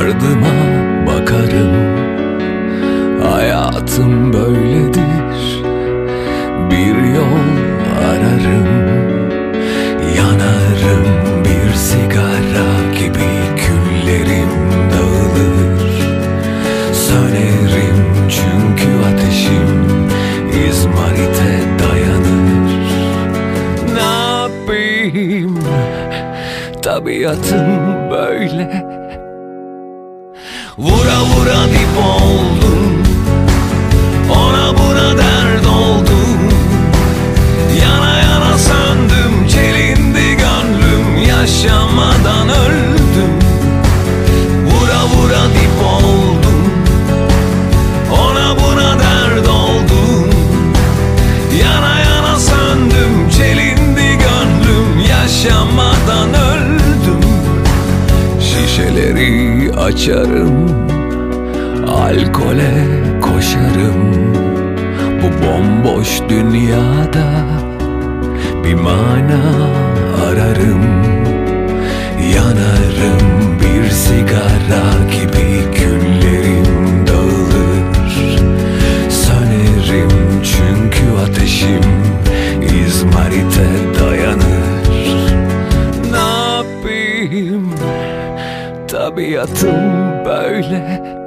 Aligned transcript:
ardıma 0.00 0.54
bakarım. 1.06 2.00
Hayatım 3.22 4.32
böyledir. 4.32 5.62
Bir 6.70 7.14
yol 7.14 7.50
ararım. 8.08 8.68
Yanarım 10.16 11.04
bir 11.44 11.74
sigara 11.74 12.70
gibi 12.98 13.30
küllerim 13.56 14.50
dağılır. 14.92 15.90
Sönerim 16.92 18.28
çünkü 18.28 18.88
ateşim 19.08 19.84
izmarite 20.68 21.60
dayanır. 21.78 22.80
Ne 23.94 24.40
yapayım? 24.40 25.58
Tabiatım 26.82 28.10
böyle 28.10 28.79
Vura 31.40 31.64
dip 31.72 31.96
oldum 32.04 33.02
Ona 34.30 34.78
buna 34.78 35.18
dert 35.18 35.66
oldum. 35.66 36.38
Yana 37.82 38.18
yana 38.18 38.58
söndüm 38.58 39.48
Çelindi 39.48 40.36
gönlüm. 40.36 41.28
Yaşamadan 41.28 42.48
öldüm. 42.48 43.32
Vura 44.66 45.02
vura 45.04 45.44
dip 45.54 45.84
oldum. 45.84 46.60
Ona 48.12 48.56
buna 48.60 48.98
dert 48.98 49.48
oldum. 49.48 50.30
Yana 51.62 52.00
yana 52.00 52.38
söndüm 52.38 53.30
Çelindi 53.36 54.18
gönlüm. 54.18 55.00
Yaşamadan 55.10 56.28
öldüm. 56.28 57.20
Şişeleri 58.40 59.72
açarım 59.76 60.89
Alkole 62.10 62.70
koşarım. 63.20 64.14
Bu 65.22 65.46
bomboş 65.46 66.20
dünyada 66.28 67.44
Bir 68.64 68.74
mana 68.74 69.40
ararım. 70.26 70.84
Yanarım 72.34 73.58
bir 73.60 73.90
sigara 73.90 74.84
gibi 75.12 75.74
küllerim 75.74 77.06
dağılır. 77.06 78.40
Sönerim 79.10 80.42
çünkü 80.42 81.22
ateşim 81.24 81.84
izmarite 82.86 83.68
dayanır. 84.00 84.90
Ne 86.12 86.56
yapayım? 86.56 87.74
Tabiatım 88.88 90.24
böyle 90.24 91.19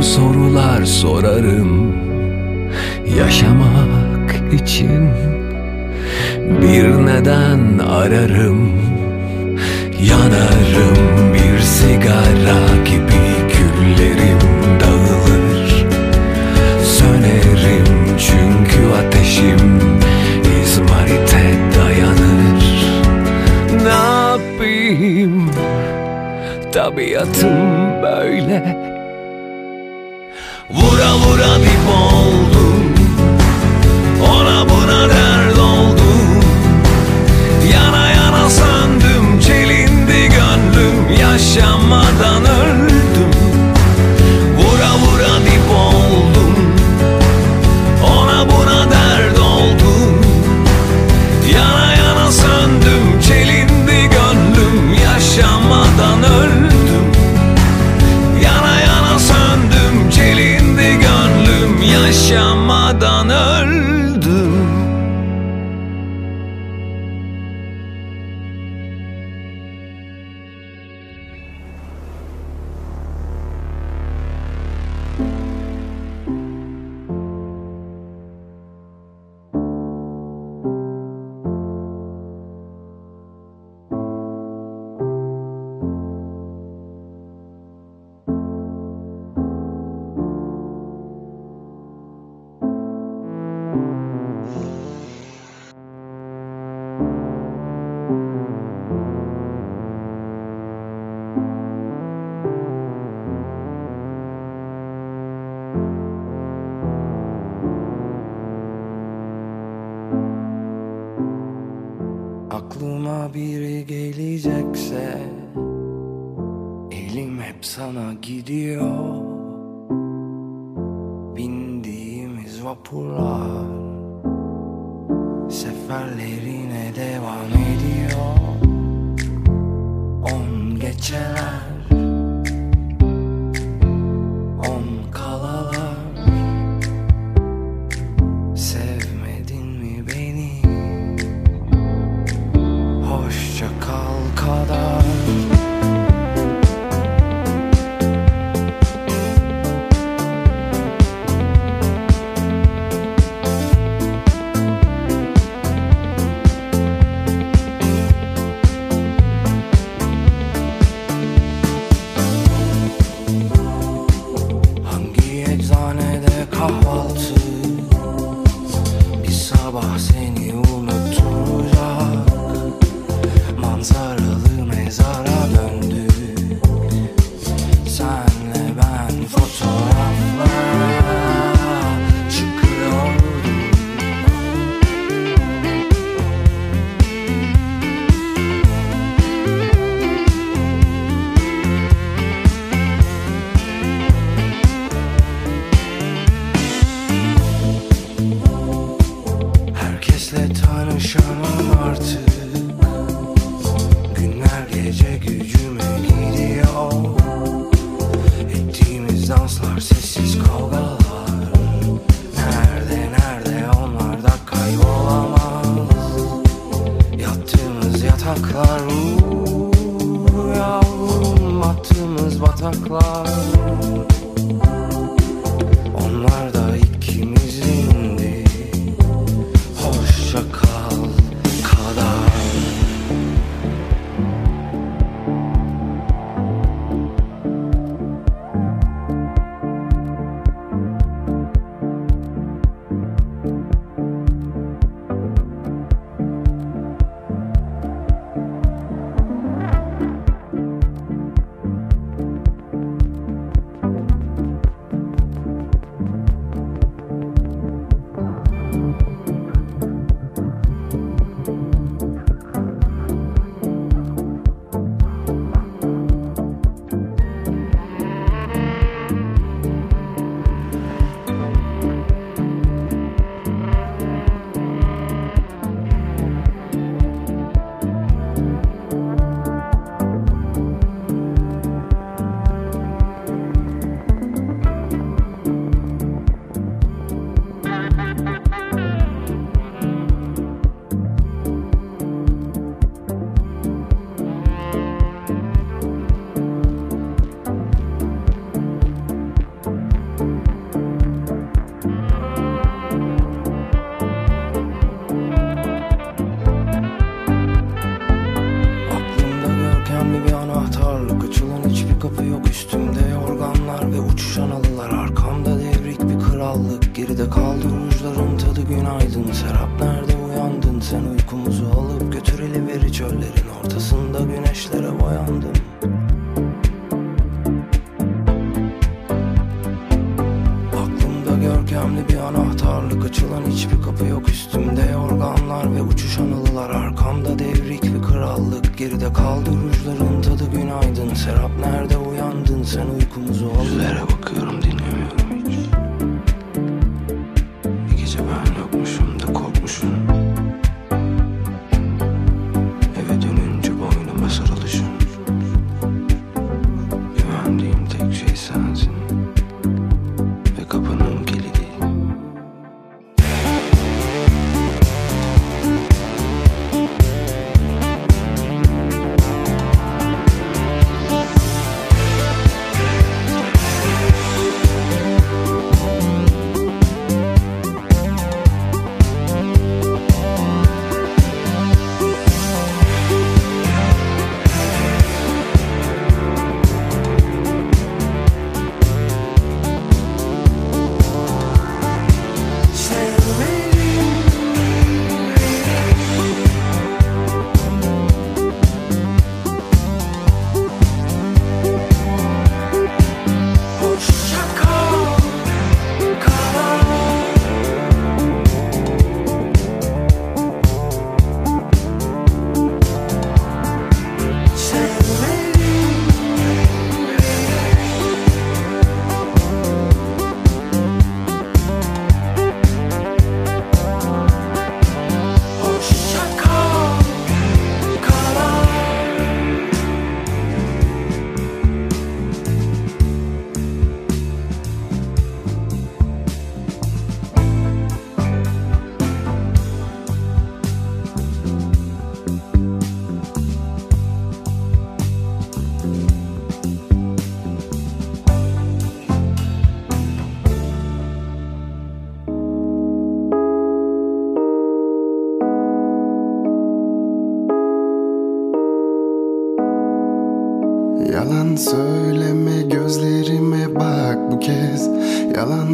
Zor 0.00 0.06
sorular 0.06 0.84
sorarım. 0.84 1.94
Yaşamak 3.18 4.52
için 4.52 5.08
Bir 6.62 7.06
neden 7.06 7.78
ararım. 7.78 8.72
Yanarım 10.02 11.34
bir 11.34 11.60
sigara 11.60 12.84
gibi 12.84 13.52
küllerim 13.52 14.38
dağılır. 14.80 15.86
Sönerim 16.84 18.16
çünkü 18.18 19.06
ateşim 19.06 19.80
izmarite 20.62 21.54
dayanır. 21.78 22.64
Ne 23.82 23.88
yapayım? 23.88 25.50
Tabiatım 26.72 28.02
böyle 28.02 28.79
Vura 31.40 31.69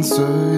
Yalan 0.07 0.56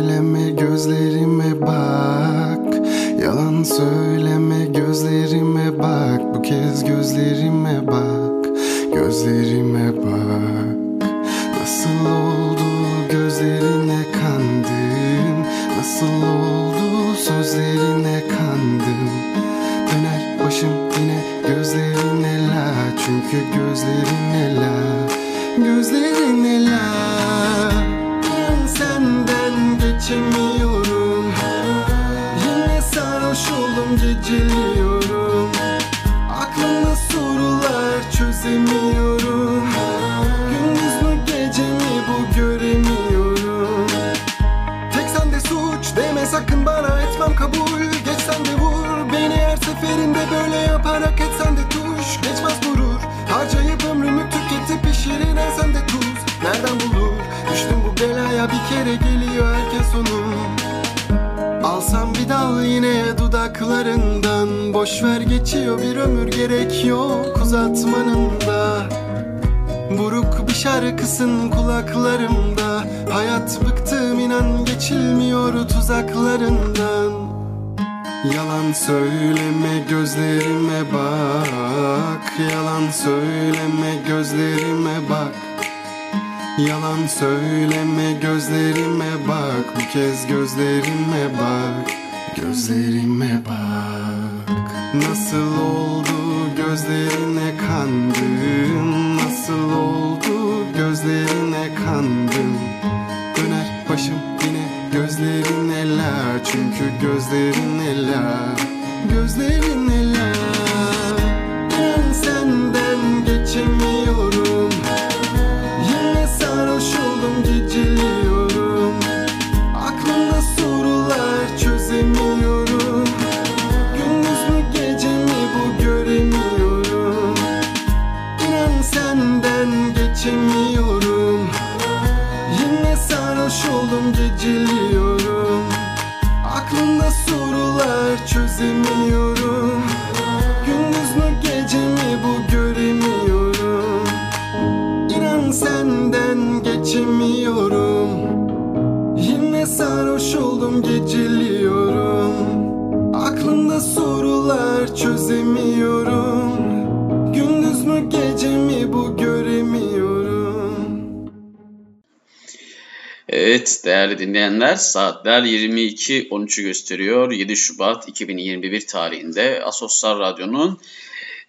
dinleyenler 164.30 164.76
saatler 164.76 165.44
22.13'ü 165.44 166.64
gösteriyor. 166.64 167.32
7 167.32 167.58
Şubat 167.58 168.08
2021 168.10 168.88
tarihinde 168.88 169.64
Asosyal 169.64 170.20
Radyo'nun 170.20 170.80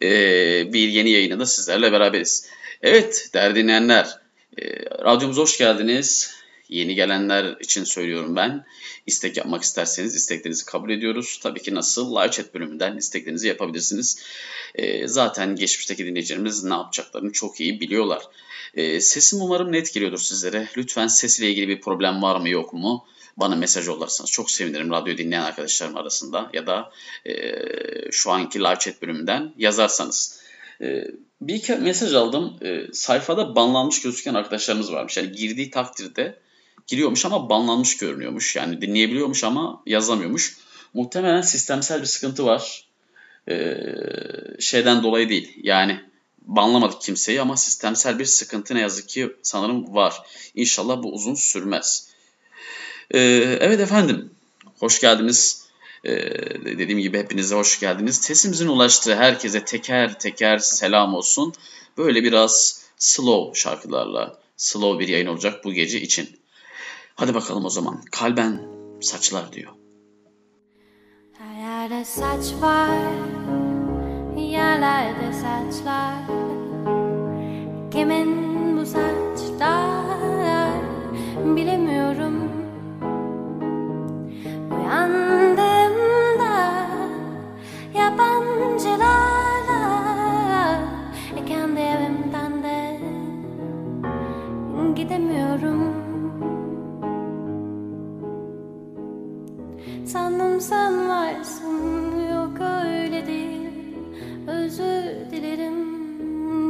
e, 0.03 0.09
bir 0.73 0.89
yeni 0.89 1.11
yayınında 1.11 1.47
sizlerle 1.47 1.93
beraberiz. 1.93 2.47
Evet 2.83 3.31
değerli 3.35 3.55
dinleyenler 3.55 4.19
e, 4.59 4.65
radyomuza 5.05 5.43
hoş 5.43 5.59
geldiniz. 5.59 6.35
Yeni 6.69 6.95
gelenler 6.95 7.57
için 7.61 7.85
söylüyorum 7.85 8.37
ben. 8.37 8.65
İstek 9.07 9.37
yapmak 9.37 9.63
isterseniz 9.63 10.15
isteklerinizi 10.15 10.65
kabul 10.65 10.91
ediyoruz. 10.91 11.41
Tabii 11.43 11.63
ki 11.63 11.75
nasıl? 11.75 12.17
Live 12.17 12.31
chat 12.31 12.55
bölümünden 12.55 12.97
isteklerinizi 12.97 13.49
yapabilirsiniz. 13.49 14.23
E, 14.75 15.09
zaten 15.09 15.57
geçmişteki 15.57 16.07
dinleyicilerimiz 16.07 16.65
ne 16.65 16.75
yapacaklarını 16.75 17.33
çok 17.33 17.61
iyi 17.61 17.81
biliyorlar. 17.81 18.23
E, 18.75 19.01
sesim 19.01 19.41
umarım 19.43 19.73
net 19.73 19.95
geliyordur 19.95 20.19
sizlere. 20.19 20.69
Lütfen 20.77 21.07
sesiyle 21.07 21.51
ilgili 21.51 21.69
bir 21.69 21.81
problem 21.81 22.23
var 22.23 22.41
mı 22.41 22.49
yok 22.49 22.73
mu? 22.73 23.07
Bana 23.37 23.57
mesaj 23.57 23.87
yollarsanız 23.87 24.31
çok 24.31 24.51
sevinirim 24.51 24.91
radyo 24.91 25.17
dinleyen 25.17 25.43
arkadaşlarım 25.43 25.97
arasında 25.97 26.51
ya 26.53 26.67
da 26.67 26.93
e, 27.27 27.33
şu 28.11 28.31
anki 28.31 28.59
live 28.59 28.79
chat 28.79 29.03
bölümünden 29.03 29.55
yazarsanız. 29.59 30.41
E, 30.81 31.05
bir 31.41 31.55
iki 31.55 31.75
mesaj 31.75 32.15
aldım. 32.15 32.57
E, 32.63 32.93
sayfada 32.93 33.55
banlanmış 33.55 34.03
gözüken 34.03 34.35
arkadaşlarımız 34.35 34.93
varmış. 34.93 35.17
Yani 35.17 35.33
girdiği 35.33 35.71
takdirde 35.71 36.39
giriyormuş 36.87 37.27
ama 37.27 37.49
banlanmış 37.49 37.97
görünüyormuş. 37.97 38.57
Yani 38.57 38.81
dinleyebiliyormuş 38.81 39.45
ama 39.45 39.83
yazamıyormuş. 39.87 40.57
Muhtemelen 40.95 41.41
sistemsel 41.41 42.01
bir 42.01 42.07
sıkıntı 42.07 42.45
var. 42.45 42.90
E, 43.51 43.57
şeyden 44.61 45.03
dolayı 45.03 45.29
değil. 45.29 45.53
Yani 45.63 46.01
banlamadık 46.43 47.03
kimseyi 47.03 47.41
ama 47.41 47.57
sistemsel 47.57 48.19
bir 48.19 48.25
sıkıntı 48.25 48.75
ne 48.75 48.81
yazık 48.81 49.09
ki 49.09 49.33
sanırım 49.43 49.95
var. 49.95 50.23
İnşallah 50.55 51.03
bu 51.03 51.13
uzun 51.13 51.35
sürmez. 51.35 52.11
Ee, 53.11 53.19
evet 53.61 53.81
efendim, 53.81 54.31
hoş 54.79 55.01
geldiniz. 55.01 55.67
Ee, 56.05 56.11
dediğim 56.65 57.01
gibi 57.01 57.19
hepinize 57.19 57.55
hoş 57.55 57.81
geldiniz. 57.81 58.17
Sesimizin 58.17 58.69
ulaştığı 58.69 59.15
herkese 59.17 59.65
teker 59.65 60.19
teker 60.19 60.59
selam 60.59 61.15
olsun. 61.15 61.53
Böyle 61.99 62.23
biraz 62.23 62.83
slow 62.99 63.61
şarkılarla, 63.61 64.41
slow 64.57 65.07
bir 65.07 65.09
yayın 65.09 65.27
olacak 65.27 65.65
bu 65.65 65.73
gece 65.73 66.01
için. 66.01 66.41
Hadi 67.15 67.35
bakalım 67.35 67.65
o 67.65 67.71
zaman. 67.71 68.03
Kalben 68.11 68.63
saçlar 69.01 69.53
diyor. 69.53 69.73
Her 71.81 71.91
yerde 71.91 72.05
saç 72.05 72.55
var, 72.63 72.91
yerlerde 74.37 75.33
saçlar. 75.33 76.15
Kimin 77.91 78.77
bu 78.77 78.87
saçlar 78.87 80.73
bilemiyorum. 81.57 82.35
Uyandığımda 84.71 86.57
yabancılarla 87.95 89.81
kendi 91.47 91.81
evimden 91.81 92.63
de 92.63 93.01
gidemiyorum. 94.97 96.00
Sandım 100.13 100.61
sen 100.61 101.09
varsın 101.09 102.21
yok 102.31 102.61
öyle 102.61 103.27
değil 103.27 103.71
Özür 104.49 105.31
dilerim 105.31 105.75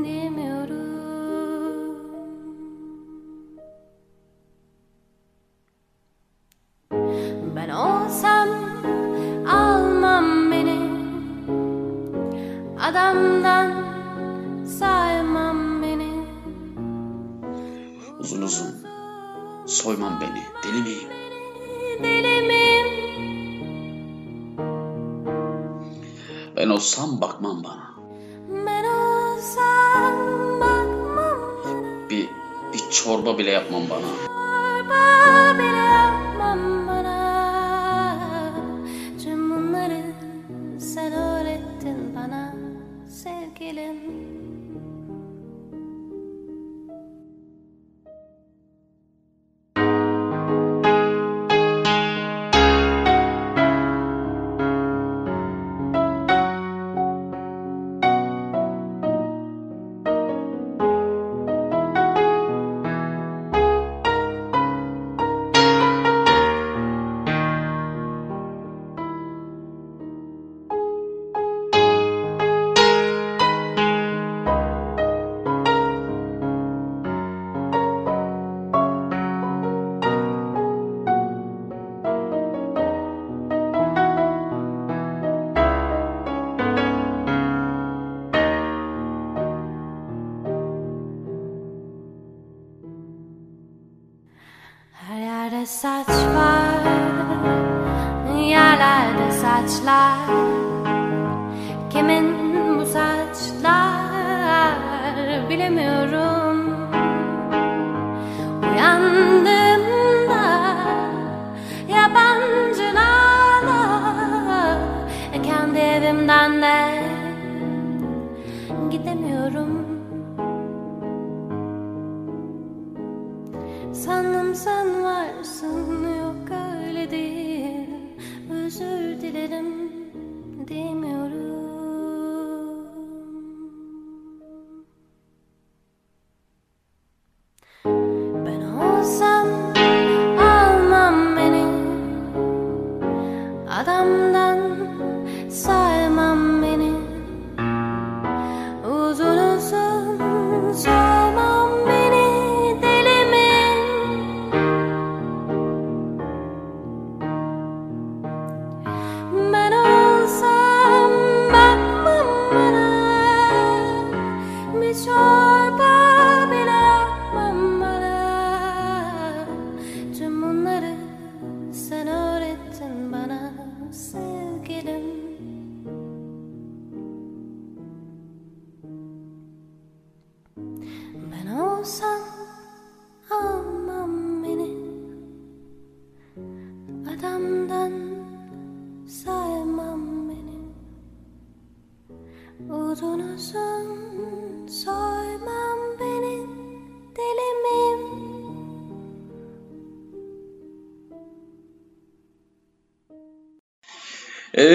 diyemiyorum 0.05 0.91
Ben 7.57 7.69
olsam 7.69 8.49
almam 9.49 10.51
beni 10.53 10.79
Adamdan 12.81 13.73
saymam 14.79 15.83
beni 15.83 16.13
Uzun 18.19 18.43
uzun 18.43 18.87
soymam 19.67 20.21
beni 20.21 20.43
deli 20.65 20.83
miyim? 20.83 21.09
Deli 22.03 22.43
miyim? 22.43 22.70
Ben 26.71 26.75
olsam 26.75 27.21
bakmam 27.21 27.65
bana. 27.65 27.91
Ben 28.67 28.85
olsam 28.85 30.15
bakmam 30.61 31.41
bana 31.67 32.11
Bir, 32.11 32.29
bir 32.73 32.91
çorba 32.91 33.39
bile 33.39 33.51
yapmam 33.51 33.83
bana. 33.91 34.01
Çorba 34.27 35.59
bile 35.59 35.77
yapmam 35.77 36.80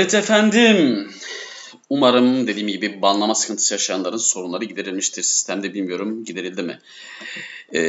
Evet 0.05 0.13
efendim. 0.13 1.09
Umarım 1.89 2.47
dediğim 2.47 2.67
gibi 2.67 3.01
banlama 3.01 3.35
sıkıntısı 3.35 3.73
yaşayanların 3.73 4.17
sorunları 4.17 4.65
giderilmiştir. 4.65 5.23
Sistemde 5.23 5.73
bilmiyorum 5.73 6.25
giderildi 6.25 6.63
mi. 6.63 6.79
Ee, 7.73 7.81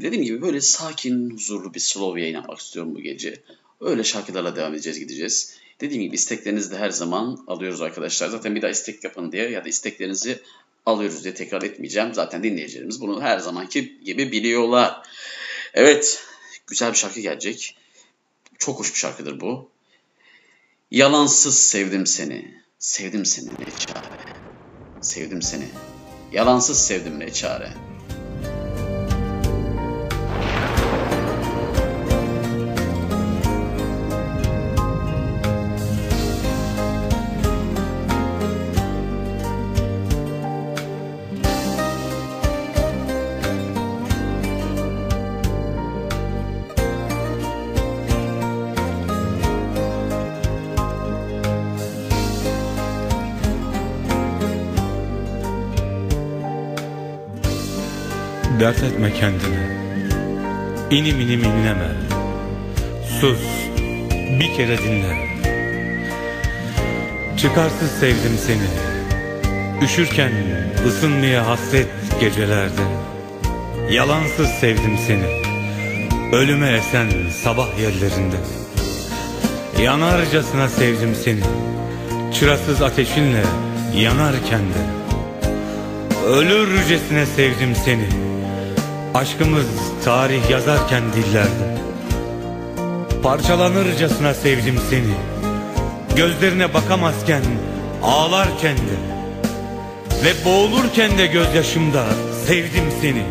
dediğim 0.00 0.24
gibi 0.24 0.42
böyle 0.42 0.60
sakin, 0.60 1.30
huzurlu 1.30 1.74
bir 1.74 1.80
slow 1.80 2.20
yayın 2.20 2.34
yapmak 2.34 2.58
istiyorum 2.58 2.94
bu 2.94 3.00
gece. 3.00 3.42
Öyle 3.80 4.04
şarkılarla 4.04 4.56
devam 4.56 4.74
edeceğiz, 4.74 4.98
gideceğiz. 4.98 5.56
Dediğim 5.80 6.02
gibi 6.02 6.14
isteklerinizi 6.14 6.70
de 6.70 6.78
her 6.78 6.90
zaman 6.90 7.44
alıyoruz 7.46 7.82
arkadaşlar. 7.82 8.28
Zaten 8.28 8.54
bir 8.54 8.62
daha 8.62 8.70
istek 8.70 9.04
yapın 9.04 9.32
diye 9.32 9.50
ya 9.50 9.64
da 9.64 9.68
isteklerinizi 9.68 10.38
alıyoruz 10.86 11.24
diye 11.24 11.34
tekrar 11.34 11.62
etmeyeceğim. 11.62 12.14
Zaten 12.14 12.42
dinleyicilerimiz 12.42 13.00
bunu 13.00 13.22
her 13.22 13.38
zamanki 13.38 14.00
gibi 14.04 14.32
biliyorlar. 14.32 15.02
Evet, 15.74 16.24
güzel 16.66 16.92
bir 16.92 16.98
şarkı 16.98 17.20
gelecek. 17.20 17.76
Çok 18.58 18.80
hoş 18.80 18.94
bir 18.94 18.98
şarkıdır 18.98 19.40
bu. 19.40 19.75
Yalansız 20.90 21.58
sevdim 21.58 22.06
seni. 22.06 22.54
Sevdim 22.78 23.26
seni 23.26 23.50
ne 23.58 23.70
çare. 23.70 24.24
Sevdim 25.00 25.42
seni. 25.42 25.68
Yalansız 26.32 26.86
sevdim 26.86 27.20
ne 27.20 27.32
çare. 27.32 27.85
Dert 58.66 58.82
etme 58.82 59.12
kendine. 59.12 59.78
İnim 60.90 61.20
inim 61.20 61.40
inleme. 61.44 61.88
Sus 63.20 63.38
Bir 64.40 64.54
kere 64.56 64.78
dinle. 64.78 65.26
Çıkarsız 67.36 67.90
sevdim 68.00 68.38
seni. 68.46 68.68
Üşürken 69.84 70.32
ısınmaya 70.88 71.46
hasret 71.46 71.86
gecelerde 72.20 72.82
Yalansız 73.90 74.48
sevdim 74.48 74.98
seni. 75.06 75.42
Ölüme 76.34 76.72
esen 76.72 77.10
sabah 77.42 77.78
yerlerinde. 77.80 78.36
Yanarcasına 79.82 80.68
sevdim 80.68 81.14
seni. 81.24 81.42
Çırasız 82.34 82.82
ateşinle 82.82 83.42
yanarken 83.94 84.60
de. 84.60 84.82
Ölürcesine 86.28 87.26
sevdim 87.26 87.74
seni 87.84 88.26
Aşkımız 89.16 89.66
tarih 90.04 90.50
yazarken 90.50 91.02
dillerde 91.12 91.78
Parçalanırcasına 93.22 94.34
sevdim 94.34 94.78
seni. 94.90 95.14
Gözlerine 96.16 96.74
bakamazken 96.74 97.42
ağlarken 98.02 98.76
de. 98.76 98.96
Ve 100.24 100.44
boğulurken 100.44 101.18
de 101.18 101.26
gözyaşımda 101.26 102.04
sevdim 102.46 102.84
seni. 103.00 103.22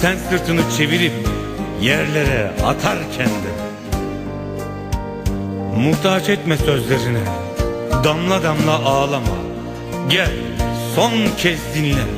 Sen 0.00 0.16
sırtını 0.30 0.60
çevirip 0.76 1.12
yerlere 1.80 2.52
atarken 2.64 3.28
de. 3.28 3.52
Muhtaç 5.76 6.28
etme 6.28 6.56
sözlerine. 6.56 7.24
Damla 8.04 8.42
damla 8.42 8.74
ağlama. 8.84 9.36
Gel 10.08 10.32
son 10.94 11.12
kez 11.36 11.58
dinle 11.74 12.17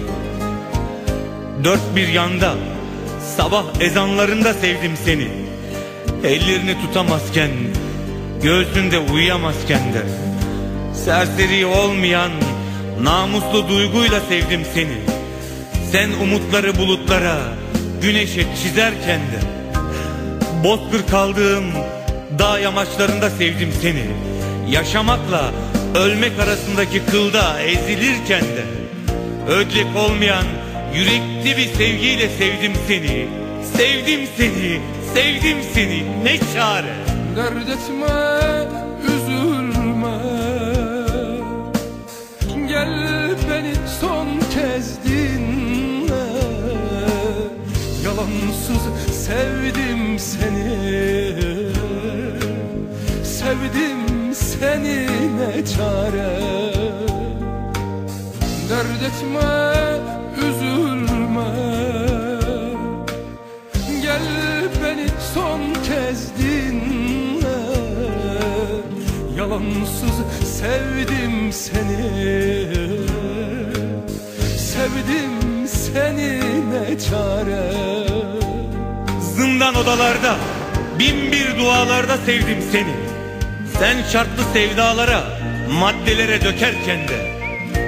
Dört 1.65 1.97
bir 1.97 2.09
yanda 2.09 2.55
Sabah 3.37 3.65
ezanlarında 3.81 4.55
sevdim 4.55 4.93
seni. 5.05 5.29
Ellerini 6.25 6.77
tutamazken 6.81 7.51
Göğsünde 8.43 8.99
uyuyamazken 8.99 9.95
de. 9.95 10.03
Serseri 11.05 11.67
olmayan 11.67 12.31
Namuslu 13.03 13.69
duyguyla 13.69 14.21
sevdim 14.21 14.61
seni. 14.75 14.97
Sen 15.93 16.11
umutları 16.23 16.79
bulutlara 16.79 17.39
Güneşe 18.03 18.47
çizerken 18.63 19.21
de. 19.21 19.41
Bozkır 20.65 21.07
kaldığım 21.11 21.65
Dağ 22.39 22.59
yamaçlarında 22.59 23.31
sevdim 23.31 23.73
seni. 23.83 24.07
Yaşamakla 24.71 25.51
ölmek 25.95 26.33
arasındaki 26.41 27.03
kılda 27.11 27.61
ezilirken 27.61 28.43
de. 28.43 28.65
Ödlek 29.49 29.87
olmayan 29.97 30.45
yürekli 30.95 31.57
bir 31.57 31.75
sevgiyle 31.75 32.29
sevdim 32.29 32.73
seni. 32.89 33.29
Sevdim 33.77 34.21
seni, 34.37 34.81
sevdim 35.15 35.59
seni. 35.75 36.25
Ne 36.25 36.39
çare? 36.55 36.95
Dert 37.37 37.69
etme, 37.69 38.69
üzülme. 39.05 40.19
Gel 42.69 43.31
beni 43.51 43.75
son 44.01 44.27
kez 44.55 45.05
dinle. 45.05 46.27
Yalansız 48.05 48.83
sevdim 49.13 50.19
seni. 50.19 50.91
Sevdim 53.25 54.35
seni 54.35 55.07
ne 55.39 55.67
çare? 55.67 56.41
Dert 58.71 59.03
etme, 59.03 60.20
son 65.35 65.61
kez 65.75 66.39
dinle. 66.39 67.61
Yalansız 69.37 70.17
sevdim 70.59 71.53
seni. 71.53 72.67
Sevdim 74.59 75.69
seni 75.69 76.41
ne 76.71 76.99
çare. 76.99 77.73
Zindan 79.37 79.75
odalarda 79.75 80.37
bin 80.99 81.33
bir 81.33 81.59
dualarda 81.59 82.17
sevdim 82.17 82.63
seni. 82.73 82.95
Sen 83.79 83.97
şartlı 84.13 84.43
sevdalara 84.53 85.25
maddelere 85.81 86.45
dökerken 86.45 87.09
de. 87.09 87.41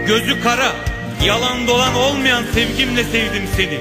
Gözü 0.07 0.42
kara 0.42 0.72
yalan 1.24 1.66
dolan 1.66 1.94
olmayan 1.94 2.44
sevgimle 2.55 3.05
sevdim 3.05 3.44
seni. 3.57 3.78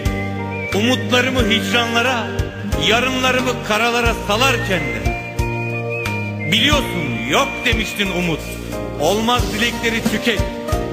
Umutlarımı 0.75 1.39
hicranlara 1.49 2.40
yarınlarımı 2.87 3.51
karalara 3.67 4.13
salarken 4.27 4.79
de 4.79 5.11
Biliyorsun 6.51 7.27
yok 7.29 7.47
demiştin 7.65 8.09
umut. 8.11 8.39
Olmaz 8.99 9.53
dilekleri 9.53 10.03
tüket. 10.03 10.41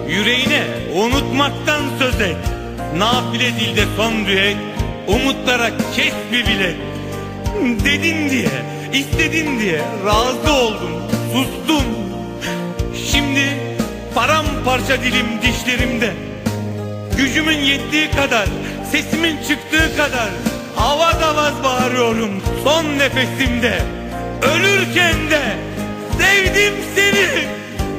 Yüreğine 0.09 0.63
unutmaktan 0.95 1.83
söz 1.99 2.21
et. 2.21 2.37
Nafile 2.97 3.53
dilde 3.61 3.85
son 3.97 4.27
düet. 4.27 4.57
Umutlara 5.09 5.71
kes 5.97 6.15
bir 6.33 6.47
bilet. 6.47 6.77
Dedin 7.85 8.31
diye, 8.31 8.51
istedin 8.93 9.59
diye 9.59 9.81
razı 10.07 10.53
oldum, 10.53 10.91
sustum. 11.33 11.85
Şimdi 13.13 13.45
paramparça 14.15 15.03
dilim 15.03 15.27
dişlerimde. 15.43 16.13
Gücümün 17.17 17.59
yettiği 17.59 18.11
kadar, 18.11 18.49
sesimin 18.93 19.37
çıktığı 19.49 19.97
kadar 19.97 20.29
avaz 20.77 21.23
avaz 21.23 21.55
bağırıyorum 21.65 22.43
son 22.65 22.85
nefesimde. 22.85 23.83
Ölürken 24.43 25.31
de 25.31 25.43
sevdim 26.19 26.75
seni. 26.95 27.49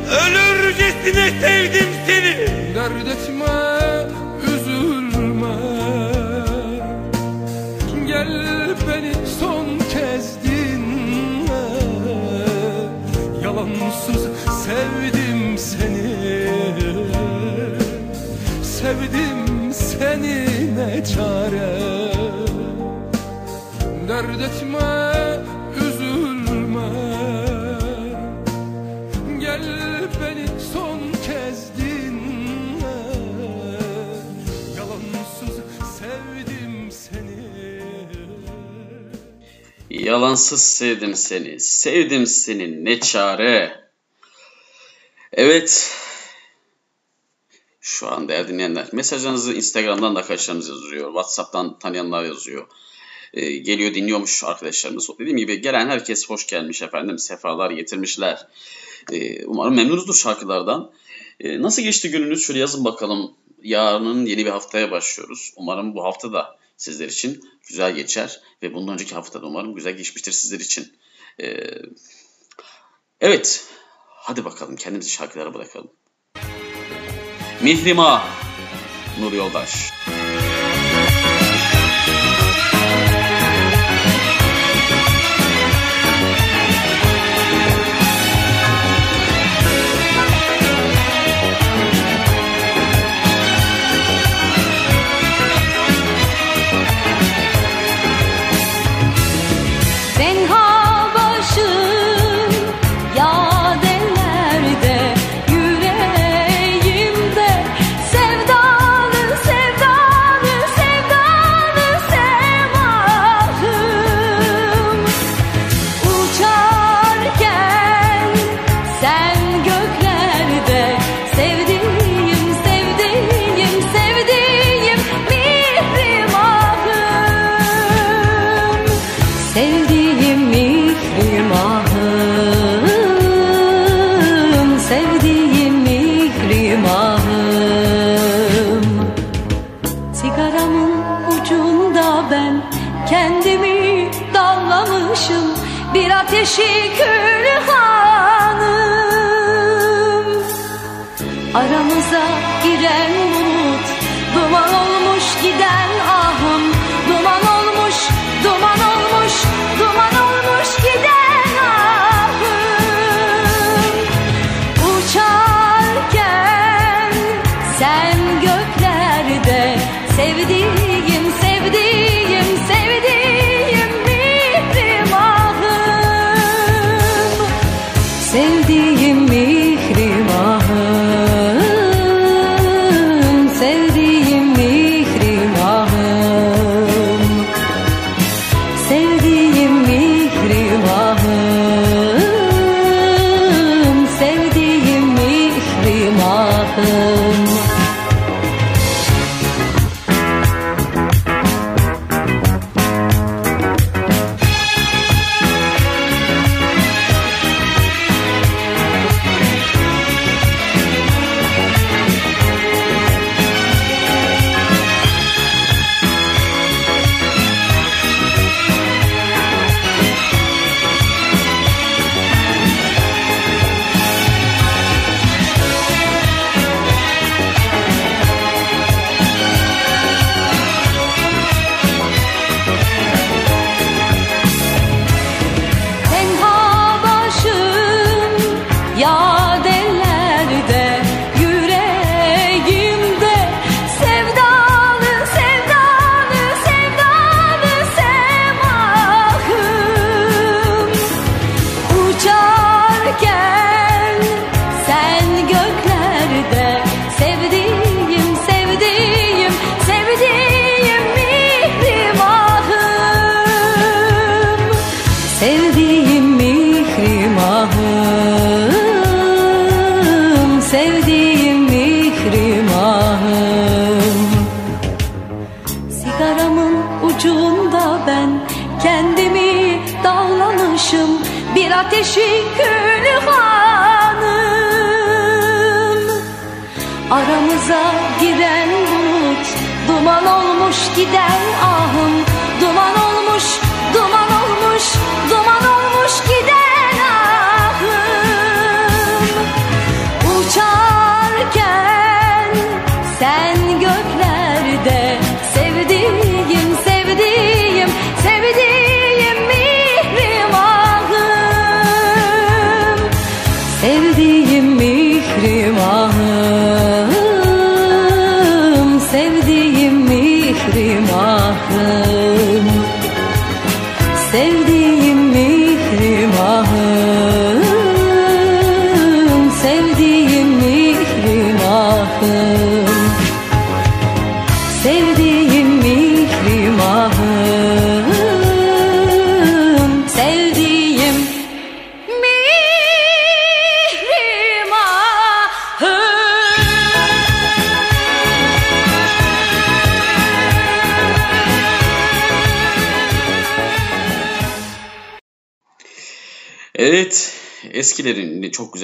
Ölürcesine 0.10 1.32
sevdim 1.42 1.90
seni. 2.08 2.60
Dert 2.76 3.08
etme, 3.08 3.46
üzülme 4.48 5.56
Gel 8.08 8.76
beni 8.88 9.14
son 9.40 9.66
kez 9.94 10.44
dinle 10.44 11.66
Yalansız 13.44 14.28
sevdim 14.66 15.58
seni 15.58 16.50
Sevdim 18.64 19.74
seni 19.74 20.46
ne 20.76 21.06
çare 21.06 21.79
Dert 24.20 24.42
etme, 24.42 25.44
üzülme 25.88 26.90
Gel 29.40 29.64
beni 30.22 30.48
son 30.74 31.00
kez 31.12 31.78
dinle 31.78 33.00
Yalansız 34.78 35.62
sevdim 36.00 36.92
seni 36.92 37.82
Yalansız 39.90 40.62
sevdim 40.62 41.16
seni. 41.16 41.60
Sevdim 41.60 42.26
seni 42.26 42.86
ne 42.86 43.00
çare. 43.00 43.90
Evet. 45.34 45.98
Şu 47.82 48.12
an 48.12 48.28
değerli 48.28 48.48
dinleyenler. 48.48 48.88
Mesajlarınızı 48.92 49.54
Instagram'dan 49.54 50.16
da 50.16 50.20
arkadaşlarımız 50.20 50.70
yazıyor. 50.70 51.08
Whatsapp'tan 51.08 51.80
tanıyanlar 51.80 52.24
yazıyor. 52.24 52.68
Ee, 53.34 53.58
geliyor 53.58 53.94
dinliyormuş 53.94 54.44
arkadaşlarımız. 54.44 55.10
Dediğim 55.20 55.38
gibi 55.38 55.62
gelen 55.62 55.90
herkes 55.90 56.30
hoş 56.30 56.48
gelmiş 56.48 56.82
efendim. 56.82 57.20
Sefalar 57.20 57.72
getirmişler. 57.72 58.48
Ee, 59.12 59.46
umarım 59.46 59.76
memnunuzdur 59.76 60.16
şarkılardan. 60.16 60.92
Ee, 61.40 61.62
nasıl 61.62 61.82
geçti 61.82 62.12
gününüz? 62.12 62.46
Şöyle 62.46 62.60
yazın 62.60 62.86
bakalım. 62.86 63.32
Yarının 63.64 64.26
yeni 64.26 64.46
bir 64.46 64.52
haftaya 64.52 64.92
başlıyoruz. 64.92 65.54
Umarım 65.56 65.96
bu 65.96 66.04
hafta 66.04 66.34
da 66.34 66.58
sizler 66.78 67.08
için 67.08 67.44
güzel 67.68 67.96
geçer. 67.96 68.42
Ve 68.64 68.74
bundan 68.74 68.94
önceki 68.94 69.16
hafta 69.16 69.42
da 69.42 69.46
umarım 69.48 69.76
güzel 69.76 69.98
geçmiştir 69.98 70.32
sizler 70.32 70.60
için. 70.60 70.94
Evet. 73.22 73.68
Hadi 74.06 74.46
bakalım 74.46 74.76
kendimizi 74.76 75.10
şarkılara 75.10 75.54
bırakalım. 75.54 75.92
Mihrima 77.62 78.24
Nur 79.20 79.34
Yoldaş. 79.34 79.92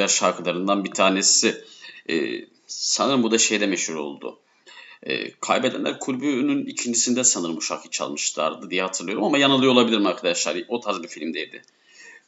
Güzel 0.05 0.17
şarkılarından 0.17 0.83
bir 0.83 0.91
tanesi. 0.91 1.65
Ee, 2.09 2.45
sanırım 2.67 3.23
bu 3.23 3.31
da 3.31 3.37
şeyde 3.37 3.67
meşhur 3.67 3.95
oldu. 3.95 4.39
Ee, 5.03 5.31
Kaybedenler 5.31 5.99
Kulübü'nün 5.99 6.65
ikincisinde 6.65 7.23
sanırım 7.23 7.57
bu 7.57 7.61
şarkıyı 7.61 7.91
çalmışlardı 7.91 8.69
diye 8.69 8.81
hatırlıyorum 8.81 9.23
ama 9.23 9.37
yanılıyor 9.37 9.71
olabilirim 9.71 10.05
arkadaşlar. 10.05 10.57
O 10.67 10.79
tarz 10.79 11.03
bir 11.03 11.07
filmdeydi. 11.07 11.61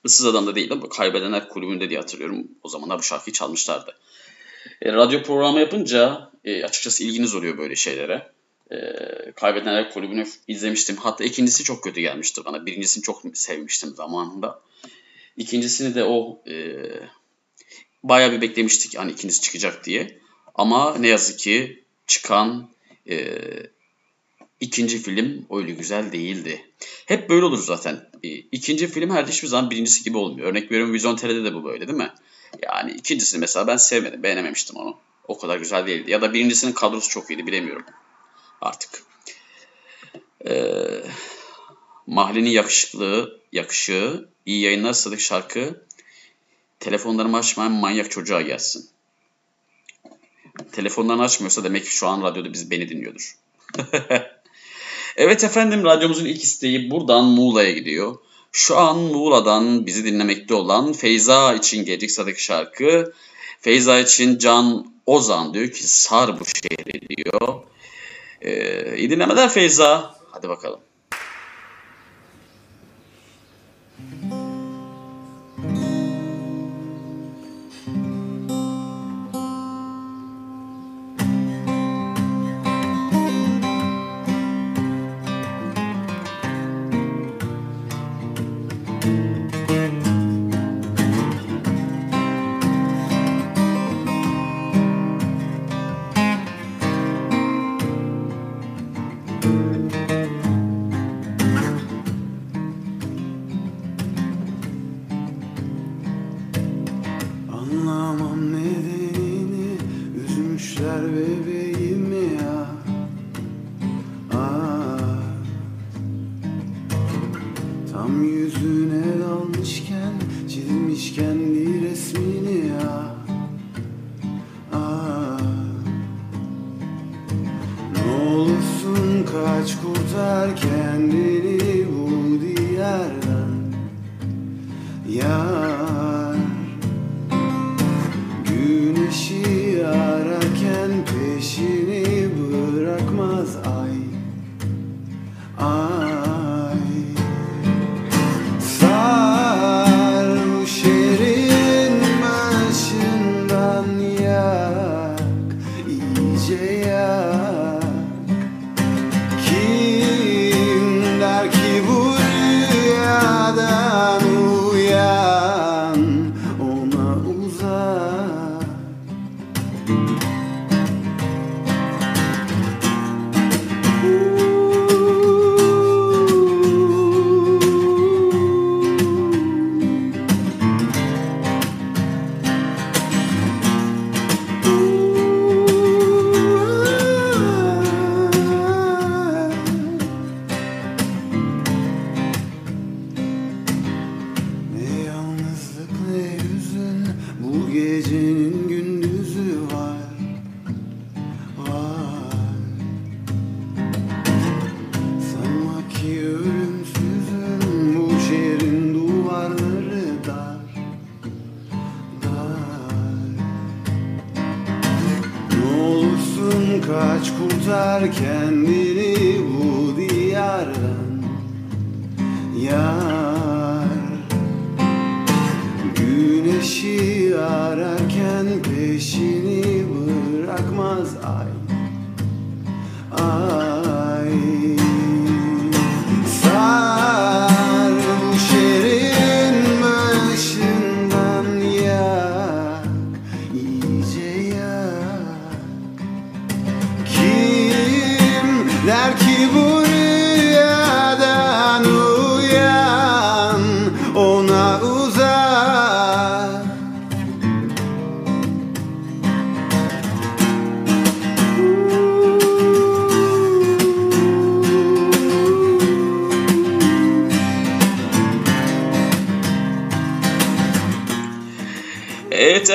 Issız 0.04 0.26
Adam'da 0.26 0.56
değil 0.56 0.72
ama 0.72 0.90
Kaybedenler 0.90 1.50
Kulübü'nde 1.50 1.90
diye 1.90 2.00
hatırlıyorum. 2.00 2.48
O 2.63 2.70
zamanlar 2.70 2.98
bu 2.98 3.04
şarkıyı 3.04 3.34
çalmışlardı. 3.34 3.98
E, 4.82 4.94
radyo 4.94 5.24
programı 5.24 5.60
yapınca 5.60 6.32
e, 6.46 6.63
açıkçası 6.63 7.04
ilginiz 7.04 7.36
oluyor 7.36 7.58
böyle 7.58 7.76
şeylere. 7.76 8.32
E, 8.72 8.78
Kaybedenler 9.36 9.92
Kulübü'nü 9.92 10.26
izlemiştim. 10.48 10.96
Hatta 10.96 11.24
ikincisi 11.24 11.63
çok 11.63 11.84
kötü 11.84 12.02
gelmişti 12.02 12.42
bana. 12.46 12.66
Birincisini 12.66 13.04
çok 13.04 13.22
sevmiştim 13.34 13.96
zamanında. 13.96 14.62
İkincisini 15.38 15.96
de 15.96 16.04
o 16.04 16.42
e, 16.48 16.76
bayağı 18.04 18.32
bir 18.32 18.42
beklemiştik 18.42 18.98
hani 18.98 19.12
ikincisi 19.12 19.42
çıkacak 19.42 19.86
diye. 19.86 20.20
Ama 20.56 20.98
ne 20.98 21.08
yazık 21.08 21.40
ki 21.40 21.84
çıkan 22.08 22.70
e, 23.10 23.38
ikinci 24.60 25.02
film 25.02 25.46
öyle 25.52 25.72
güzel 25.72 26.12
değildi. 26.12 26.66
Hep 27.06 27.30
böyle 27.30 27.46
olur 27.46 27.64
zaten. 27.64 28.10
E, 28.24 28.28
ikinci 28.30 28.88
film 28.88 29.10
her 29.10 29.26
hiçbir 29.26 29.48
zaman 29.48 29.72
birincisi 29.72 30.04
gibi 30.04 30.18
olmuyor. 30.18 30.48
Örnek 30.48 30.72
veriyorum 30.72 30.94
Vizyon 30.94 31.16
TR'de 31.16 31.44
de 31.44 31.54
bu 31.54 31.64
böyle 31.64 31.88
değil 31.88 31.98
mi? 31.98 32.14
Yani 32.64 32.92
ikincisini 32.92 33.40
mesela 33.40 33.68
ben 33.68 33.78
sevmedim, 33.78 34.24
beğenememiştim 34.24 34.76
onu. 34.76 34.98
O 35.28 35.38
kadar 35.38 35.58
güzel 35.58 35.88
değildi. 35.88 36.12
Ya 36.12 36.22
da 36.22 36.34
birincisinin 36.34 36.74
kadrosu 36.74 37.10
çok 37.10 37.30
iyiydi 37.30 37.48
bilemiyorum 37.48 37.86
artık. 38.62 39.04
Ee, 40.48 41.04
Mahallenin 42.08 42.50
yakışıklığı, 42.50 43.42
yakışığı, 43.52 44.30
iyi 44.46 44.62
yayınlar 44.62 44.94
Sadık 44.94 45.20
şarkı, 45.20 45.87
telefonlarımı 46.80 47.38
açmayan 47.38 47.72
manyak 47.72 48.12
çocuğa 48.12 48.42
gelsin. 48.42 48.90
Telefonlarını 50.72 51.24
açmıyorsa 51.24 51.63
demek 51.63 51.86
ki 51.86 51.92
şu 51.92 52.08
an 52.08 52.24
radyoda 52.24 52.54
biz 52.54 52.72
beni 52.72 52.90
dinliyordur. 52.90 53.38
evet 55.18 55.44
efendim 55.44 55.84
radyomuzun 55.84 56.26
ilk 56.26 56.44
isteği 56.44 56.92
buradan 56.92 57.26
Muğla'ya 57.26 57.72
gidiyor. 57.72 58.18
Şu 58.52 58.78
an 58.78 58.98
Muğla'dan 58.98 59.86
bizi 59.86 60.06
dinlemekte 60.06 60.54
olan 60.54 60.94
Feyza 60.94 61.54
için 61.54 61.86
gelecek 61.86 62.12
Sadık 62.12 62.40
şarkı. 62.40 63.13
Feyza 63.62 64.00
için 64.00 64.38
Can 64.38 64.94
Ozan 65.06 65.54
diyor 65.54 65.72
ki 65.72 65.88
sar 65.88 66.40
bu 66.40 66.46
şehri 66.46 67.18
diyor. 67.18 67.63
Ee, 68.42 68.98
iyi 68.98 69.10
dinlemeler 69.10 69.50
Feyza. 69.50 70.16
Hadi 70.32 70.50
bakalım. 70.50 70.80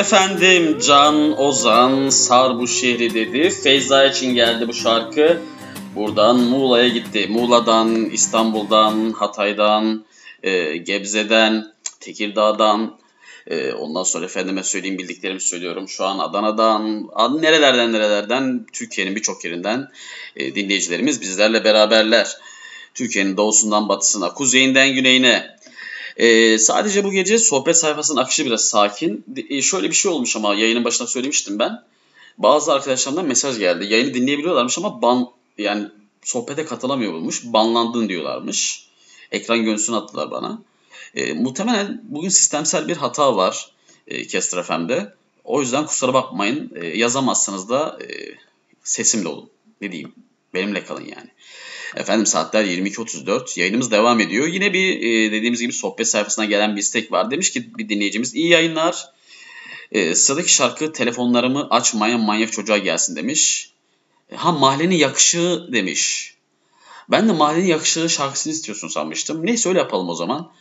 Efendim 0.06 0.78
Can 0.86 1.40
Ozan 1.40 2.08
sar 2.08 2.58
bu 2.58 2.68
şehri 2.68 3.14
dedi. 3.14 3.50
Feyza 3.50 4.04
için 4.06 4.34
geldi 4.34 4.68
bu 4.68 4.74
şarkı. 4.74 5.42
Buradan 5.96 6.40
Muğla'ya 6.40 6.88
gitti. 6.88 7.26
Muğla'dan, 7.30 8.04
İstanbul'dan, 8.04 9.12
Hatay'dan, 9.12 10.04
e, 10.42 10.76
Gebze'den, 10.76 11.66
Tekirdağ'dan, 12.00 12.98
e, 13.46 13.72
ondan 13.72 14.02
sonra 14.02 14.24
efendime 14.24 14.62
söyleyeyim 14.62 14.98
bildiklerimi 14.98 15.40
söylüyorum. 15.40 15.88
Şu 15.88 16.04
an 16.04 16.18
Adana'dan, 16.18 17.08
ad- 17.12 17.42
nerelerden 17.42 17.92
nerelerden, 17.92 18.66
Türkiye'nin 18.72 19.16
birçok 19.16 19.44
yerinden 19.44 19.88
e, 20.36 20.54
dinleyicilerimiz 20.54 21.20
bizlerle 21.20 21.64
beraberler. 21.64 22.36
Türkiye'nin 22.94 23.36
doğusundan 23.36 23.88
batısına, 23.88 24.34
kuzeyinden 24.34 24.94
güneyine, 24.94 25.56
ee, 26.16 26.58
sadece 26.58 27.04
bu 27.04 27.12
gece 27.12 27.38
sohbet 27.38 27.76
sayfasının 27.76 28.20
akışı 28.20 28.46
biraz 28.46 28.68
sakin. 28.68 29.24
Ee, 29.50 29.62
şöyle 29.62 29.90
bir 29.90 29.94
şey 29.94 30.12
olmuş 30.12 30.36
ama 30.36 30.54
yayının 30.54 30.84
başında 30.84 31.08
söylemiştim 31.08 31.58
ben. 31.58 31.82
Bazı 32.38 32.72
arkadaşlarımdan 32.72 33.26
mesaj 33.26 33.58
geldi. 33.58 33.86
Yayını 33.92 34.14
dinleyebiliyorlarmış 34.14 34.78
ama 34.78 35.02
ban 35.02 35.28
yani 35.58 35.86
sohbete 36.22 36.64
katılamıyor 36.64 37.12
olmuş. 37.12 37.44
Banlandın 37.44 38.08
diyorlarmış. 38.08 38.86
Ekran 39.32 39.64
görüntüsünü 39.64 39.96
attılar 39.96 40.30
bana. 40.30 40.62
Ee, 41.14 41.32
muhtemelen 41.32 42.02
bugün 42.04 42.28
sistemsel 42.28 42.88
bir 42.88 42.96
hata 42.96 43.36
var 43.36 43.72
e, 44.06 44.26
Kestir 44.26 44.62
FM'de. 44.62 45.14
O 45.44 45.60
yüzden 45.60 45.86
kusura 45.86 46.14
bakmayın. 46.14 46.72
E, 46.74 46.86
yazamazsınız 46.86 47.68
da 47.68 47.98
e, 48.02 48.06
sesimle 48.84 49.28
olun. 49.28 49.50
Ne 49.80 49.92
diyeyim? 49.92 50.14
Benimle 50.54 50.84
kalın 50.84 51.04
yani. 51.04 51.30
Efendim 51.96 52.26
saatler 52.26 52.64
22.34. 52.64 53.60
Yayınımız 53.60 53.90
devam 53.90 54.20
ediyor. 54.20 54.46
Yine 54.46 54.72
bir 54.72 54.96
e, 54.96 55.32
dediğimiz 55.32 55.60
gibi 55.60 55.72
sohbet 55.72 56.08
sayfasına 56.08 56.44
gelen 56.44 56.76
bir 56.76 56.80
istek 56.80 57.12
var. 57.12 57.30
Demiş 57.30 57.50
ki 57.50 57.78
bir 57.78 57.88
dinleyicimiz 57.88 58.34
iyi 58.34 58.48
yayınlar. 58.48 59.08
E, 59.92 60.14
sıradaki 60.14 60.52
şarkı 60.52 60.92
telefonlarımı 60.92 61.68
açmayan 61.70 62.20
manyak 62.20 62.52
çocuğa 62.52 62.78
gelsin 62.78 63.16
demiş. 63.16 63.70
E, 64.32 64.36
Ha 64.36 64.52
mahallenin 64.52 64.94
yakışığı 64.94 65.68
demiş. 65.72 66.34
Ben 67.10 67.28
de 67.28 67.32
mahallenin 67.32 67.66
yakışığı 67.66 68.10
şarkısını 68.10 68.52
istiyorsun 68.52 68.88
sanmıştım. 68.88 69.46
Neyse 69.46 69.68
öyle 69.68 69.78
yapalım 69.78 70.08
o 70.08 70.14
zaman. 70.14 70.52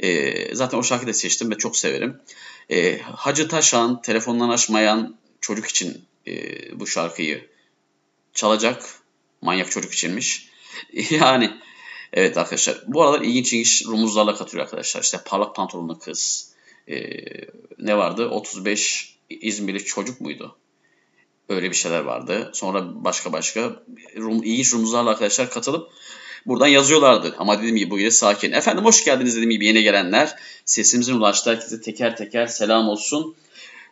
E, 0.00 0.54
zaten 0.54 0.78
o 0.78 0.82
şarkıyı 0.82 1.08
da 1.08 1.14
seçtim 1.14 1.50
ve 1.50 1.58
çok 1.58 1.76
severim. 1.76 2.20
E, 2.70 2.98
Hacı 2.98 3.48
Taşan 3.48 4.02
telefondan 4.02 4.48
açmayan 4.48 5.16
çocuk 5.40 5.66
için 5.66 6.04
e, 6.26 6.32
bu 6.80 6.86
şarkıyı 6.86 7.48
çalacak. 8.34 8.84
Manyak 9.40 9.70
çocuk 9.70 9.92
içinmiş. 9.92 10.51
Yani 11.10 11.50
evet 12.12 12.36
arkadaşlar. 12.36 12.82
Bu 12.86 13.02
aralar 13.02 13.20
ilginç 13.20 13.52
ilginç 13.52 13.86
rumuzlarla 13.86 14.34
katılıyor 14.34 14.64
arkadaşlar. 14.64 15.02
İşte 15.02 15.18
parlak 15.24 15.54
pantolonlu 15.54 15.98
kız. 15.98 16.52
Ee, 16.88 17.10
ne 17.78 17.96
vardı? 17.96 18.28
35 18.28 19.12
İzmirli 19.30 19.84
çocuk 19.84 20.20
muydu? 20.20 20.56
Öyle 21.48 21.70
bir 21.70 21.76
şeyler 21.76 22.00
vardı. 22.00 22.50
Sonra 22.54 23.04
başka 23.04 23.32
başka 23.32 23.82
rum, 24.16 24.42
ilginç 24.42 24.74
rumuzlarla 24.74 25.10
arkadaşlar 25.10 25.50
katılıp 25.50 25.90
buradan 26.46 26.66
yazıyorlardı. 26.66 27.34
Ama 27.38 27.58
dediğim 27.58 27.76
gibi 27.76 27.90
bu 27.90 27.98
gece 27.98 28.10
sakin. 28.10 28.52
Efendim 28.52 28.84
hoş 28.84 29.04
geldiniz 29.04 29.32
dediğim 29.32 29.50
gibi 29.50 29.66
yeni 29.66 29.82
gelenler. 29.82 30.34
Sesimizin 30.64 31.14
ulaştığı 31.14 31.50
herkese 31.50 31.80
teker 31.80 32.16
teker 32.16 32.46
selam 32.46 32.88
olsun. 32.88 33.34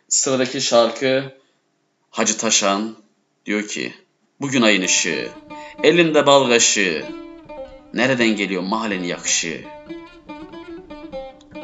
Sıradaki 0.07 0.61
şarkı 0.61 1.33
Hacı 2.09 2.37
Taşan 2.37 2.95
diyor 3.45 3.67
ki 3.67 3.93
Bugün 4.41 4.61
ayın 4.61 4.81
ışığı, 4.81 5.29
elinde 5.83 6.25
bal 6.25 6.49
nereden 7.93 8.35
geliyor 8.35 8.61
mahallenin 8.61 9.03
yakışı? 9.03 9.61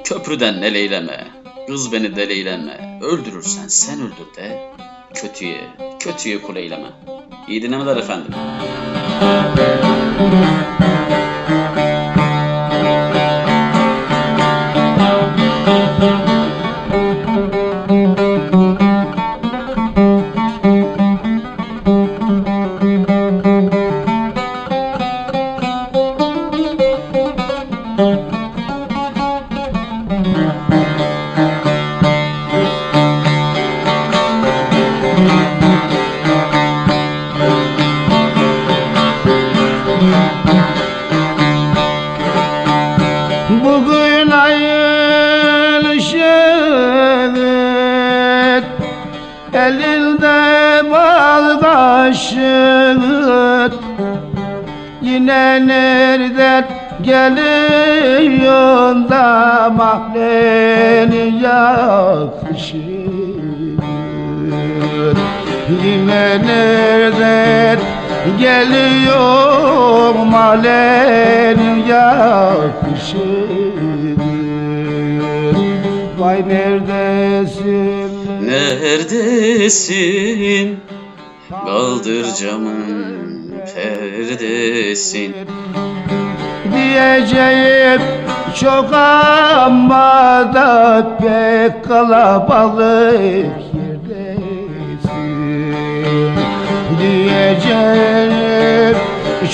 Köprüden 0.04 0.62
eleyleme, 0.62 1.28
kız 1.68 1.92
beni 1.92 2.16
deleyleme, 2.16 3.00
öldürürsen 3.02 3.68
sen 3.68 4.00
öldür 4.02 4.36
de, 4.38 4.74
kötüye, 5.14 5.62
kötüye 6.00 6.42
kuleyleme. 6.42 6.92
İyi 7.48 7.62
dinlemeler 7.62 7.98
efendim. 7.98 8.34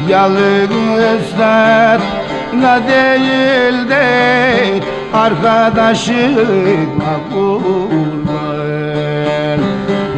Yalnız 0.09 1.27
sak 1.39 2.01
değil 2.89 3.89
de 3.89 4.81
arkadaşına 5.15 6.35
kurban 7.33 8.61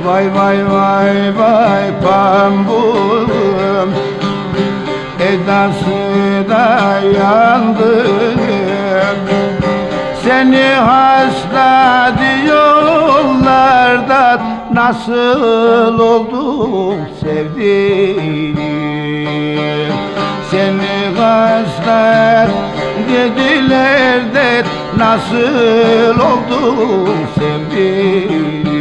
Vay 0.07 0.35
vay 0.35 0.59
vay 0.71 1.39
vay 1.39 1.85
pambulum. 2.05 3.91
Edası 5.21 5.99
da 6.49 7.01
yandım 7.19 8.41
Seni 10.25 10.67
hasta 10.67 12.13
da 12.19 12.32
Nasıl 14.83 15.99
olduk 15.99 16.99
sevdiğim? 17.21 18.57
Seni 20.51 21.17
hasta 21.17 22.49
dediler 23.09 24.35
de 24.35 24.65
Nasıl 24.97 26.21
olduk 26.21 27.09
sevdiğim 27.39 28.72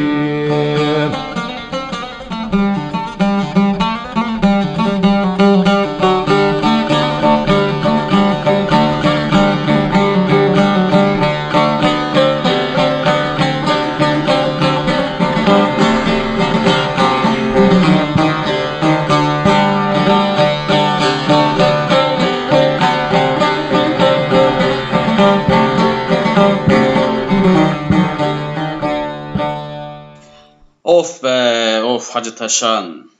Hacı 32.21 32.35
Taşan. 32.35 33.11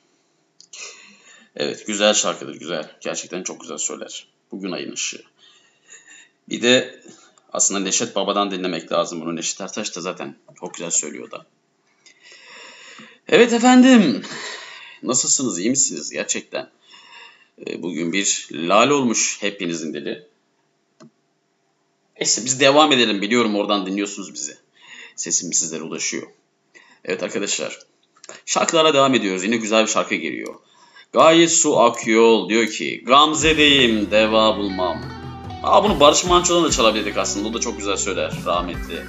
Evet 1.55 1.87
güzel 1.87 2.13
şarkıdır 2.13 2.55
güzel. 2.55 2.97
Gerçekten 3.01 3.43
çok 3.43 3.61
güzel 3.61 3.77
söyler. 3.77 4.27
Bugün 4.51 4.71
ayın 4.71 4.91
ışığı. 4.91 5.23
Bir 6.49 6.61
de 6.61 7.01
aslında 7.53 7.79
Neşet 7.79 8.15
Baba'dan 8.15 8.51
dinlemek 8.51 8.91
lazım 8.91 9.21
bunu. 9.21 9.35
Neşet 9.35 9.61
Ertaş 9.61 9.95
da 9.95 10.01
zaten 10.01 10.35
çok 10.59 10.73
güzel 10.73 10.91
söylüyor 10.91 11.31
da. 11.31 11.45
Evet 13.27 13.53
efendim. 13.53 14.23
Nasılsınız? 15.03 15.59
iyi 15.59 15.69
misiniz? 15.69 16.09
Gerçekten. 16.09 16.69
Ee, 17.67 17.81
Bugün 17.81 18.13
bir 18.13 18.47
lal 18.51 18.89
olmuş 18.89 19.37
hepinizin 19.41 19.93
dili. 19.93 20.27
Neyse 22.19 22.45
biz 22.45 22.59
devam 22.59 22.91
edelim. 22.91 23.21
Biliyorum 23.21 23.55
oradan 23.55 23.85
dinliyorsunuz 23.85 24.33
bizi. 24.33 24.57
Sesim 25.15 25.53
sizlere 25.53 25.83
ulaşıyor. 25.83 26.27
Evet 27.05 27.23
arkadaşlar. 27.23 27.90
Şarkılara 28.45 28.93
devam 28.93 29.15
ediyoruz. 29.15 29.43
Yine 29.43 29.57
güzel 29.57 29.81
bir 29.83 29.91
şarkı 29.91 30.15
geliyor. 30.15 30.53
Gaye 31.13 31.47
Su 31.47 31.79
Akyol 31.79 32.49
diyor 32.49 32.67
ki 32.67 33.03
Gamze'deyim 33.05 34.11
deva 34.11 34.57
bulmam. 34.57 34.97
Aa 35.63 35.83
bunu 35.83 35.99
Barış 35.99 36.25
Manço'dan 36.25 36.63
da 36.63 36.71
çalabilirdik 36.71 37.17
aslında. 37.17 37.47
O 37.47 37.53
da 37.53 37.59
çok 37.59 37.77
güzel 37.77 37.97
söyler 37.97 38.31
rahmetli. 38.45 39.03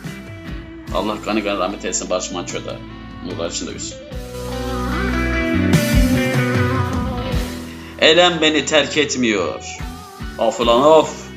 Allah 0.94 1.16
gani 1.24 1.40
gani 1.40 1.58
rahmet 1.58 1.84
eylesin 1.84 2.10
Barış 2.10 2.30
Manço'ya 2.30 2.64
da. 2.64 2.76
Nurlar 3.26 3.50
içinde 3.50 3.70
uyusun. 3.70 3.98
Elem 7.98 8.38
beni 8.40 8.66
terk 8.66 8.96
etmiyor. 8.98 9.64
Of 10.38 10.60
ulan 10.60 10.82
of. 10.82 11.31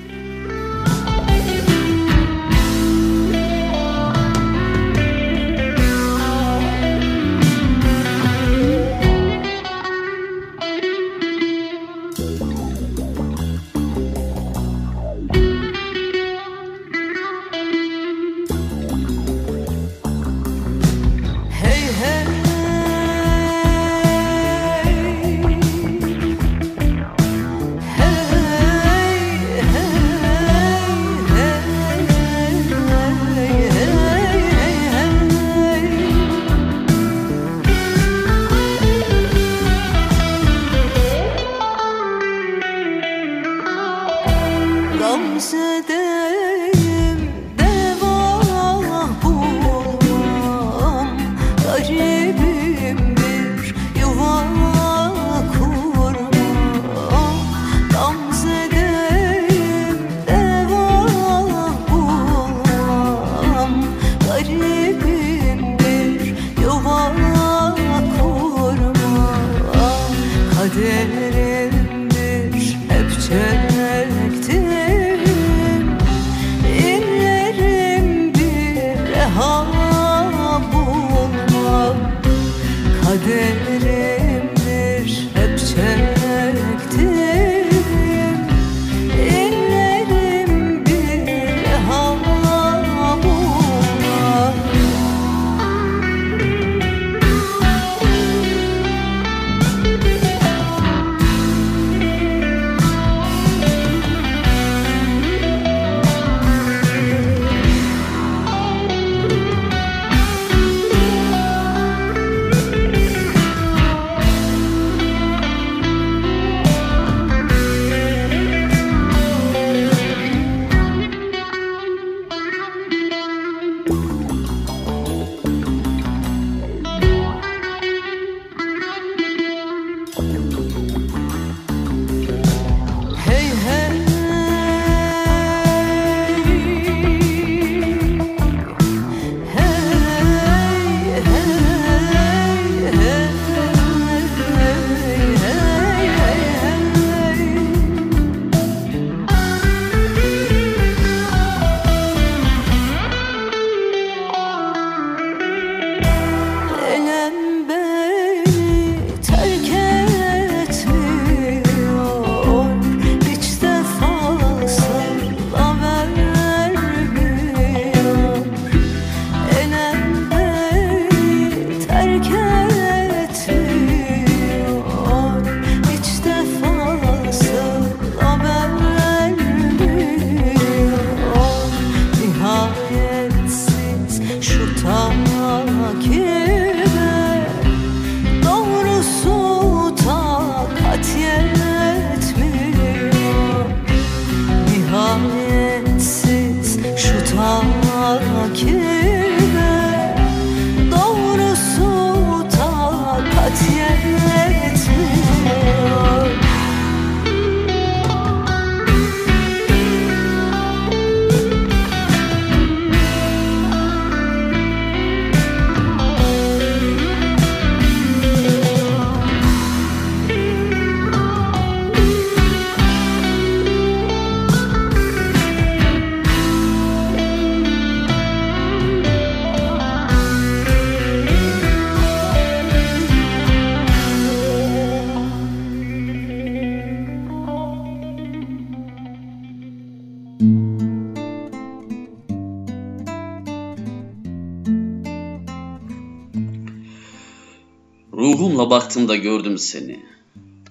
Baktım 248.96 249.22
gördüm 249.22 249.58
seni. 249.58 250.06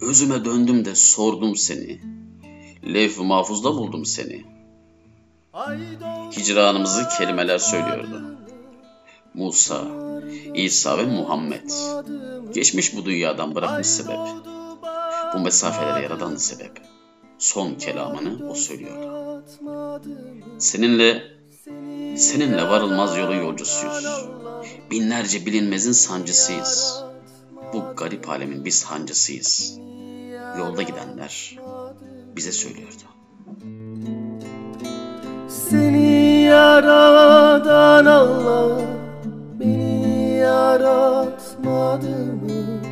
Özüme 0.00 0.44
döndüm 0.44 0.84
de 0.84 0.94
sordum 0.94 1.56
seni. 1.56 2.00
Levh-i 2.94 3.22
mahfuzda 3.22 3.74
buldum 3.74 4.04
seni. 4.04 4.44
Hicranımızı 6.36 7.08
kelimeler 7.18 7.58
söylüyordu. 7.58 8.36
Musa, 9.34 9.84
İsa 10.54 10.98
ve 10.98 11.02
Muhammed. 11.04 11.70
Geçmiş 12.54 12.96
bu 12.96 13.04
dünyadan 13.04 13.54
bırakmış 13.54 13.86
sebep. 13.86 14.18
Bu 15.34 15.38
mesafeleri 15.38 16.02
yaradan 16.02 16.36
sebep. 16.36 16.72
Son 17.38 17.74
kelamını 17.74 18.50
o 18.50 18.54
söylüyordu. 18.54 19.44
Seninle, 20.58 21.22
seninle 22.16 22.68
varılmaz 22.68 23.16
yolu 23.16 23.34
yolcusuyuz. 23.34 24.26
Binlerce 24.90 25.46
bilinmezin 25.46 25.92
sancısıyız. 25.92 27.04
Garip 28.04 28.28
alemin 28.28 28.64
biz 28.64 28.84
hancısıyız. 28.84 29.78
Yolda 30.58 30.82
gidenler 30.82 31.58
bize 32.36 32.52
söylüyordu. 32.52 33.02
Seni 35.48 36.42
yaradan 36.42 38.06
Allah 38.06 38.80
beni 39.60 40.36
yaratmadı 40.36 42.08
mı? 42.08 42.82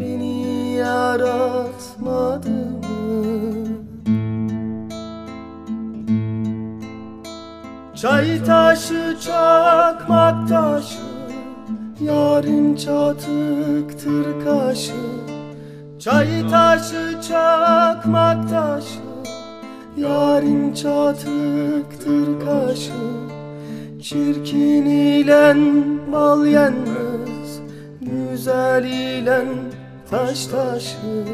Beni 0.00 0.72
yaratmadı 0.74 2.50
mı? 2.50 2.84
Çay 7.94 8.44
taşı 8.44 9.16
çakmak 9.20 10.48
taşı 10.48 11.13
Yarın 12.00 12.76
çatıktır 12.76 14.44
kaşı 14.44 14.92
Çay 15.98 16.48
taşı 16.50 17.20
çakmak 17.28 18.50
taşı. 18.50 19.00
Yarın 19.96 20.74
çatıktır 20.74 22.40
kaşı 22.46 22.92
Çirkin 24.02 24.86
ile 24.86 25.54
bal 26.12 26.46
yenmez. 26.46 27.60
Güzel 28.00 28.84
ile 28.84 29.44
taş 30.10 30.46
taşı 30.46 31.24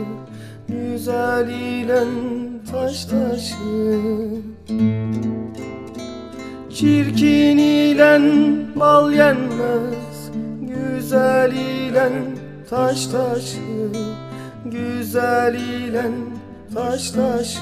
Güzel 0.68 1.48
ile 1.48 2.04
taş 2.72 3.04
taşı. 3.04 3.54
Çirkin 6.70 7.58
ile 7.58 8.20
bal 8.76 9.12
yenmez 9.12 10.09
Güzel 11.01 11.53
ile 11.53 12.12
taş 12.70 13.07
taşı 13.07 13.88
Güzel 14.64 15.55
ile 15.55 16.11
taş 16.74 17.11
taşı 17.11 17.61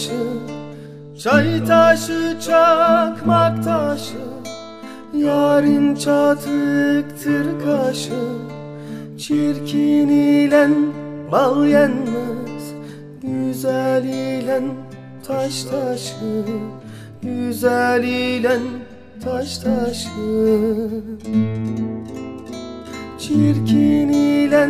kaşı 0.00 0.20
Çay 1.18 1.64
taşı 1.64 2.36
çakmak 2.40 3.64
taşı 3.64 4.18
Yarın 5.14 5.94
çatıktır 5.94 7.46
kaşı 7.64 8.22
Çirkin 9.18 10.08
ile 10.08 10.68
bal 11.32 11.66
yenmez 11.66 12.74
Güzel 13.22 14.04
ile 14.04 14.62
taş 15.26 15.64
taşı 15.64 16.44
Güzel 17.22 18.04
ile 18.04 18.58
taş 19.24 19.58
taşı. 19.58 20.08
Çirkin 23.18 24.08
ile 24.08 24.68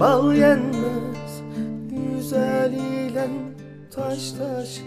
bal 0.00 0.34
yenmez 0.34 1.42
Güzel 1.90 2.72
ile 2.72 3.47
taş 3.98 4.30
taşı 4.30 4.82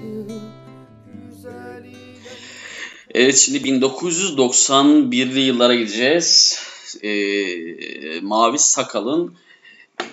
Evet 3.14 3.38
şimdi 3.38 3.58
1991'li 3.58 5.40
yıllara 5.40 5.76
gideceğiz. 5.76 6.60
Ee, 7.04 8.20
Mavi 8.22 8.60
Sakal'ın 8.60 9.36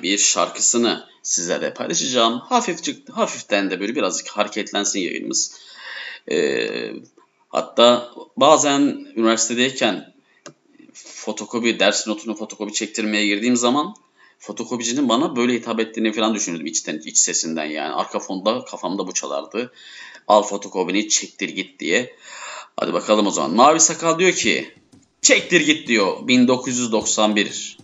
bir 0.02 0.18
şarkısını 0.18 1.06
sizlerle 1.22 1.74
paylaşacağım. 1.74 2.38
Hafifçik, 2.38 3.10
hafiften 3.10 3.70
de 3.70 3.80
böyle 3.80 3.96
birazcık 3.96 4.28
hareketlensin 4.28 5.00
yayınımız. 5.00 5.60
Ee, 6.30 6.92
hatta 7.48 8.10
bazen 8.36 8.80
üniversitedeyken 9.16 10.14
fotokopi, 10.92 11.80
ders 11.80 12.06
notunu 12.06 12.34
fotokopi 12.34 12.72
çektirmeye 12.72 13.26
girdiğim 13.26 13.56
zaman 13.56 13.94
fotokopicinin 14.38 15.08
bana 15.08 15.36
böyle 15.36 15.54
hitap 15.54 15.80
ettiğini 15.80 16.12
falan 16.12 16.34
düşünürdüm 16.34 16.66
içten, 16.66 17.02
iç 17.04 17.18
sesinden 17.18 17.64
yani. 17.64 17.94
Arka 17.94 18.18
fonda 18.18 18.64
kafamda 18.64 19.06
bu 19.06 19.12
çalardı. 19.12 19.72
Al 20.28 20.42
fotokopini 20.42 21.08
çektir 21.08 21.48
git 21.48 21.80
diye. 21.80 22.16
Hadi 22.76 22.92
bakalım 22.92 23.26
o 23.26 23.30
zaman. 23.30 23.54
Mavi 23.54 23.80
Sakal 23.80 24.18
diyor 24.18 24.32
ki 24.32 24.74
çektir 25.22 25.60
git 25.60 25.88
diyor 25.88 26.28
1991. 26.28 27.78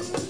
Eğer 0.00 0.29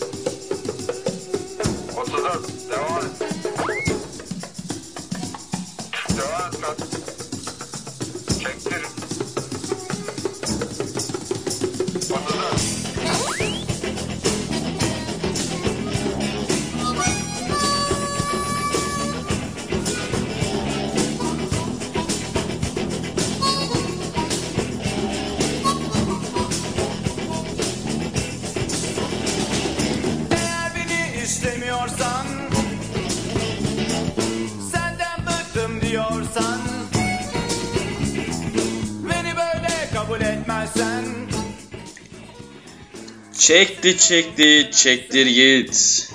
Çekti 43.50 43.98
çekti 43.98 44.70
çektir 44.72 45.26
git. 45.26 46.08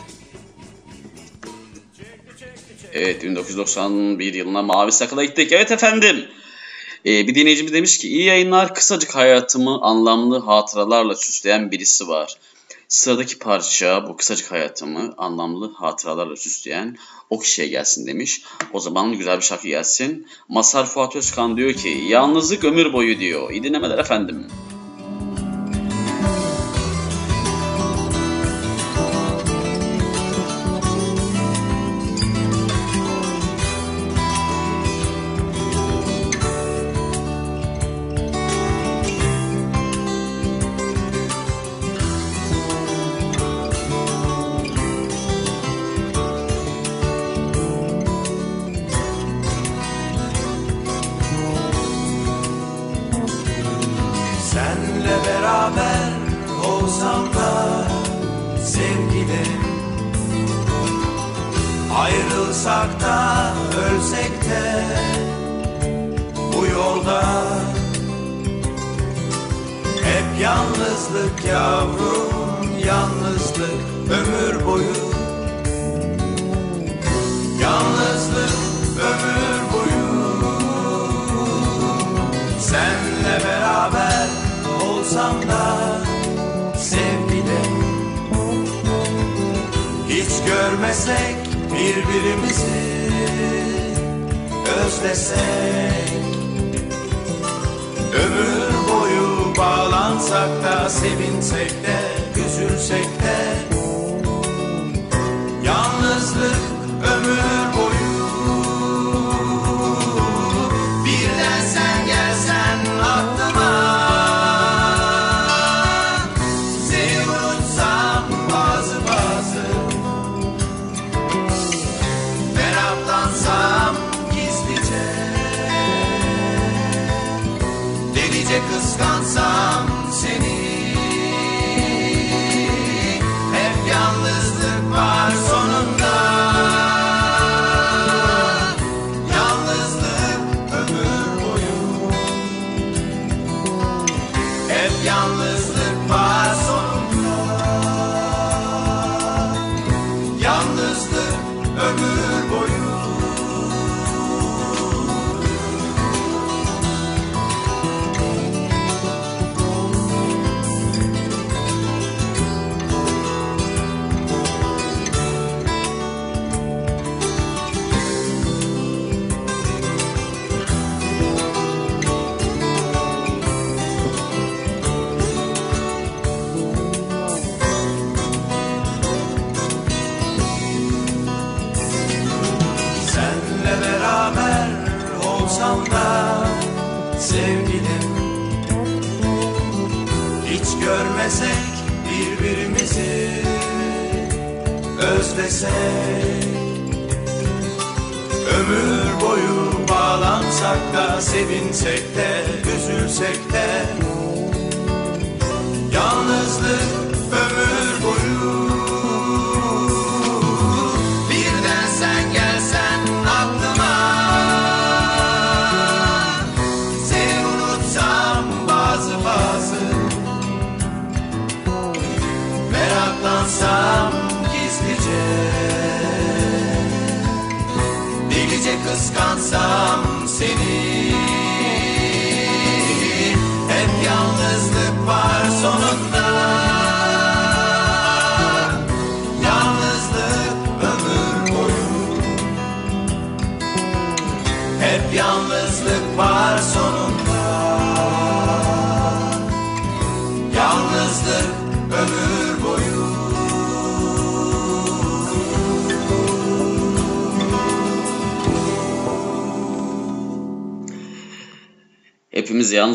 Evet 2.94 3.24
1991 3.24 4.34
yılına 4.34 4.62
Mavi 4.62 4.92
Sakal'a 4.92 5.24
gittik. 5.24 5.52
Evet 5.52 5.72
efendim. 5.72 6.26
Ee, 7.06 7.28
bir 7.28 7.36
dinleyicimiz 7.36 7.74
demiş 7.74 7.98
ki 7.98 8.08
iyi 8.08 8.24
yayınlar 8.24 8.74
kısacık 8.74 9.16
hayatımı 9.16 9.82
anlamlı 9.82 10.40
hatıralarla 10.40 11.16
süsleyen 11.16 11.72
birisi 11.72 12.08
var. 12.08 12.38
Sıradaki 12.88 13.40
parça 13.40 14.08
bu 14.08 14.18
kısacık 14.18 14.52
hayatımı 14.52 15.14
anlamlı 15.18 15.74
hatıralarla 15.74 16.36
süsleyen 16.36 16.98
o 17.30 17.40
kişiye 17.40 17.68
gelsin 17.68 18.08
demiş. 18.08 18.42
O 18.74 18.80
zaman 18.80 19.14
güzel 19.14 19.38
bir 19.38 19.46
şarkı 19.46 19.68
gelsin. 19.68 20.28
Masar 20.50 20.86
Fuat 20.86 21.16
Özkan 21.16 21.58
diyor 21.58 21.74
ki 21.74 22.04
yalnızlık 22.08 22.64
ömür 22.64 22.94
boyu 22.94 23.20
diyor. 23.20 23.52
İyi 23.52 23.64
dinlemeler 23.64 23.98
efendim. 23.98 24.48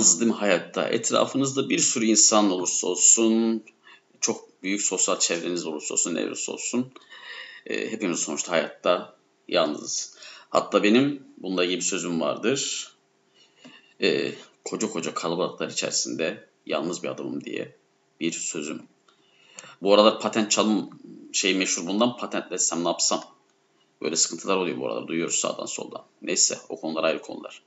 Yalnız 0.01 0.21
değil 0.21 0.31
mi 0.31 0.37
hayatta? 0.37 0.89
Etrafınızda 0.89 1.69
bir 1.69 1.79
sürü 1.79 2.05
insan 2.05 2.51
olursa 2.51 2.87
olsun, 2.87 3.65
çok 4.21 4.63
büyük 4.63 4.83
sosyal 4.83 5.19
çevreniz 5.19 5.67
olursa 5.67 5.95
olsun, 5.95 6.15
ne 6.15 6.27
olursa 6.27 6.53
olsun. 6.53 6.93
e, 7.67 7.93
hepimiz 7.93 8.19
sonuçta 8.19 8.53
hayatta 8.53 9.17
yalnızız. 9.49 10.17
Hatta 10.51 10.83
benim 10.83 11.23
bununla 11.39 11.65
ilgili 11.65 11.77
bir 11.79 11.85
sözüm 11.85 12.21
vardır. 12.21 12.93
E, 14.03 14.33
koca 14.65 14.91
koca 14.91 15.15
kalabalıklar 15.15 15.69
içerisinde 15.71 16.49
yalnız 16.67 17.03
bir 17.03 17.09
adamım 17.09 17.45
diye 17.45 17.77
bir 18.21 18.33
sözüm. 18.33 18.83
Bu 19.83 19.95
aralar 19.95 20.21
patent 20.21 20.51
çalım 20.51 20.91
şey 21.33 21.55
meşhur 21.55 21.87
bundan 21.87 22.17
patentletsem 22.17 22.85
ne 22.85 22.89
yapsam? 22.89 23.25
Böyle 24.03 24.17
sıkıntılar 24.17 24.57
oluyor 24.57 24.79
bu 24.79 24.87
aralar 24.87 25.07
duyuyoruz 25.07 25.35
sağdan 25.35 25.67
soldan. 25.67 26.05
Neyse 26.23 26.59
o 26.69 26.81
konular 26.81 27.05
ayrı 27.05 27.23
konular. 27.23 27.63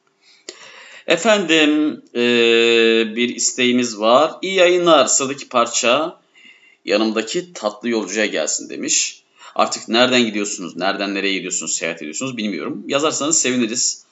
Efendim 1.08 2.02
eee, 2.14 3.14
bir 3.16 3.36
isteğimiz 3.36 4.00
var. 4.00 4.32
İyi 4.42 4.54
yayınlar. 4.54 5.06
Sıradaki 5.06 5.50
parça 5.50 6.20
yanımdaki 6.86 7.54
tatlı 7.54 7.90
yolcuya 7.90 8.26
gelsin 8.26 8.70
demiş. 8.70 9.24
Artık 9.56 9.90
nereden 9.90 10.26
gidiyorsunuz, 10.26 10.76
nereden 10.78 11.16
nereye 11.16 11.34
gidiyorsunuz, 11.34 11.76
seyahat 11.76 12.02
ediyorsunuz 12.02 12.38
bilmiyorum. 12.38 12.84
Yazarsanız 12.88 13.42
seviniriz. 13.42 14.06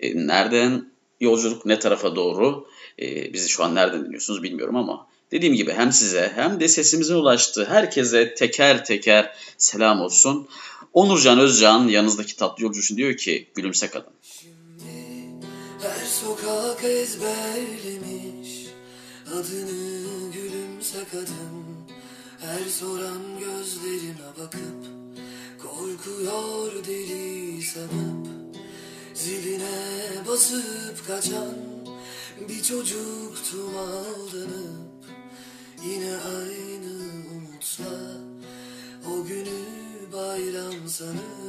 E, 0.00 0.26
nereden 0.26 0.90
yolculuk, 1.20 1.66
ne 1.66 1.78
tarafa 1.78 2.16
doğru, 2.16 2.66
e, 3.02 3.32
bizi 3.32 3.48
şu 3.48 3.64
an 3.64 3.74
nereden 3.74 4.04
dinliyorsunuz 4.04 4.42
bilmiyorum 4.42 4.76
ama 4.76 5.06
dediğim 5.32 5.54
gibi 5.54 5.72
hem 5.72 5.92
size 5.92 6.32
hem 6.34 6.60
de 6.60 6.68
sesimizin 6.68 7.14
ulaştığı 7.14 7.64
herkese 7.64 8.34
teker 8.34 8.84
teker 8.84 9.34
selam 9.58 10.00
olsun. 10.00 10.48
Onurcan 10.92 11.38
Özcan 11.38 11.88
yanınızdaki 11.88 12.36
tatlı 12.36 12.64
yolcu 12.64 12.80
için 12.80 12.96
diyor 12.96 13.16
ki 13.16 13.48
gülümse 13.54 13.88
kadın. 13.88 14.12
Her 16.04 16.10
sokak 16.10 16.84
ezberlemiş. 16.84 18.66
Adını 19.32 20.32
gülümse 20.32 20.98
kadın 21.12 21.64
Her 22.40 22.68
soran 22.68 23.22
gözlerine 23.38 24.28
bakıp 24.40 24.86
Korkuyor 25.62 26.84
deli 26.84 27.62
sanıp. 27.62 28.26
Ziline 29.14 30.26
basıp 30.28 31.06
kaçan 31.06 31.54
Bir 32.48 32.62
çocuktum 32.62 33.76
aldanıp 33.78 35.04
Yine 35.84 36.16
aynı 36.16 36.92
umutla 37.34 38.20
O 39.10 39.24
günü 39.24 39.62
bayram 40.12 40.88
sanıp 40.88 41.43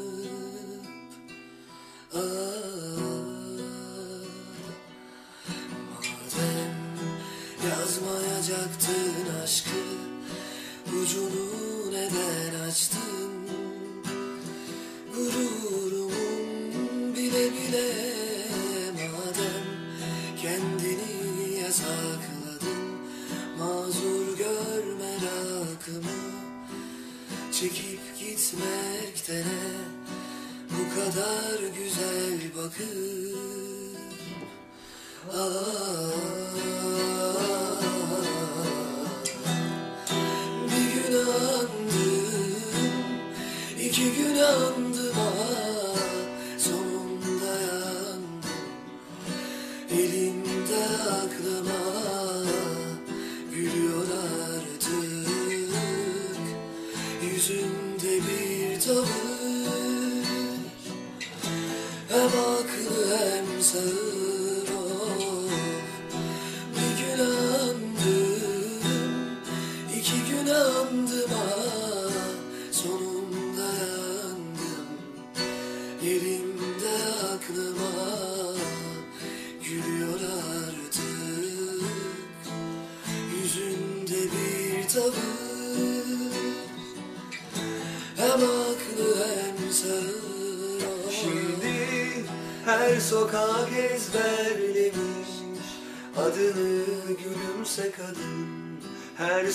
yazmayacaktın 8.55 9.43
aşkı 9.43 9.84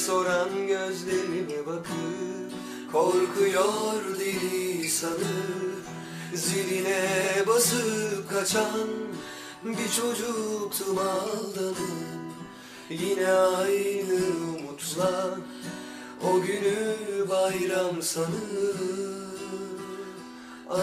soran 0.06 0.66
gözlerime 0.66 1.66
bakıp 1.66 2.52
Korkuyor 2.92 4.18
deli 4.20 4.88
sanır. 4.88 5.70
Ziline 6.34 7.08
basıp 7.46 8.30
kaçan 8.30 8.88
Bir 9.64 9.88
çocuktum 9.92 10.98
aldanıp 10.98 11.76
Yine 12.90 13.32
aynı 13.32 14.20
umutla 14.58 15.38
O 16.22 16.40
günü 16.40 16.96
bayram 17.28 18.02
sanır. 18.02 18.76
Ah, 20.70 20.76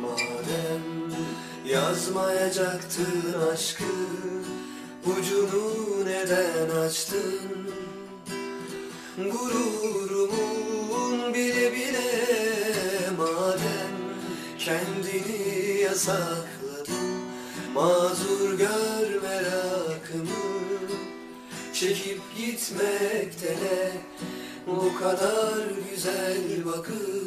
Madem 0.00 0.82
yazmayacaktın 1.66 3.40
aşkı 3.52 3.91
Gururumun 9.16 10.54
bile 11.34 11.72
bile 11.72 12.10
Madem 13.18 13.92
kendini 14.58 15.80
yasakladın 15.80 17.20
Mazur 17.74 18.58
gör 18.58 19.22
merakımı. 19.22 20.42
Çekip 21.74 22.20
gitmekte 22.36 23.56
ne 23.62 23.92
Bu 24.66 24.98
kadar 24.98 25.68
güzel 25.90 26.64
bakıp 26.64 27.21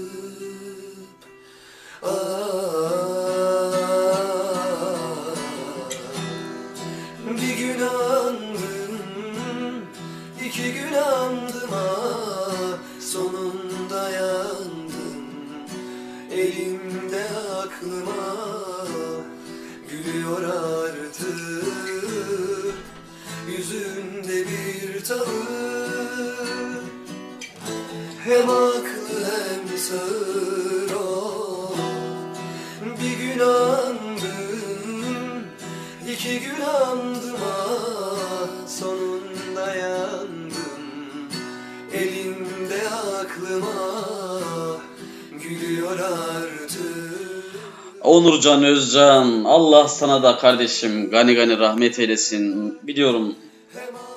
Onurcan 48.46 48.64
Özcan, 48.64 49.43
Allah 49.43 49.88
sana 49.88 50.24
da 50.24 50.38
kardeşim 50.38 51.10
gani 51.10 51.34
gani 51.34 51.58
rahmet 51.58 52.00
eylesin. 52.00 52.78
Biliyorum 52.88 53.36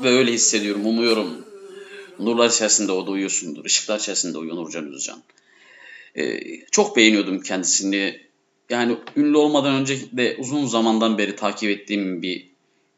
ve 0.02 0.08
öyle 0.08 0.32
hissediyorum, 0.32 0.86
umuyorum. 0.86 1.44
Nurlar 2.18 2.50
içerisinde 2.50 2.92
o 2.92 3.06
da 3.06 3.10
uyuyorsundur, 3.10 3.64
ışıklar 3.64 3.98
içerisinde 3.98 4.38
uyuyor 4.38 4.56
Nurcan 4.56 4.94
Özcan. 4.94 5.22
Ee, 6.16 6.40
çok 6.70 6.96
beğeniyordum 6.96 7.40
kendisini. 7.40 8.20
Yani 8.70 8.96
ünlü 9.16 9.36
olmadan 9.36 9.74
önce 9.74 9.98
de 10.12 10.36
uzun 10.38 10.66
zamandan 10.66 11.18
beri 11.18 11.36
takip 11.36 11.70
ettiğim 11.70 12.22
bir 12.22 12.46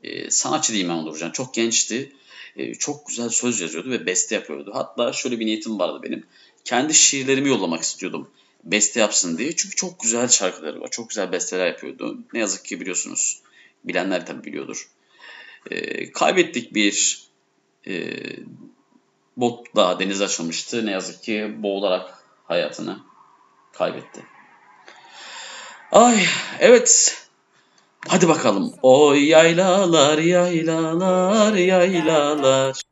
e, 0.03 0.31
sanatçı 0.31 0.73
diyeyim 0.73 0.93
ben 0.93 1.05
Nurcan. 1.05 1.31
Çok 1.31 1.55
gençti. 1.55 2.13
E, 2.57 2.75
çok 2.75 3.09
güzel 3.09 3.29
söz 3.29 3.61
yazıyordu 3.61 3.91
ve 3.91 4.07
beste 4.07 4.35
yapıyordu. 4.35 4.71
Hatta 4.75 5.13
şöyle 5.13 5.41
bir 5.41 5.47
niyetim 5.47 5.79
vardı 5.79 6.01
benim. 6.03 6.25
Kendi 6.65 6.95
şiirlerimi 6.95 7.49
yollamak 7.49 7.83
istiyordum. 7.83 8.29
Beste 8.65 9.01
yapsın 9.01 9.39
diye. 9.39 9.57
Çünkü 9.57 9.77
çok 9.77 10.01
güzel 10.01 10.29
şarkıları 10.29 10.81
var. 10.81 10.91
Çok 10.91 11.09
güzel 11.09 11.33
besteler 11.33 11.67
yapıyordu. 11.67 12.19
Ne 12.33 12.41
yazık 12.41 12.65
ki 12.65 12.81
biliyorsunuz. 12.81 13.41
Bilenler 13.85 14.27
tabii 14.27 14.45
biliyordur. 14.45 14.89
E, 15.71 16.13
kaybettik 16.13 16.75
bir 16.75 17.25
e, 17.87 18.17
botla 19.37 19.99
denize 19.99 20.25
açılmıştı. 20.25 20.87
Ne 20.87 20.91
yazık 20.91 21.23
ki 21.23 21.55
boğularak 21.59 22.25
hayatını 22.45 22.99
kaybetti. 23.73 24.23
Ay 25.93 26.25
evet. 26.61 27.17
Hadi 28.09 28.29
bakalım. 28.29 28.75
O 28.83 29.15
yaylalar 29.15 30.19
yaylalar 30.19 31.55
yaylalar. 31.55 32.83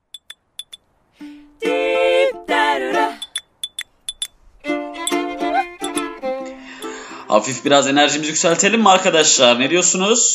Hafif 7.29 7.65
biraz 7.65 7.89
enerjimizi 7.89 8.31
yükseltelim 8.31 8.81
mi 8.81 8.89
arkadaşlar? 8.89 9.61
Ne 9.61 9.71
diyorsunuz? 9.71 10.35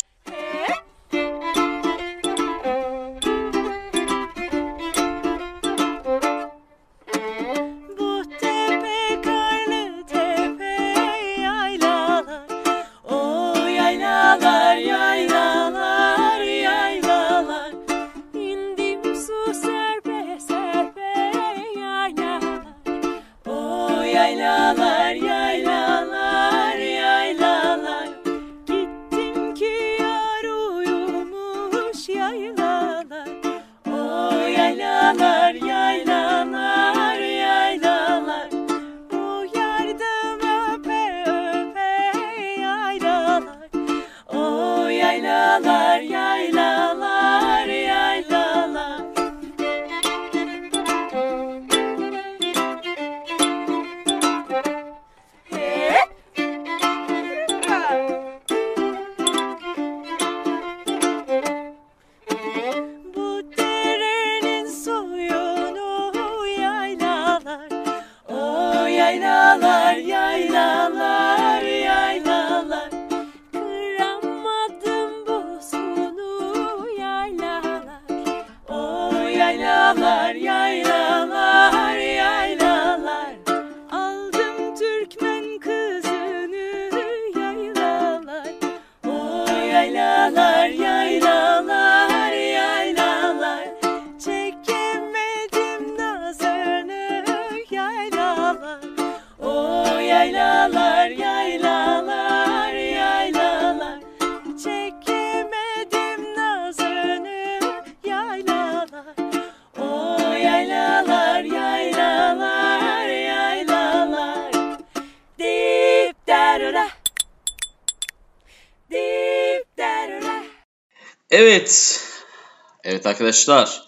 Evet 122.84 123.06
arkadaşlar. 123.06 123.82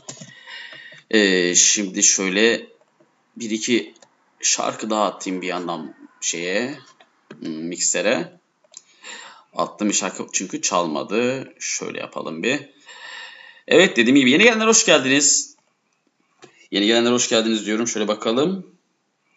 Ee, 1.11 1.55
şimdi 1.55 2.03
şöyle 2.03 2.67
bir 3.37 3.51
iki 3.51 3.95
şarkı 4.41 4.91
daha 4.91 5.05
atayım 5.05 5.43
bir 5.43 5.47
yandan 5.47 5.95
şeye 6.21 6.79
hmm, 7.41 7.51
miksere. 7.51 8.39
Attım 9.55 9.89
bir 9.89 9.95
şarkı 9.95 10.27
çünkü 10.33 10.63
çalmadı. 10.63 11.55
Şöyle 11.59 11.99
yapalım 11.99 12.43
bir. 12.43 12.61
Evet 13.69 13.97
dediğim 13.97 14.17
gibi 14.17 14.31
yeni 14.31 14.43
gelenler 14.43 14.67
hoş 14.67 14.87
geldiniz. 14.87 15.57
Yeni 16.71 16.87
gelenler 16.87 17.13
hoş 17.13 17.29
geldiniz 17.29 17.67
diyorum. 17.67 17.89
Şöyle 17.89 18.09
bakalım. 18.09 18.67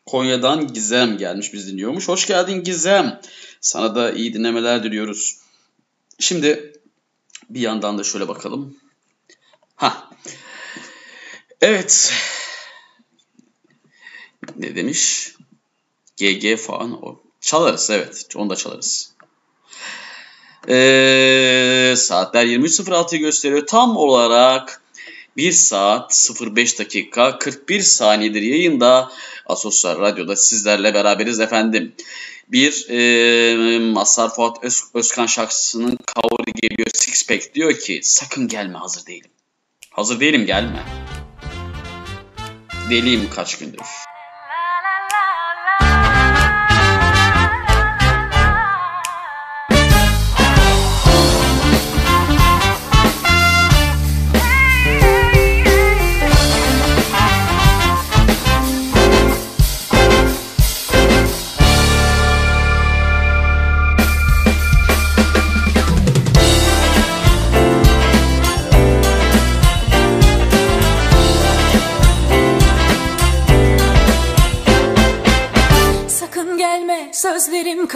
Konya'dan 0.05 0.73
Gizem 0.73 1.17
gelmiş 1.17 1.53
biz 1.53 1.67
dinliyormuş. 1.71 2.07
Hoş 2.07 2.27
geldin 2.27 2.63
Gizem. 2.63 3.21
Sana 3.61 3.95
da 3.95 4.11
iyi 4.11 4.33
dinlemeler 4.33 4.83
diliyoruz. 4.83 5.37
Şimdi 6.19 6.73
bir 7.49 7.59
yandan 7.59 7.97
da 7.97 8.03
şöyle 8.03 8.27
bakalım. 8.27 8.77
Ha. 9.79 10.09
Evet. 11.61 12.13
Ne 14.57 14.75
demiş? 14.75 15.33
GG 16.17 16.57
falan 16.57 17.05
o. 17.05 17.21
Çalarız 17.41 17.89
evet. 17.89 18.25
Onu 18.35 18.49
da 18.49 18.55
çalarız. 18.55 19.15
Ee, 20.69 21.93
saatler 21.97 22.45
23.06'yı 22.45 23.21
gösteriyor. 23.21 23.67
Tam 23.67 23.97
olarak 23.97 24.81
1 25.37 25.51
saat 25.51 26.29
05 26.41 26.79
dakika 26.79 27.37
41 27.37 27.81
saniyedir 27.81 28.41
yayında 28.41 29.11
Asosyal 29.45 29.99
Radyo'da 29.99 30.35
sizlerle 30.35 30.93
beraberiz 30.93 31.39
efendim. 31.39 31.95
Bir 32.47 32.89
e, 32.89 33.79
Mazhar 33.79 34.33
Fuat 34.35 34.63
Öz, 34.63 34.83
Özkan 34.93 35.25
şarkısının 35.25 35.97
cover'ı 36.15 36.51
geliyor 36.51 36.89
Six 36.93 37.27
Pack 37.27 37.55
diyor 37.55 37.79
ki 37.79 37.99
sakın 38.03 38.47
gelme 38.47 38.77
hazır 38.77 39.05
değilim. 39.05 39.31
Hazır 39.99 40.19
değilim 40.19 40.45
gelme. 40.45 40.79
Deliyim 42.89 43.29
kaç 43.35 43.57
gündür. 43.57 43.79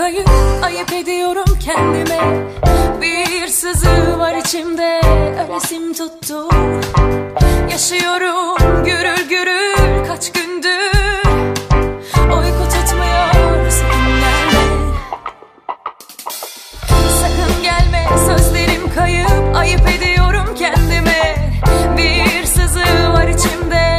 Kayıp 0.03 0.29
Ayıp 0.63 0.93
ediyorum 0.93 1.57
kendime. 1.59 2.19
Bir 3.01 3.47
sızı 3.47 4.19
var 4.19 4.35
içimde 4.35 5.01
Ölesim 5.43 5.93
tuttu. 5.93 6.49
Yaşıyorum 7.71 8.83
gürül 8.85 9.29
gürül 9.29 10.05
Kaç 10.07 10.31
gündür. 10.31 11.23
Uyku 12.15 12.69
tutmuyor 12.69 13.69
Sakın 13.69 14.21
gelme 14.21 14.65
Sakın 17.21 17.63
gelme 17.63 18.17
sözlerim 18.27 18.93
kayıp. 18.95 19.55
Ayıp 19.55 19.89
ediyorum 19.89 20.55
kendime. 20.55 21.35
Bir 21.97 22.45
sızı 22.45 23.13
var 23.13 23.27
içimde 23.27 23.92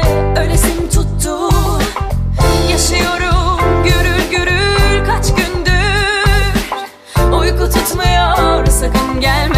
sakın 8.94 9.53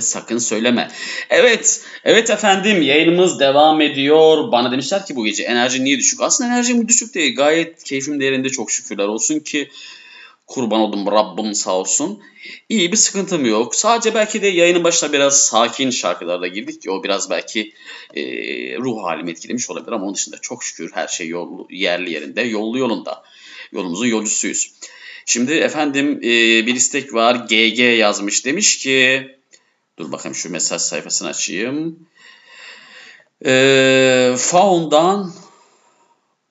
dilimde 0.00 0.06
sakın 0.06 0.38
söyleme. 0.38 0.90
Evet, 1.30 1.82
evet 2.04 2.30
efendim 2.30 2.82
yayınımız 2.82 3.40
devam 3.40 3.80
ediyor. 3.80 4.52
Bana 4.52 4.72
demişler 4.72 5.06
ki 5.06 5.16
bu 5.16 5.24
gece 5.24 5.42
enerji 5.42 5.84
niye 5.84 5.98
düşük? 5.98 6.20
Aslında 6.20 6.50
enerjim 6.50 6.88
düşük 6.88 7.14
değil. 7.14 7.36
Gayet 7.36 7.84
keyfim 7.84 8.20
değerinde 8.20 8.48
çok 8.48 8.70
şükürler 8.70 9.06
olsun 9.06 9.40
ki 9.40 9.70
kurban 10.46 10.80
oldum 10.80 11.06
Rabbim 11.06 11.54
sağ 11.54 11.72
olsun. 11.72 12.20
İyi 12.68 12.92
bir 12.92 12.96
sıkıntım 12.96 13.46
yok. 13.46 13.74
Sadece 13.74 14.14
belki 14.14 14.42
de 14.42 14.48
yayının 14.48 14.84
başına 14.84 15.12
biraz 15.12 15.42
sakin 15.42 15.90
şarkılarda 15.90 16.46
girdik 16.46 16.82
ki 16.82 16.90
o 16.90 17.02
biraz 17.04 17.30
belki 17.30 17.72
e, 18.14 18.22
ruh 18.78 19.02
halimi 19.02 19.30
etkilemiş 19.30 19.70
olabilir 19.70 19.92
ama 19.92 20.04
onun 20.04 20.14
dışında 20.14 20.36
çok 20.42 20.64
şükür 20.64 20.90
her 20.94 21.08
şey 21.08 21.28
yol, 21.28 21.66
yerli 21.70 22.12
yerinde, 22.12 22.42
yollu 22.42 22.78
yolunda. 22.78 23.22
Yolumuzun 23.72 24.06
yolcusuyuz. 24.06 24.72
Şimdi 25.26 25.52
efendim 25.52 26.20
e, 26.22 26.66
bir 26.66 26.74
istek 26.74 27.14
var. 27.14 27.34
GG 27.34 27.78
yazmış. 27.78 28.44
Demiş 28.44 28.78
ki 28.78 29.26
dur 30.00 30.12
bakayım 30.12 30.34
şu 30.34 30.50
mesaj 30.50 30.82
sayfasını 30.82 31.28
açayım. 31.28 32.08
E, 33.46 34.34
Faun'dan 34.38 35.32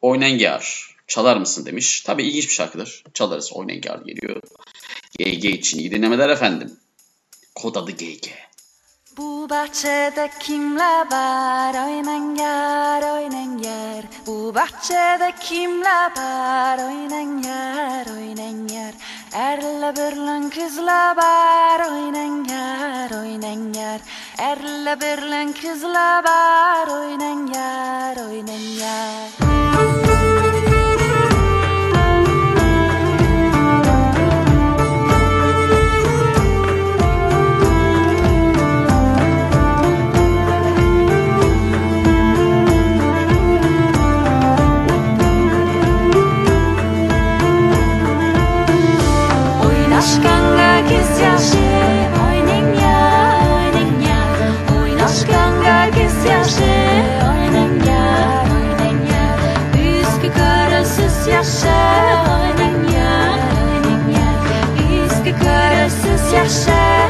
Oynengar 0.02 0.96
çalar 1.08 1.38
mısın 1.38 1.66
demiş. 1.66 2.02
Tabii 2.02 2.24
ilginç 2.24 2.44
bir 2.44 2.54
şarkıdır. 2.54 3.04
Çalarız 3.14 3.54
Oynengar 3.54 4.00
geliyor. 4.00 4.42
GG 5.20 5.46
için 5.46 5.80
iyi 5.80 5.92
dinlemeler 5.92 6.30
efendim. 6.30 6.80
Kod 7.56 7.76
adı 7.76 7.92
GG. 7.92 8.28
Bu 9.20 9.50
bahçede 9.50 10.30
kimler 10.40 11.12
var? 11.12 11.88
Oynan 11.88 12.36
yar 12.36 13.02
oynan 13.02 13.58
yar 13.64 14.06
Bu 14.28 14.56
bahçede 14.56 15.32
kimler 15.40 16.12
var? 16.18 16.78
Oynan 16.78 17.44
yar 17.44 18.06
oynan 18.18 18.68
yar 18.68 18.94
Erle 19.34 19.96
birlen 19.96 20.50
kızlar 20.50 21.18
var. 21.18 21.80
Oynan 21.80 22.46
yar 22.50 23.12
oynan 23.24 23.74
yar 23.74 24.02
Erle 24.38 25.02
birlen 25.02 25.54
kızlar 25.54 26.24
var. 26.24 26.88
Oynan 26.88 27.48
yar 27.48 28.18
Яша, 61.30 61.76
ойнаңя, 62.38 63.10
ойнаңя, 63.68 64.26
изге 64.90 65.36
көресіз 65.38 66.34
яша. 66.34 67.09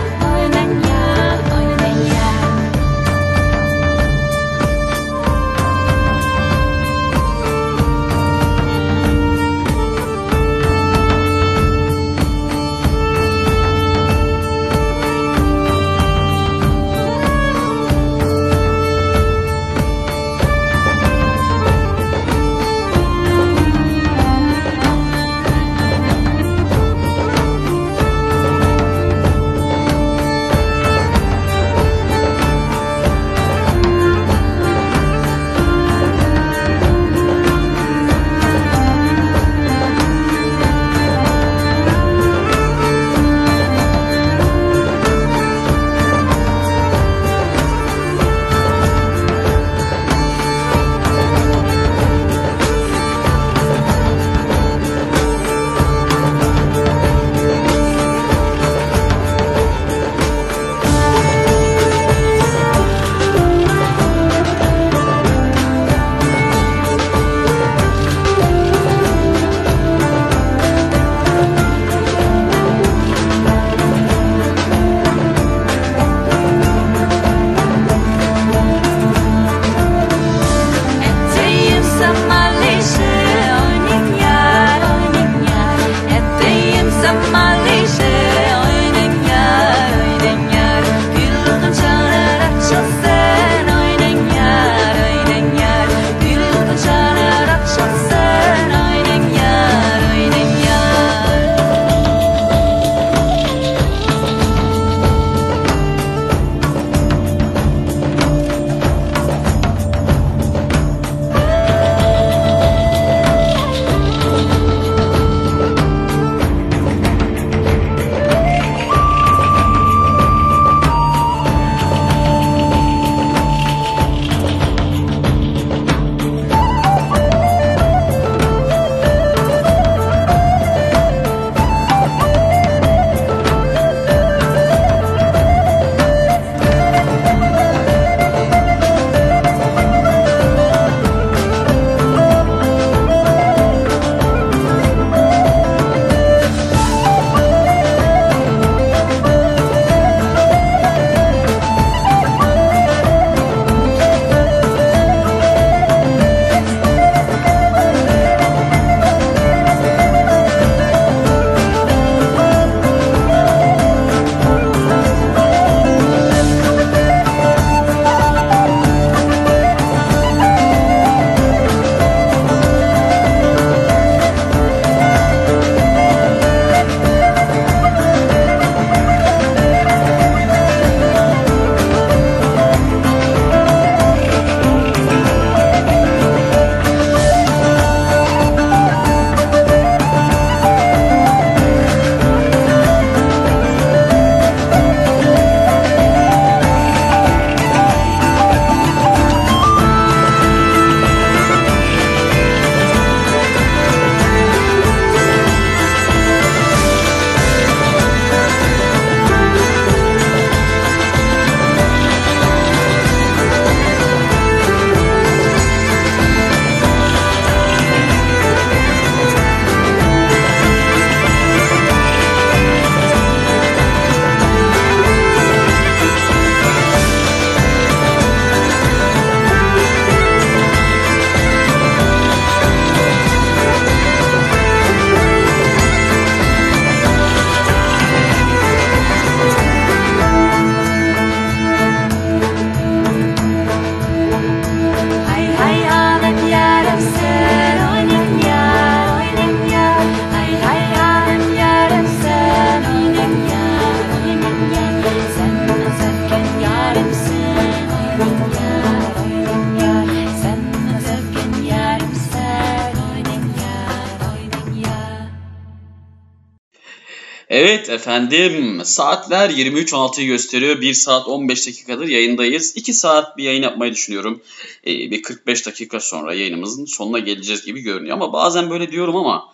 Efendim 268.10 268.81
saatler 268.86 269.49
23.16'yı 269.49 270.27
gösteriyor. 270.27 270.81
1 270.81 270.94
saat 270.94 271.27
15 271.27 271.68
dakikadır 271.68 272.07
yayındayız. 272.07 272.77
2 272.77 272.94
saat 272.94 273.38
bir 273.38 273.44
yayın 273.44 273.64
yapmayı 273.64 273.91
düşünüyorum. 273.94 274.41
Ee, 274.88 275.11
bir 275.11 275.22
45 275.22 275.65
dakika 275.65 275.99
sonra 275.99 276.34
yayınımızın 276.34 276.86
sonuna 276.86 277.19
geleceğiz 277.19 277.65
gibi 277.65 277.81
görünüyor. 277.81 278.15
Ama 278.15 278.34
bazen 278.34 278.69
böyle 278.69 278.91
diyorum 278.91 279.15
ama 279.15 279.53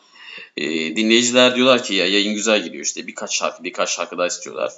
e, 0.58 0.66
dinleyiciler 0.96 1.56
diyorlar 1.56 1.84
ki 1.84 1.94
ya 1.94 2.08
yayın 2.08 2.34
güzel 2.34 2.64
gidiyor 2.64 2.86
işte 2.86 3.08
birkaç 3.08 3.36
şarkı 3.36 3.64
birkaç 3.64 3.90
şarkı 3.90 4.18
daha 4.18 4.28
istiyorlar. 4.28 4.72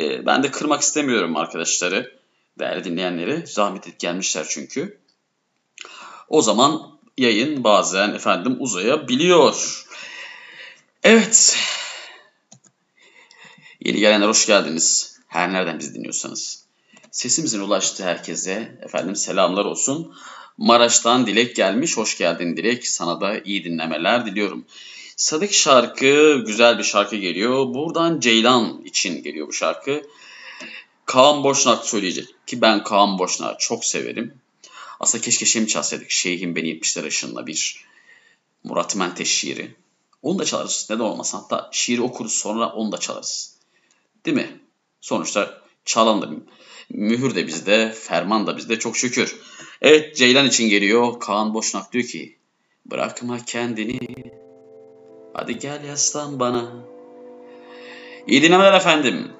E, 0.00 0.26
ben 0.26 0.42
de 0.42 0.50
kırmak 0.50 0.82
istemiyorum 0.82 1.36
arkadaşları, 1.36 2.18
değerli 2.58 2.84
dinleyenleri. 2.84 3.46
Zahmet 3.46 3.88
et 3.88 3.98
gelmişler 3.98 4.46
çünkü. 4.48 4.98
O 6.28 6.42
zaman 6.42 6.98
yayın 7.18 7.64
bazen 7.64 8.14
efendim 8.14 8.56
uzayabiliyor. 8.58 9.84
Evet. 11.02 11.56
Yeni 13.84 14.00
gelenler 14.00 14.28
hoş 14.28 14.46
geldiniz. 14.46 15.18
Her 15.28 15.52
nereden 15.52 15.78
bizi 15.78 15.94
dinliyorsanız. 15.94 16.64
Sesimizin 17.10 17.60
ulaştığı 17.60 18.04
herkese 18.04 18.78
efendim 18.82 19.16
selamlar 19.16 19.64
olsun. 19.64 20.14
Maraş'tan 20.58 21.26
Dilek 21.26 21.56
gelmiş. 21.56 21.96
Hoş 21.96 22.18
geldin 22.18 22.56
Dilek. 22.56 22.88
Sana 22.88 23.20
da 23.20 23.40
iyi 23.44 23.64
dinlemeler 23.64 24.26
diliyorum. 24.26 24.64
Sadık 25.16 25.52
şarkı 25.52 26.42
güzel 26.46 26.78
bir 26.78 26.84
şarkı 26.84 27.16
geliyor. 27.16 27.74
Buradan 27.74 28.20
Ceylan 28.20 28.82
için 28.84 29.22
geliyor 29.22 29.48
bu 29.48 29.52
şarkı. 29.52 30.02
Kaan 31.06 31.44
Boşnak 31.44 31.84
söyleyecek 31.84 32.28
ki 32.46 32.60
ben 32.60 32.84
Kaan 32.84 33.18
Boşnak'ı 33.18 33.56
çok 33.58 33.84
severim. 33.84 34.34
Aslında 35.00 35.24
keşke 35.24 35.46
şey 35.46 35.62
mi 35.62 35.68
çalsaydık? 35.68 36.10
Şeyhim 36.10 36.56
Beni 36.56 36.68
70'ler 36.68 37.06
ışınla 37.06 37.46
bir 37.46 37.84
Murat 38.64 38.96
Menteş 38.96 39.30
şiiri. 39.30 39.74
Onu 40.22 40.38
da 40.38 40.44
çalarız. 40.44 40.86
Neden 40.90 41.04
olmasın? 41.04 41.38
Hatta 41.38 41.68
şiiri 41.72 42.02
okuruz 42.02 42.32
sonra 42.32 42.68
onu 42.68 42.92
da 42.92 42.98
çalarız. 42.98 43.51
Değil 44.26 44.36
mi? 44.36 44.60
Sonuçta 45.00 45.62
çalan 45.84 46.22
da 46.22 46.30
mühür 46.90 47.34
de 47.34 47.46
bizde, 47.46 47.92
ferman 47.92 48.46
da 48.46 48.56
bizde 48.56 48.78
çok 48.78 48.96
şükür. 48.96 49.36
Evet 49.82 50.16
Ceylan 50.16 50.46
için 50.46 50.68
geliyor. 50.68 51.20
Kaan 51.20 51.54
Boşnak 51.54 51.92
diyor 51.92 52.04
ki 52.04 52.38
bırakma 52.86 53.38
kendini 53.46 54.00
hadi 55.34 55.58
gel 55.58 55.84
yaslan 55.84 56.40
bana. 56.40 56.72
İyi 58.26 58.42
dinlemeler 58.42 58.72
efendim. 58.72 59.32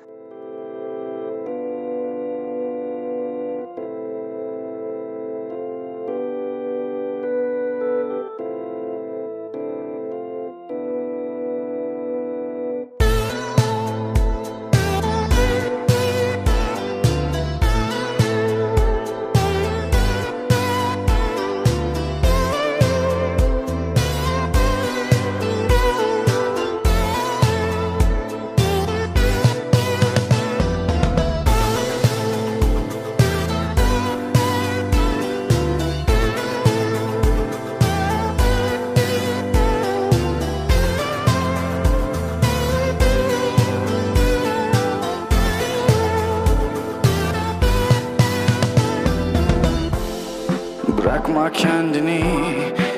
Bırakma 51.12 51.52
kendini. 51.52 52.24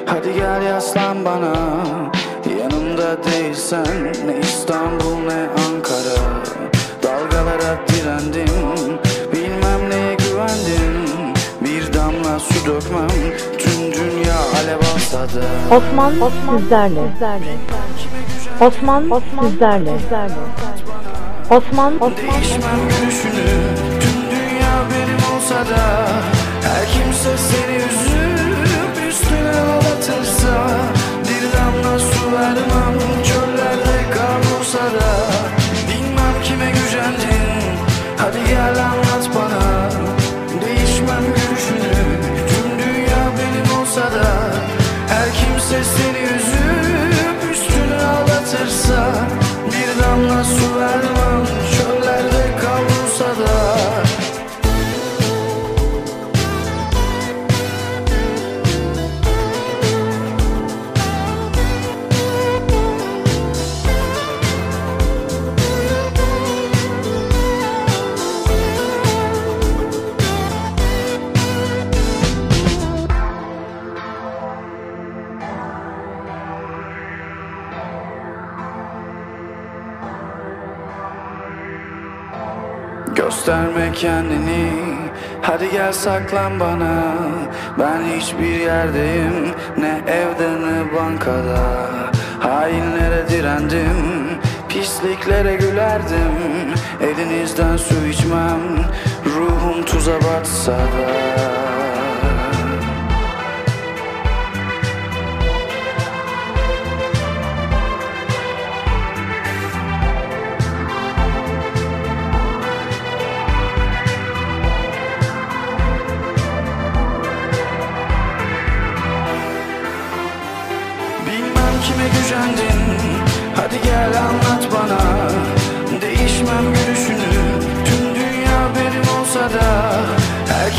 Hadi 0.06 0.34
gel 0.34 0.62
yaslan 0.62 1.24
bana. 1.24 1.54
Yanımda 2.60 3.24
değilsen 3.24 4.04
Ne 4.26 4.40
İstanbul 4.42 5.16
ne 5.26 5.48
Ankara. 5.66 6.18
Dalgalara 7.02 7.78
direndim. 7.88 8.98
Bilmem 9.32 9.90
neye 9.90 10.14
güvendim. 10.14 11.34
Bir 11.60 11.92
damla 11.94 12.38
su 12.38 12.66
dökmem. 12.66 13.08
Tüm 13.58 13.92
dünya 13.92 14.38
alev 14.60 14.78
alsa 14.94 15.18
da 15.18 15.76
Osman, 15.76 16.10
sizlerle. 16.58 17.00
Osman, 18.60 19.20
sizlerle. 19.42 19.92
Osman, 21.50 22.00
Değişmem 22.00 22.80
gülüşünü 22.88 23.46
Tüm 24.00 24.30
dünya 24.30 24.74
benim 24.90 25.36
olsa 25.36 25.54
da 25.54 26.08
Her 26.62 26.86
kimse 26.86 27.36
seni 27.36 27.63
kendini. 83.94 84.72
Hadi 85.42 85.70
gel 85.70 85.92
saklan 85.92 86.60
bana. 86.60 87.04
Ben 87.78 88.16
hiçbir 88.16 88.60
yerdeyim. 88.60 89.54
Ne 89.78 90.00
evde 90.06 90.50
ne 90.50 90.96
bankada. 90.96 91.60
Hainlere 92.40 93.28
direndim. 93.28 94.38
Pisliklere 94.68 95.56
gülerdim. 95.56 96.34
Elinizden 97.00 97.76
su 97.76 98.06
içmem. 98.06 98.60
Ruhum 99.36 99.84
tuza 99.84 100.14
batsa 100.14 100.72
da 100.72 101.53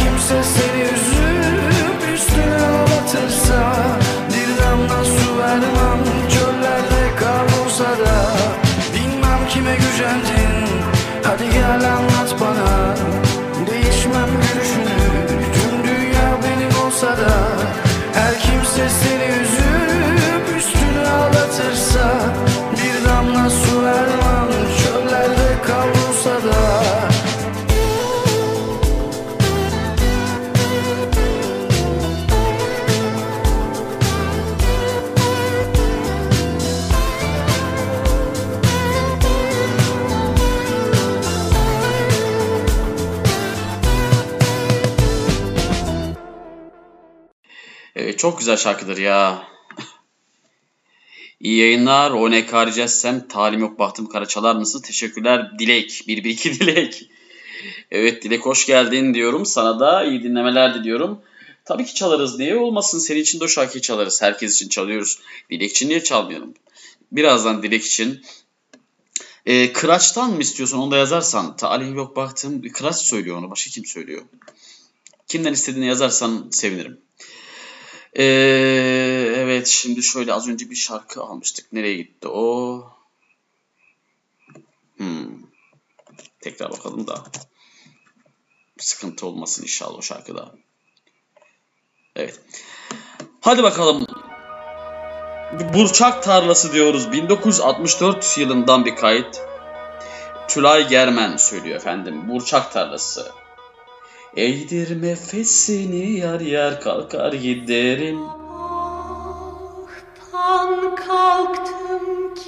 kimse 0.06 0.44
seni 0.44 0.82
üzüp 0.82 2.14
Üstüne 2.14 2.56
ağlatırsa 2.56 3.73
Bir 4.30 4.64
damla 4.64 5.06
su 5.06 5.38
vermem 5.40 6.02
Çöllerde 6.30 7.15
kavrulsa 7.19 7.84
da. 7.84 8.32
Bilmem 8.94 9.40
kime 9.49 9.76
gücendin 9.76 10.56
Hadi 11.23 11.49
gel 11.53 11.91
anlat 11.94 12.36
bana. 12.41 12.95
Değişmem 13.72 14.30
gülüşünü 14.41 15.27
Tüm 15.53 15.84
dünya 15.84 16.30
benim 16.44 16.86
olsa 16.86 17.07
da. 17.07 17.36
Her 18.14 18.40
kimse 18.40 18.90
seni 18.90 19.41
üzüp 19.41 20.57
Üstüne 20.57 21.10
ağlatırsa 21.10 22.11
çok 48.18 48.40
güzel 48.40 48.58
şarkıdır 48.58 48.98
ya. 48.98 49.48
İyi 51.40 51.58
yayınlar. 51.58 52.12
O 52.12 52.32
ne 52.32 52.46
karicessem 52.46 53.28
talim 53.28 53.60
yok 53.60 53.80
bahtım 53.80 54.10
kara 54.10 54.26
çalar 54.26 54.56
mısın? 54.56 54.82
Teşekkürler 54.82 55.60
Dilek. 55.60 56.08
112 56.08 56.60
Dilek. 56.60 57.10
Evet 57.92 58.24
Dilek 58.24 58.46
hoş 58.46 58.66
geldin 58.66 59.14
diyorum. 59.14 59.46
Sana 59.46 59.80
da 59.80 60.04
iyi 60.04 60.24
dinlemeler 60.24 60.74
diliyorum. 60.74 61.22
Tabii 61.66 61.86
ki 61.86 61.94
çalarız. 61.94 62.40
Niye 62.40 62.56
olmasın? 62.56 63.00
Senin 63.00 63.22
için 63.22 63.40
de 63.40 63.44
o 63.44 63.48
şarkıyı 63.48 63.82
çalarız. 63.82 64.22
Herkes 64.22 64.56
için 64.56 64.70
çalıyoruz. 64.70 65.20
Dilek 65.52 65.72
için 65.72 65.90
niye 65.90 66.04
çalmayalım? 66.04 66.54
Birazdan 67.12 67.64
Dilek 67.64 67.86
için. 67.86 68.22
E, 69.46 69.74
Kıraç'tan 69.74 70.32
mı 70.32 70.42
istiyorsun? 70.42 70.78
Onu 70.78 70.92
da 70.92 70.98
yazarsan. 70.98 71.56
Talim 71.56 71.96
yok 71.96 72.16
baktım. 72.16 72.62
Kıraç 72.74 72.96
söylüyor 72.96 73.38
onu. 73.38 73.52
Başka 73.52 73.72
kim 73.72 73.86
söylüyor? 73.86 74.22
Kimden 75.28 75.54
istediğini 75.54 75.88
yazarsan 75.88 76.48
sevinirim. 76.52 77.02
Ee, 78.16 78.24
evet 79.36 79.68
şimdi 79.68 80.04
şöyle 80.04 80.34
az 80.34 80.48
önce 80.48 80.70
bir 80.70 80.76
şarkı 80.76 81.22
almıştık. 81.22 81.74
Nereye 81.74 81.96
gitti 81.96 82.28
o? 82.28 82.84
Hmm. 84.98 85.30
Tekrar 86.42 86.72
bakalım 86.72 87.08
da. 87.08 87.24
Sıkıntı 88.78 89.26
olmasın 89.28 89.64
inşallah 89.64 89.98
o 89.98 90.02
şarkıda. 90.02 90.56
Evet. 92.16 92.40
Hadi 93.42 93.64
bakalım. 93.64 94.08
Burçak 95.74 96.24
Tarlası 96.24 96.74
diyoruz. 96.74 97.12
1964 97.12 98.38
yılından 98.38 98.86
bir 98.86 98.96
kayıt. 98.96 99.42
Tülay 100.48 100.88
Germen 100.88 101.38
söylüyor 101.38 101.76
efendim. 101.76 102.30
Burçak 102.30 102.74
Tarlası. 102.74 103.32
Eğdir 104.36 105.02
nefesini 105.02 106.20
yar 106.20 106.40
yar 106.40 106.82
kalkar 106.82 107.34
giderim. 107.34 108.20
Tan 110.32 110.95
kalktım 110.95 112.34
ki 112.36 112.45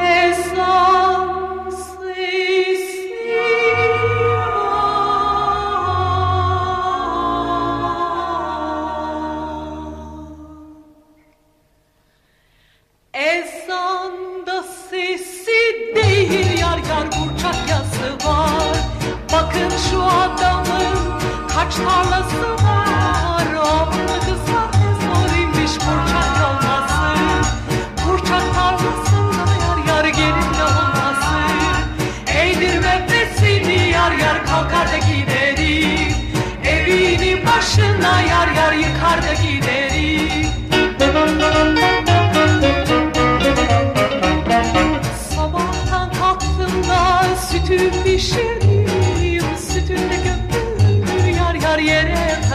ezan 0.00 1.70
sesi 1.70 3.14
Ezanda 13.14 14.62
sesi 14.62 15.92
değil 15.96 16.49
yar 17.00 17.06
burçak 17.06 17.56
yazı 17.70 18.28
var. 18.28 18.76
Bakın 19.32 19.70
şu 19.90 20.02
adamın 20.02 21.20
kaç 21.54 21.74
tarlası 21.74 22.64
var. 22.64 23.46
Onunla 23.54 24.20
kızlar 24.20 24.68
ne 24.72 24.90
zoruymuş 25.04 25.74
burçak 25.76 26.36
olması 26.48 27.00
Burçak 28.06 28.54
tarlasında 28.54 29.52
yar 29.66 29.94
yar 29.94 30.04
gelin 30.04 30.54
de 30.58 30.64
olması. 30.64 31.36
Eğdir 32.38 32.82
nefesini 32.82 33.90
yar 33.90 34.12
yar 34.12 34.46
kalkar 34.46 34.92
da 34.92 34.98
giderim 34.98 36.14
Evini 36.64 37.46
başına 37.46 38.20
yar 38.20 38.48
yar 38.48 38.72
yıkar 38.72 39.22
da 39.22 39.32
giderim 39.32 39.49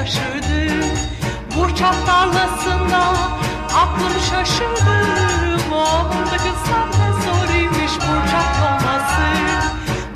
yere 0.05 0.41
taşırdım 0.41 0.89
Burçak 1.55 2.05
tarlasında 2.05 2.99
aklım 3.75 4.13
Orada 5.71 6.37
kızlar 6.37 6.87
ne 6.89 7.13
zoruymuş 7.23 7.93
burçak 7.95 8.55
olması 8.65 9.25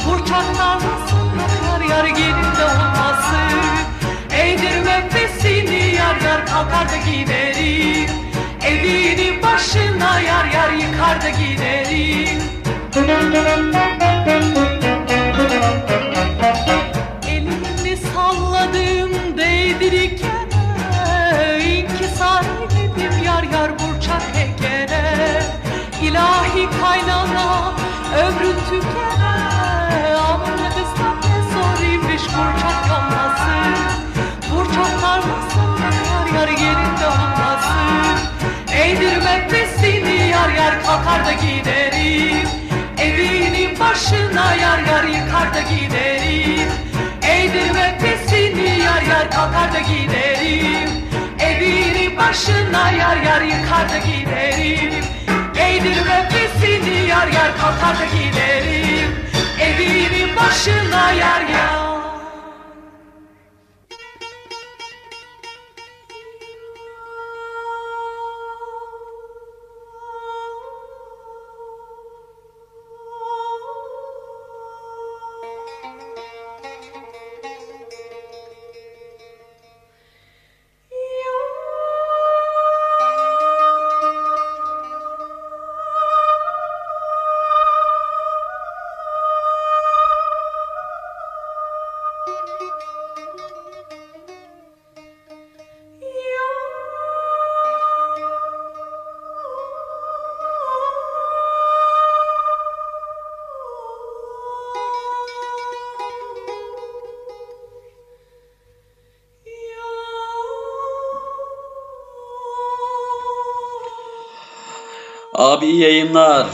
Burçak 0.05 0.57
tarlasında 0.57 1.43
yar 1.69 1.81
yar 1.81 2.05
gelin 2.05 2.55
de 2.55 2.65
olması. 2.65 3.39
Eğdir 4.31 4.85
nefesini 4.85 5.95
yar 5.95 6.21
yar 6.21 6.45
kalkar 6.45 6.89
da 6.89 6.97
giderim. 7.11 8.09
Evini 8.65 9.43
başına 9.43 10.19
yar 10.19 10.45
yar 10.45 10.73
yıkar 10.73 11.21
da 11.21 11.29
giderim. 11.29 12.39
Elimi 12.95 13.88
ömrün 28.17 28.55
tükene 28.69 29.35
Amma 30.15 30.69
kızlar 30.69 31.15
ne 31.23 31.37
zoruymuş 31.51 32.23
burçak 32.23 32.85
olması 32.97 33.53
Burçak 34.51 35.01
tarlasında 35.01 35.89
yar 36.35 36.47
yar 36.47 36.47
yerinde 36.47 37.07
olması 37.07 37.79
Eğdir 38.73 39.25
nefesini 39.25 40.29
yar 40.29 40.49
yar 40.49 40.83
kalkar 40.83 41.25
da 41.25 41.31
giderim. 41.31 42.47
Evinin 42.97 43.79
başına 43.79 44.55
yar 44.55 44.79
yar 44.79 45.03
yıkar 45.03 45.53
da 45.53 45.61
giderim. 45.61 46.69
Eğdir 47.23 47.73
nefesini 47.73 48.79
yar 48.79 49.01
yar 49.01 49.31
kalkar 49.31 49.73
da 49.73 49.79
giderim. 49.79 50.89
Evinin 51.39 52.17
başına 52.17 52.91
yar 52.91 53.17
yar 53.17 53.41
yıkar 53.41 53.89
da 53.89 53.97
giderim 53.97 55.18
Eğdir 55.59 56.05
nefesini 56.05 57.07
yar 57.09 57.27
yar 57.27 57.57
kalkar 57.57 57.95
giderim. 58.13 59.15
Evinin 59.61 60.35
başına 60.35 61.11
yar 61.11 61.41
yar 61.41 61.88
Abi 115.49 115.65
iyi 115.65 115.79
yayınlar. 115.79 116.47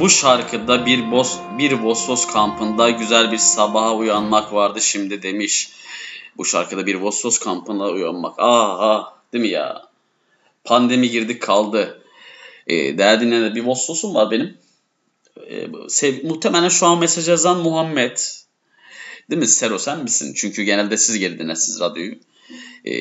Bu 0.00 0.10
şarkıda 0.10 0.86
bir 0.86 1.10
bos 1.10 1.38
bir 1.58 1.72
Vosvos 1.72 2.26
kampında 2.26 2.90
güzel 2.90 3.32
bir 3.32 3.38
sabaha 3.38 3.94
uyanmak 3.94 4.52
vardı 4.52 4.80
şimdi 4.80 5.22
demiş. 5.22 5.70
Bu 6.36 6.44
şarkıda 6.44 6.86
bir 6.86 6.94
Vosvos 6.94 7.38
kampında 7.38 7.90
uyanmak. 7.90 8.34
Ah 8.38 8.76
ah 8.78 9.12
değil 9.32 9.42
mi 9.42 9.50
ya? 9.50 9.88
Pandemi 10.64 11.10
girdi 11.10 11.38
kaldı. 11.38 12.02
E, 12.66 12.98
değerli 12.98 13.20
dinleyenler 13.20 13.54
bir 13.54 13.64
Vosvos'um 13.64 14.14
var 14.14 14.30
benim. 14.30 14.56
E, 15.50 15.66
sev, 15.88 16.24
muhtemelen 16.24 16.68
şu 16.68 16.86
an 16.86 16.98
mesaj 16.98 17.28
yazan 17.28 17.58
Muhammed. 17.58 18.16
Değil 19.30 19.40
mi? 19.40 19.46
Sero 19.46 19.78
sen 19.78 20.02
misin? 20.02 20.34
Çünkü 20.36 20.62
genelde 20.62 20.96
siz 20.96 21.18
geri 21.18 21.38
dinlersiniz 21.38 21.80
radyoyu. 21.80 22.14
E, 22.84 22.94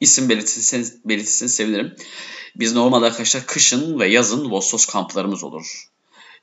isim 0.00 0.28
belirtirseniz, 0.28 1.04
belirtirseniz 1.04 1.54
sevinirim. 1.54 1.96
Biz 2.56 2.74
normalde 2.74 3.06
arkadaşlar 3.06 3.46
kışın 3.46 4.00
ve 4.00 4.06
yazın 4.06 4.50
Vossos 4.50 4.86
kamplarımız 4.86 5.44
olur. 5.44 5.88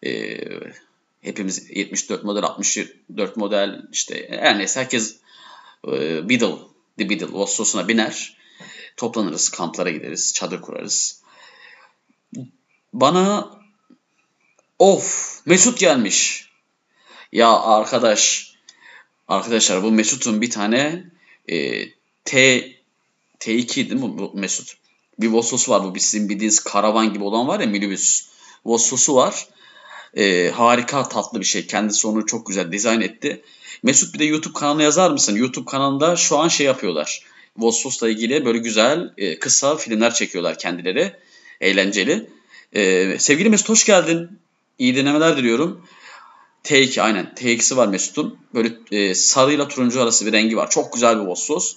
Ee, 0.05 0.37
hepimiz 1.21 1.69
74 1.69 2.23
model, 2.23 2.43
64 2.43 3.37
model 3.37 3.81
işte 3.91 4.27
her 4.29 4.57
neyse 4.57 4.79
herkes 4.79 5.15
e, 5.87 6.29
Biddle, 6.29 6.55
The 6.97 7.09
Biddle 7.09 7.31
Vossos'una 7.31 7.87
biner. 7.87 8.37
Toplanırız, 8.97 9.49
kamplara 9.49 9.89
gideriz, 9.89 10.33
çadır 10.33 10.61
kurarız. 10.61 11.21
Bana 12.93 13.51
of 14.79 15.35
Mesut 15.45 15.79
gelmiş. 15.79 16.49
Ya 17.31 17.59
arkadaş, 17.59 18.53
arkadaşlar 19.27 19.83
bu 19.83 19.91
Mesut'un 19.91 20.41
bir 20.41 20.49
tane 20.49 21.03
e, 21.47 21.89
T 22.25 22.61
T2 23.39 23.75
değil 23.75 23.93
mi 23.93 24.17
bu 24.17 24.31
Mesut? 24.33 24.77
Bir 25.19 25.27
Vossosu 25.27 25.71
var 25.71 25.83
bu 25.83 25.99
sizin 25.99 26.29
bildiğiniz 26.29 26.59
karavan 26.59 27.13
gibi 27.13 27.23
olan 27.23 27.47
var 27.47 27.59
ya 27.59 27.67
minibüs. 27.67 28.27
Vossosu 28.65 29.15
var. 29.15 29.47
E, 30.17 30.51
harika 30.55 31.09
tatlı 31.09 31.39
bir 31.39 31.45
şey. 31.45 31.67
Kendisi 31.67 32.07
onu 32.07 32.25
çok 32.25 32.47
güzel 32.47 32.71
dizayn 32.71 33.01
etti. 33.01 33.41
Mesut 33.83 34.13
bir 34.13 34.19
de 34.19 34.25
YouTube 34.25 34.53
kanalına 34.53 34.83
yazar 34.83 35.11
mısın? 35.11 35.35
YouTube 35.35 35.65
kanalında 35.65 36.15
şu 36.15 36.37
an 36.37 36.47
şey 36.47 36.65
yapıyorlar. 36.65 37.23
Vossos'la 37.57 38.09
ilgili 38.09 38.45
böyle 38.45 38.57
güzel 38.57 39.13
e, 39.17 39.39
kısa 39.39 39.75
filmler 39.75 40.13
çekiyorlar 40.13 40.57
kendileri. 40.57 41.13
Eğlenceli. 41.61 42.29
E, 42.73 43.15
sevgili 43.19 43.49
Mesut 43.49 43.69
hoş 43.69 43.85
geldin. 43.85 44.29
İyi 44.79 44.95
denemeler 44.95 45.37
diliyorum. 45.37 45.87
T2 46.65 47.01
aynen. 47.01 47.33
T2'si 47.35 47.77
var 47.77 47.87
Mesut'un. 47.87 48.37
Böyle 48.53 48.73
e, 48.91 49.15
sarıyla 49.15 49.67
turuncu 49.67 50.01
arası 50.01 50.25
bir 50.25 50.31
rengi 50.33 50.57
var. 50.57 50.69
Çok 50.69 50.93
güzel 50.93 51.19
bir 51.19 51.25
Vossos. 51.25 51.75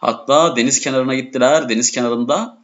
Hatta 0.00 0.56
deniz 0.56 0.80
kenarına 0.80 1.14
gittiler. 1.14 1.68
Deniz 1.68 1.90
kenarında 1.90 2.62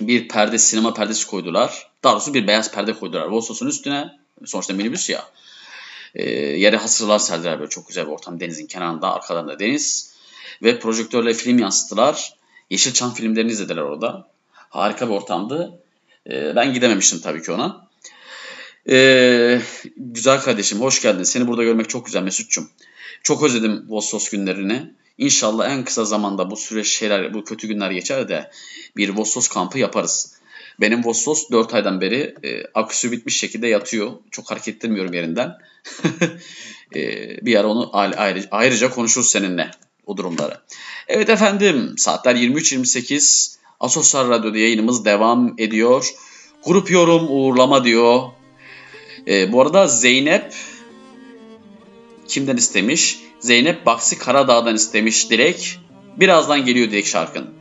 bir 0.00 0.28
perde, 0.28 0.58
sinema 0.58 0.94
perdesi 0.94 1.26
koydular. 1.26 1.90
Daha 2.04 2.12
doğrusu 2.12 2.34
bir 2.34 2.46
beyaz 2.46 2.72
perde 2.72 2.92
koydular. 2.92 3.26
Vossos'un 3.26 3.66
üstüne. 3.66 4.18
Sonuçta 4.44 4.74
minibüs 4.74 5.10
ya. 5.10 5.24
E, 6.14 6.30
yere 6.36 6.76
hasırlar 6.76 7.18
serdiler 7.18 7.58
böyle 7.58 7.70
çok 7.70 7.88
güzel 7.88 8.06
bir 8.06 8.12
ortam. 8.12 8.40
Denizin 8.40 8.66
kenarında, 8.66 9.14
arkalarında 9.14 9.58
deniz. 9.58 10.14
Ve 10.62 10.78
projektörle 10.78 11.34
film 11.34 11.58
yansıttılar. 11.58 12.34
Yeşilçam 12.70 13.14
filmlerini 13.14 13.50
izlediler 13.50 13.82
orada. 13.82 14.28
Harika 14.52 15.08
bir 15.08 15.12
ortamdı. 15.14 15.80
E, 16.30 16.56
ben 16.56 16.74
gidememiştim 16.74 17.20
tabii 17.20 17.42
ki 17.42 17.52
ona. 17.52 17.87
Ee, 18.90 19.60
güzel 19.96 20.40
kardeşim 20.40 20.80
hoş 20.80 21.02
geldin. 21.02 21.22
Seni 21.22 21.46
burada 21.48 21.64
görmek 21.64 21.88
çok 21.88 22.06
güzel 22.06 22.22
Mesut'cum. 22.22 22.70
Çok 23.22 23.42
özledim 23.42 23.84
Vossos 23.88 24.28
günlerini. 24.28 24.92
İnşallah 25.18 25.70
en 25.70 25.84
kısa 25.84 26.04
zamanda 26.04 26.50
bu 26.50 26.56
süreç 26.56 26.86
şeyler, 26.86 27.34
bu 27.34 27.44
kötü 27.44 27.68
günler 27.68 27.90
geçer 27.90 28.28
de 28.28 28.50
bir 28.96 29.08
Vossos 29.08 29.48
kampı 29.48 29.78
yaparız. 29.78 30.34
Benim 30.80 31.04
Vossos 31.04 31.50
4 31.50 31.74
aydan 31.74 32.00
beri 32.00 32.34
e, 32.44 32.62
aküsü 32.74 33.12
bitmiş 33.12 33.38
şekilde 33.38 33.66
yatıyor. 33.66 34.12
Çok 34.30 34.50
hareket 34.50 34.74
ettirmiyorum 34.74 35.12
yerinden. 35.12 35.58
e, 36.96 37.00
bir 37.46 37.56
ara 37.56 37.68
onu 37.68 37.90
ayrı, 37.92 38.44
ayrıca 38.50 38.90
konuşuruz 38.90 39.30
seninle 39.30 39.70
o 40.06 40.16
durumları. 40.16 40.60
Evet 41.08 41.28
efendim 41.28 41.94
saatler 41.96 42.34
23.28 42.34 43.56
Asoslar 43.80 44.28
Radyo'da 44.28 44.58
yayınımız 44.58 45.04
devam 45.04 45.54
ediyor. 45.58 46.10
Grup 46.64 46.90
yorum 46.90 47.26
uğurlama 47.28 47.84
diyor. 47.84 48.22
E, 49.26 49.52
bu 49.52 49.62
arada 49.62 49.86
Zeynep 49.86 50.54
kimden 52.28 52.56
istemiş? 52.56 53.18
Zeynep 53.40 53.86
Baksi 53.86 54.18
Karadağ'dan 54.18 54.74
istemiş 54.74 55.30
direkt. 55.30 55.66
Birazdan 56.16 56.64
geliyor 56.64 56.90
direkt 56.90 57.08
şarkın. 57.08 57.57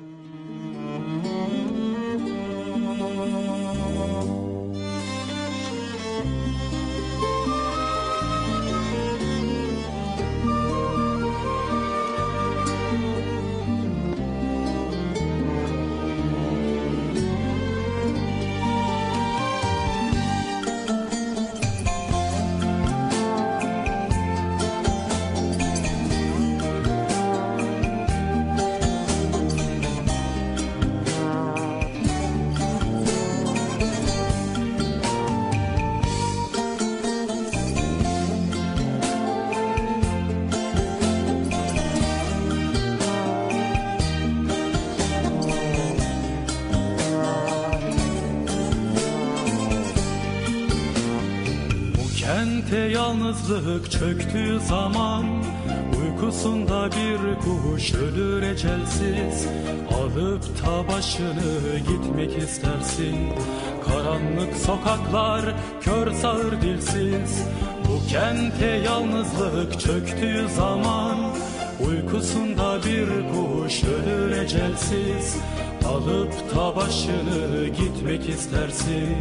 İstersin? 78.38 79.18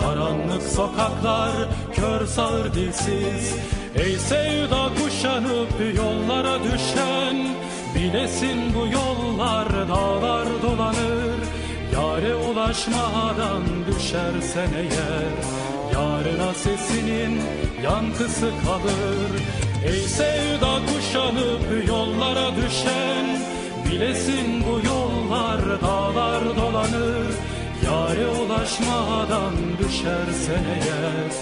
Karanlık 0.00 0.62
sokaklar 0.62 1.52
kör 1.94 2.26
sağır 2.26 2.74
dilsiz. 2.74 3.54
Ey 3.94 4.18
sevda 4.18 4.90
kuşanıp 4.98 5.96
yollara 5.96 6.58
düşen 6.64 7.36
Bilesin 7.94 8.58
bu 8.74 8.86
yollar 8.86 9.88
dağlar 9.88 10.48
dolanır. 10.62 11.38
Yare 11.92 12.34
ulaşmadan 12.34 13.62
düşersen 13.86 14.68
eğer 14.76 15.32
Yarına 15.92 16.54
sesinin 16.54 17.40
yankısı 17.82 18.50
kalır. 18.64 19.30
Ey 19.86 20.00
sevda 20.00 20.78
kuşanıp 20.86 21.88
yollara 21.88 22.56
düşen 22.56 23.26
Bilesin 23.90 24.64
bu 24.66 24.86
yollar 24.86 25.80
dağlar 25.82 26.56
dolanır 26.56 27.26
Yare 27.88 28.26
ulaşmadan 28.28 29.54
düşersen 29.78 30.64
eğer 30.64 31.32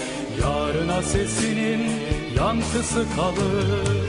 Yarına 0.41 1.01
sesinin 1.01 1.91
yankısı 2.37 3.05
kalır 3.15 4.06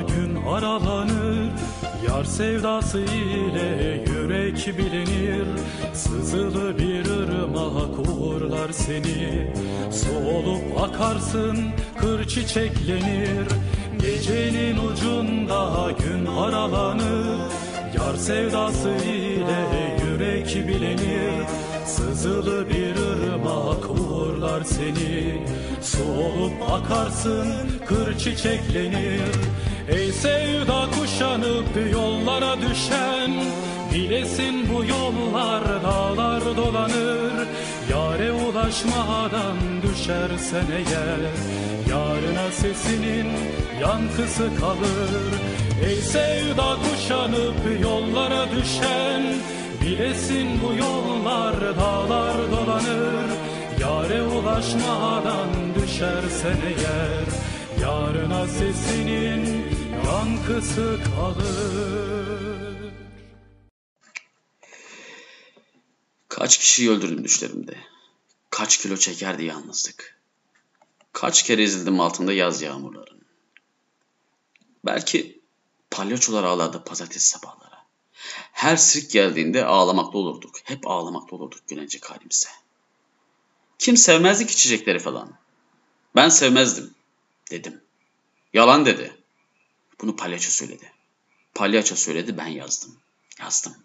gün 0.00 0.46
aralanır. 0.46 1.50
Yar 2.08 2.24
sevdası 2.24 3.00
ile 3.00 4.04
yürek 4.08 4.78
bilinir. 4.78 5.46
Sızılı 5.92 6.78
bir 6.78 7.10
ırmak 7.10 7.98
uğurlar 7.98 8.72
seni. 8.72 9.52
Solup 9.92 10.82
akarsın 10.82 11.58
kır 12.00 12.28
çiçeklenir. 12.28 13.48
Gecenin 14.00 14.78
ucunda 14.78 15.90
gün 15.98 16.26
aralanır. 16.26 17.38
Yar 17.98 18.16
sevdası 18.16 18.88
ile 18.88 19.98
yürek 20.04 20.68
bilinir. 20.68 21.46
Sızılı 21.86 22.68
bir 22.68 22.96
ırmak 22.96 23.90
uğurlar 23.90 24.07
seni 24.64 25.42
Solup 25.82 26.52
akarsın 26.72 27.48
kır 27.86 28.18
çiçeklenir 28.18 29.20
Ey 29.88 30.12
sevda 30.12 30.86
kuşanıp 30.90 31.92
yollara 31.92 32.56
düşen 32.56 33.30
Bilesin 33.94 34.68
bu 34.74 34.84
yollar 34.84 35.82
dağlar 35.82 36.56
dolanır. 36.56 37.48
Yare 37.90 38.32
ulaşmadan 38.32 39.56
düşersen 39.82 40.66
eğer 40.76 41.20
Yarına 41.90 42.52
sesinin 42.52 43.26
yankısı 43.80 44.50
kalır. 44.60 45.10
Ey 45.88 45.96
sevda 45.96 46.76
kuşanıp 46.76 47.82
yollara 47.82 48.46
düşen 48.50 49.22
Bilesin 49.82 50.48
bu 50.62 50.74
yollar 50.74 51.76
dağlar 51.76 52.36
dolanır 52.50 53.47
Yare 53.88 54.22
ulaşmadan 54.22 55.74
düşersen 55.74 56.58
eğer 56.66 57.24
Yarına 57.80 58.46
sesinin 58.48 59.64
yankısı 60.06 60.98
kalır 61.16 62.92
Kaç 66.28 66.58
kişiyi 66.58 66.90
öldürdüm 66.90 67.24
düşlerimde. 67.24 67.76
Kaç 68.50 68.78
kilo 68.78 68.96
çekerdi 68.96 69.44
yalnızlık. 69.44 70.20
Kaç 71.12 71.42
kere 71.42 71.62
ezildim 71.62 72.00
altında 72.00 72.32
yaz 72.32 72.62
yağmurların. 72.62 73.22
Belki 74.84 75.40
palyaçolar 75.90 76.44
ağlardı 76.44 76.84
pazartesi 76.84 77.28
sabahları. 77.28 77.76
Her 78.52 78.76
sirk 78.76 79.10
geldiğinde 79.10 79.64
ağlamakta 79.64 80.18
olurduk. 80.18 80.56
Hep 80.64 80.86
ağlamakta 80.86 81.36
olurduk 81.36 81.68
gülecek 81.68 82.10
halimize. 82.10 82.48
Kim 83.78 83.96
sevmezdi 83.96 84.46
ki 84.46 84.56
çiçekleri 84.56 84.98
falan? 84.98 85.38
Ben 86.16 86.28
sevmezdim 86.28 86.94
dedim. 87.50 87.82
Yalan 88.52 88.86
dedi. 88.86 89.16
Bunu 90.00 90.16
palyaço 90.16 90.50
söyledi. 90.50 90.92
Palyaço 91.54 91.96
söyledi 91.96 92.36
ben 92.36 92.46
yazdım. 92.46 92.96
Yazdım. 93.40 93.76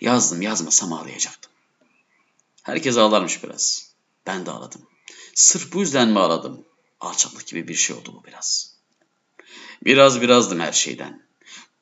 Yazdım 0.00 0.42
yazmasam 0.42 0.92
ağlayacaktım. 0.92 1.52
Herkes 2.62 2.96
ağlarmış 2.96 3.44
biraz. 3.44 3.92
Ben 4.26 4.46
de 4.46 4.50
ağladım. 4.50 4.86
Sırf 5.34 5.72
bu 5.72 5.80
yüzden 5.80 6.08
mi 6.08 6.18
ağladım? 6.18 6.64
Alçaklık 7.00 7.46
gibi 7.46 7.68
bir 7.68 7.74
şey 7.74 7.96
oldu 7.96 8.14
bu 8.14 8.24
biraz. 8.26 8.76
Biraz 9.84 10.20
birazdım 10.20 10.60
her 10.60 10.72
şeyden. 10.72 11.22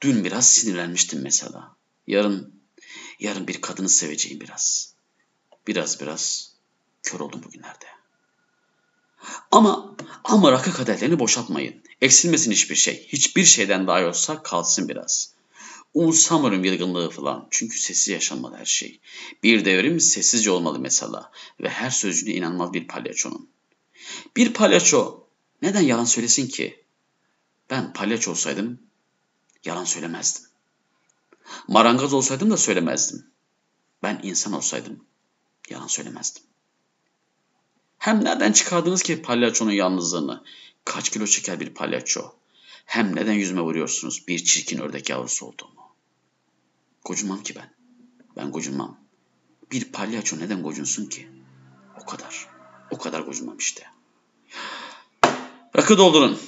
Dün 0.01 0.25
biraz 0.25 0.49
sinirlenmiştim 0.53 1.23
mesela. 1.23 1.77
Yarın, 2.07 2.55
yarın 3.19 3.49
bir 3.49 3.61
kadını 3.61 3.89
seveceğim 3.89 4.41
biraz. 4.41 4.95
Biraz 5.67 6.01
biraz 6.01 6.50
kör 7.03 7.21
oldum 7.21 7.43
bugünlerde. 7.43 7.87
Ama 9.51 9.97
ama 10.25 10.53
rakı 10.53 10.73
kaderlerini 10.73 11.19
boşaltmayın. 11.19 11.83
Eksilmesin 12.01 12.51
hiçbir 12.51 12.75
şey. 12.75 13.07
Hiçbir 13.09 13.45
şeyden 13.45 13.87
daha 13.87 14.07
olsa 14.07 14.43
kalsın 14.43 14.89
biraz. 14.89 15.35
Umursamıyorum 15.95 16.65
yılgınlığı 16.65 17.11
falan. 17.11 17.49
Çünkü 17.51 17.79
sessiz 17.79 18.09
yaşanmalı 18.09 18.57
her 18.57 18.65
şey. 18.65 19.01
Bir 19.43 19.65
devrim 19.65 20.01
sessizce 20.01 20.51
olmalı 20.51 20.79
mesela. 20.79 21.31
Ve 21.61 21.69
her 21.69 21.91
sözcüğüne 21.91 22.35
inanmalı 22.35 22.73
bir 22.73 22.89
palyaçonun. 22.89 23.49
Bir 24.37 24.53
palyaço 24.53 25.27
neden 25.63 25.81
yalan 25.81 26.05
söylesin 26.05 26.49
ki? 26.49 26.85
Ben 27.71 27.93
palyaço 27.93 28.31
olsaydım 28.31 28.81
yalan 29.65 29.85
söylemezdim. 29.85 30.45
Marangoz 31.69 32.13
olsaydım 32.13 32.51
da 32.51 32.57
söylemezdim. 32.57 33.27
Ben 34.03 34.21
insan 34.23 34.53
olsaydım 34.53 35.05
yalan 35.71 35.87
söylemezdim. 35.87 36.43
Hem 38.01 38.25
nereden 38.25 38.53
çıkardınız 38.53 39.03
ki 39.03 39.23
palyaçonun 39.23 39.71
yalnızlığını? 39.71 40.45
Kaç 40.85 41.11
kilo 41.11 41.27
çeker 41.27 41.61
bir 41.61 41.75
palyaço? 41.75 42.33
Hem 42.85 43.17
neden 43.17 43.33
yüzüme 43.33 43.61
vuruyorsunuz 43.61 44.29
bir 44.29 44.45
çirkin 44.45 44.79
ördek 44.79 45.11
yavrusu 45.11 45.47
olduğumu? 45.47 45.95
Gocunmam 47.05 47.43
ki 47.43 47.55
ben. 47.55 47.75
Ben 48.37 48.53
gocunmam. 48.53 49.01
Bir 49.73 49.93
palyaço 49.93 50.39
neden 50.39 50.63
gocunsun 50.63 51.07
ki? 51.07 51.29
O 52.03 52.07
kadar. 52.07 52.49
O 52.91 52.99
kadar 52.99 53.21
gocunmam 53.21 53.59
işte. 53.59 53.87
Rakı 55.77 55.99
doldurun. 55.99 56.41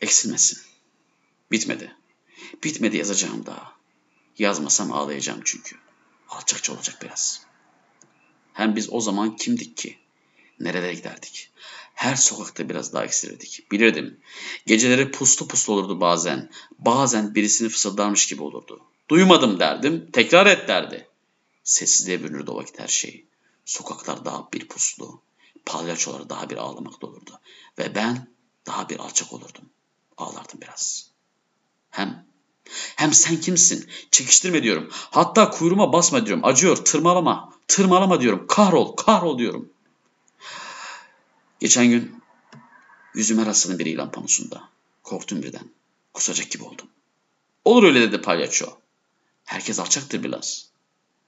Eksilmesin. 0.00 0.58
Bitmedi. 1.50 1.96
Bitmedi 2.64 2.96
yazacağım 2.96 3.46
daha. 3.46 3.72
Yazmasam 4.38 4.92
ağlayacağım 4.92 5.40
çünkü. 5.44 5.76
Alçakça 6.28 6.72
olacak 6.72 6.98
biraz. 7.02 7.46
Hem 8.52 8.76
biz 8.76 8.92
o 8.92 9.00
zaman 9.00 9.36
kimdik 9.36 9.76
ki? 9.76 10.01
Nerelere 10.60 10.94
giderdik? 10.94 11.50
Her 11.94 12.16
sokakta 12.16 12.68
biraz 12.68 12.92
daha 12.92 13.04
eksilirdik. 13.04 13.66
Bilirdim. 13.72 14.20
Geceleri 14.66 15.10
puslu 15.10 15.48
puslu 15.48 15.72
olurdu 15.72 16.00
bazen. 16.00 16.50
Bazen 16.78 17.34
birisini 17.34 17.68
fısıldarmış 17.68 18.26
gibi 18.26 18.42
olurdu. 18.42 18.80
Duymadım 19.08 19.60
derdim. 19.60 20.10
Tekrar 20.12 20.46
et 20.46 20.68
derdi. 20.68 21.08
Sessizliğe 21.64 22.22
bürünürdü 22.22 22.50
o 22.50 22.56
vakit 22.56 22.80
her 22.80 22.88
şey. 22.88 23.24
Sokaklar 23.64 24.24
daha 24.24 24.48
bir 24.52 24.68
puslu. 24.68 25.20
Palyaçolar 25.66 26.28
daha 26.28 26.50
bir 26.50 26.56
ağlamakta 26.56 27.06
olurdu. 27.06 27.40
Ve 27.78 27.94
ben 27.94 28.28
daha 28.66 28.88
bir 28.88 28.98
alçak 28.98 29.32
olurdum. 29.32 29.64
Ağlardım 30.16 30.60
biraz. 30.60 31.10
Hem 31.90 32.26
hem 32.96 33.12
sen 33.12 33.40
kimsin? 33.40 33.88
Çekiştirme 34.10 34.62
diyorum. 34.62 34.88
Hatta 34.92 35.50
kuyruğuma 35.50 35.92
basma 35.92 36.26
diyorum. 36.26 36.44
Acıyor. 36.44 36.76
Tırmalama. 36.76 37.52
Tırmalama 37.68 38.20
diyorum. 38.20 38.46
Kahrol. 38.46 38.96
Kahrol 38.96 39.38
diyorum. 39.38 39.72
Geçen 41.62 41.86
gün 41.86 42.22
yüzüme 43.14 43.46
rastladım 43.46 43.78
bir 43.78 43.86
ilan 43.86 44.10
panosunda. 44.10 44.68
Korktum 45.02 45.42
birden. 45.42 45.70
Kusacak 46.14 46.50
gibi 46.50 46.64
oldum. 46.64 46.88
Olur 47.64 47.82
öyle 47.82 48.00
dedi 48.00 48.20
palyaço. 48.20 48.78
Herkes 49.44 49.80
alçaktır 49.80 50.22
biraz. 50.22 50.68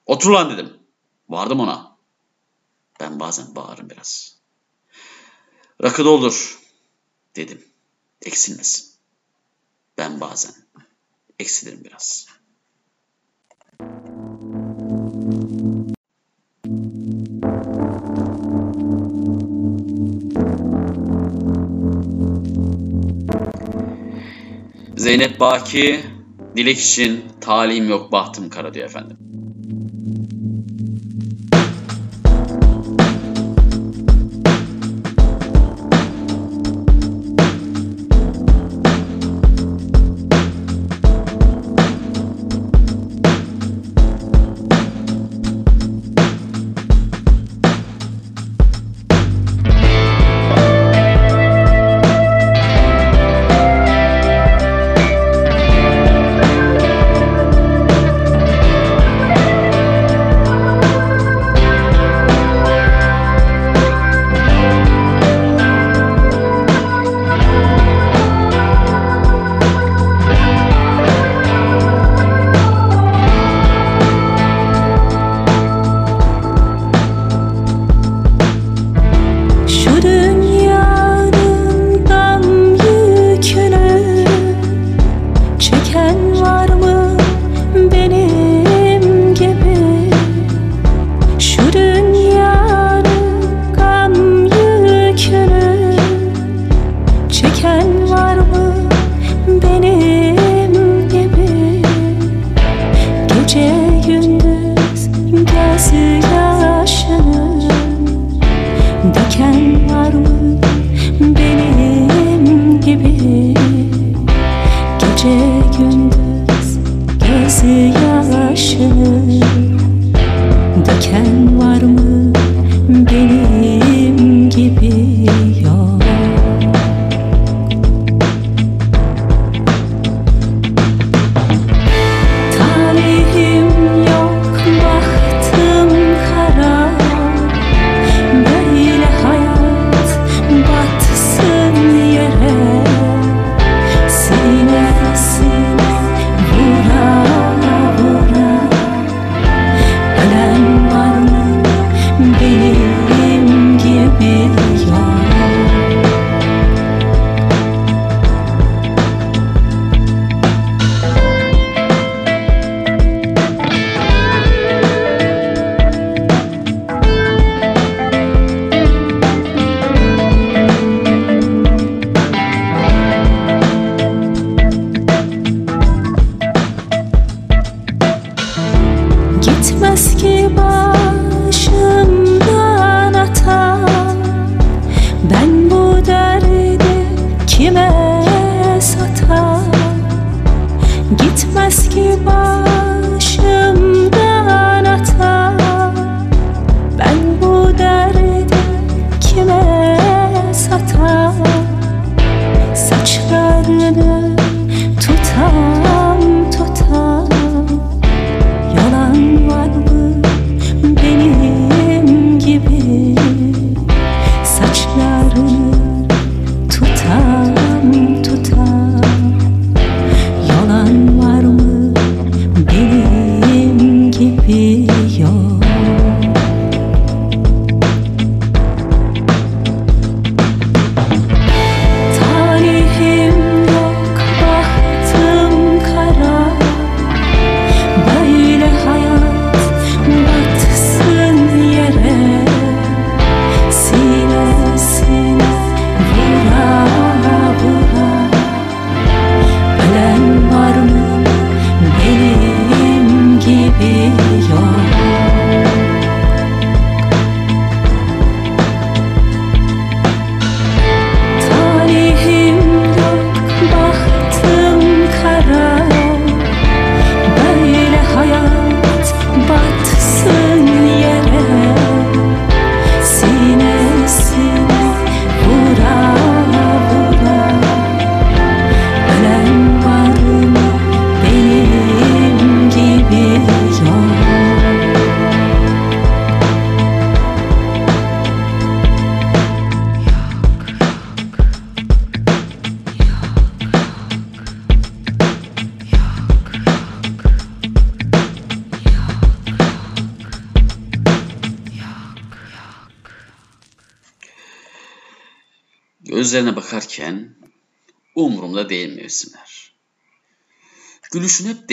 Otur 0.06 0.30
lan 0.30 0.50
dedim. 0.50 0.72
Vardım 1.28 1.60
ona. 1.60 1.96
Ben 3.00 3.20
bazen 3.20 3.54
bağırırım 3.54 3.90
biraz. 3.90 4.36
Rakı 5.82 6.04
doldur 6.04 6.58
dedim. 7.36 7.64
Eksilmesin. 8.22 8.90
Ben 9.98 10.20
bazen 10.20 10.54
eksilirim 11.38 11.84
biraz. 11.84 12.26
Zeynep 25.04 25.40
Baki, 25.40 26.00
dilek 26.56 26.78
için 26.78 27.24
talim 27.40 27.88
yok 27.88 28.12
bahtım 28.12 28.50
kara 28.50 28.74
diyor 28.74 28.86
efendim. 28.86 29.16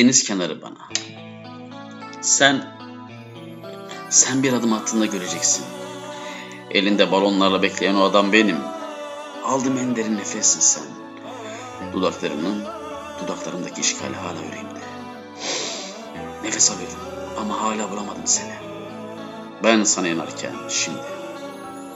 Deniz 0.02 0.24
kenarı 0.24 0.62
bana. 0.62 0.90
Sen, 2.22 2.78
sen 4.10 4.44
bir 4.44 4.54
adım 4.54 4.74
attığında 4.74 5.06
göreceksin. 5.06 5.66
Elinde 6.72 7.12
balonlarla 7.12 7.62
bekleyen 7.62 7.96
o 7.96 8.04
adam 8.04 8.34
benim. 8.34 8.58
Aldım 9.46 9.78
en 9.78 9.96
derin 9.96 10.18
nefessin 10.18 10.60
sen. 10.60 10.84
Dudaklarının, 11.94 12.64
dudaklarımdaki 13.24 13.82
işgali 13.82 14.16
hala 14.16 14.42
yüreğimde. 14.48 14.80
Nefes 16.44 16.72
alıyorum 16.72 17.00
ama 17.40 17.62
hala 17.62 17.92
bulamadım 17.92 18.26
seni. 18.26 18.54
Ben 19.64 19.84
sana 19.84 20.08
yanarken 20.08 20.54
şimdi. 20.70 21.02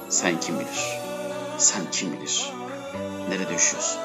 Sen 0.10 0.40
kim 0.40 0.60
bilir? 0.60 0.99
Sen 1.57 1.82
kim 1.91 2.14
bilir? 2.14 2.52
Nerede 3.30 3.53
yaşıyorsun? 3.53 3.99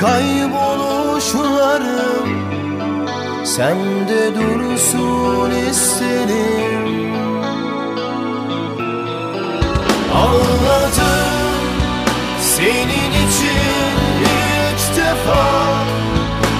Kayboluşlarım 0.00 2.28
Sende 3.44 4.34
dursun 4.34 5.50
isterim 5.50 7.14
Ağladım 10.14 11.30
senin 12.60 13.10
için 13.10 13.96
ilk 14.20 14.96
defa. 14.96 15.44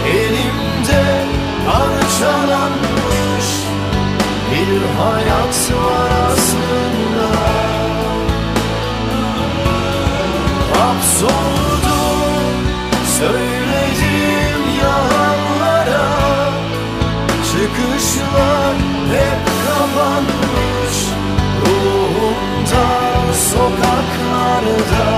Elimde 0.08 1.24
parçalanmış 1.66 3.48
bir 4.50 4.80
hayat 5.02 5.58
var 5.72 6.10
aslında. 6.30 7.28
Hapsoldum 10.74 11.59
kapanmış 20.00 20.96
Ruhumda 21.66 22.88
sokaklarda. 23.32 25.10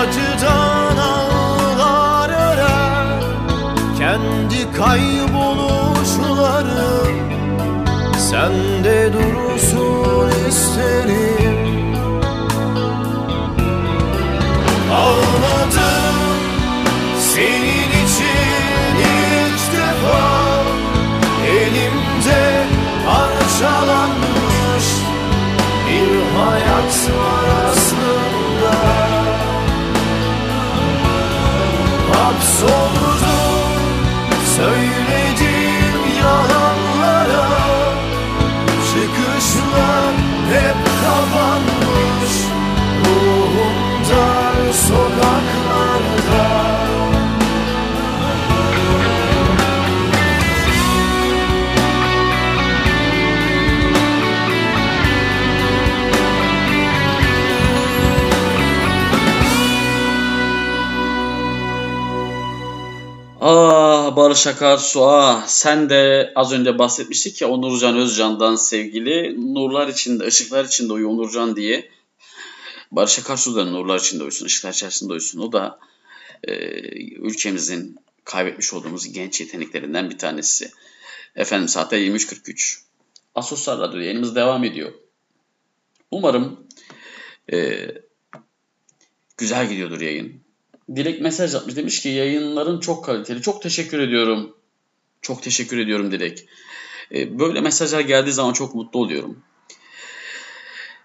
Acıdan 0.00 0.96
ağlar 0.96 2.30
örer. 2.30 3.22
Kendi 3.98 4.72
kayboluşlarım 4.76 7.16
Sende 8.18 9.12
dursun 9.12 9.49
isterim 10.80 11.94
Ağladım 14.94 16.16
senin 17.20 17.90
için 18.04 18.96
ilk 18.98 19.72
defa. 19.72 20.40
Elimde 21.46 22.64
parçalanmış 23.06 24.86
bir 25.86 26.38
hayat 26.38 27.10
var 27.18 27.68
aslında 27.70 28.74
Hapsoldum 32.12 32.99
Ah 63.42 64.16
Barış 64.16 64.46
Akarsu 64.46 65.04
ah 65.04 65.46
sen 65.46 65.90
de 65.90 66.32
az 66.34 66.52
önce 66.52 66.78
bahsetmiştik 66.78 67.40
ya 67.40 67.48
Onurcan 67.48 67.96
Özcan'dan 67.96 68.56
sevgili 68.56 69.36
nurlar 69.54 69.88
içinde 69.88 70.24
ışıklar 70.24 70.64
içinde 70.64 70.92
uyu 70.92 71.08
Onurcan 71.08 71.56
diye. 71.56 71.90
Barış 72.92 73.18
Akarsu 73.18 73.56
da 73.56 73.64
nurlar 73.64 73.98
içinde 73.98 74.22
uyusun 74.22 74.46
ışıklar 74.46 74.72
içerisinde 74.72 75.12
uyusun 75.12 75.40
o 75.40 75.52
da 75.52 75.78
e, 76.44 76.54
ülkemizin 77.16 77.96
kaybetmiş 78.24 78.72
olduğumuz 78.72 79.12
genç 79.12 79.40
yeteneklerinden 79.40 80.10
bir 80.10 80.18
tanesi. 80.18 80.70
Efendim 81.36 81.68
saatte 81.68 82.06
23.43. 82.06 82.80
Asosyal 83.34 83.80
Radyo 83.80 84.00
yayınımız 84.00 84.34
devam 84.34 84.64
ediyor. 84.64 84.92
Umarım 86.10 86.66
e, 87.52 87.88
güzel 89.36 89.68
gidiyordur 89.68 90.00
yayın. 90.00 90.39
Dilek 90.96 91.20
mesaj 91.20 91.54
atmış. 91.54 91.76
Demiş 91.76 92.02
ki 92.02 92.08
yayınların 92.08 92.80
çok 92.80 93.04
kaliteli. 93.04 93.42
Çok 93.42 93.62
teşekkür 93.62 93.98
ediyorum. 93.98 94.56
Çok 95.22 95.42
teşekkür 95.42 95.78
ediyorum 95.78 96.12
Dilek. 96.12 96.48
Ee, 97.14 97.38
böyle 97.38 97.60
mesajlar 97.60 98.00
geldiği 98.00 98.32
zaman 98.32 98.52
çok 98.52 98.74
mutlu 98.74 99.00
oluyorum. 99.00 99.42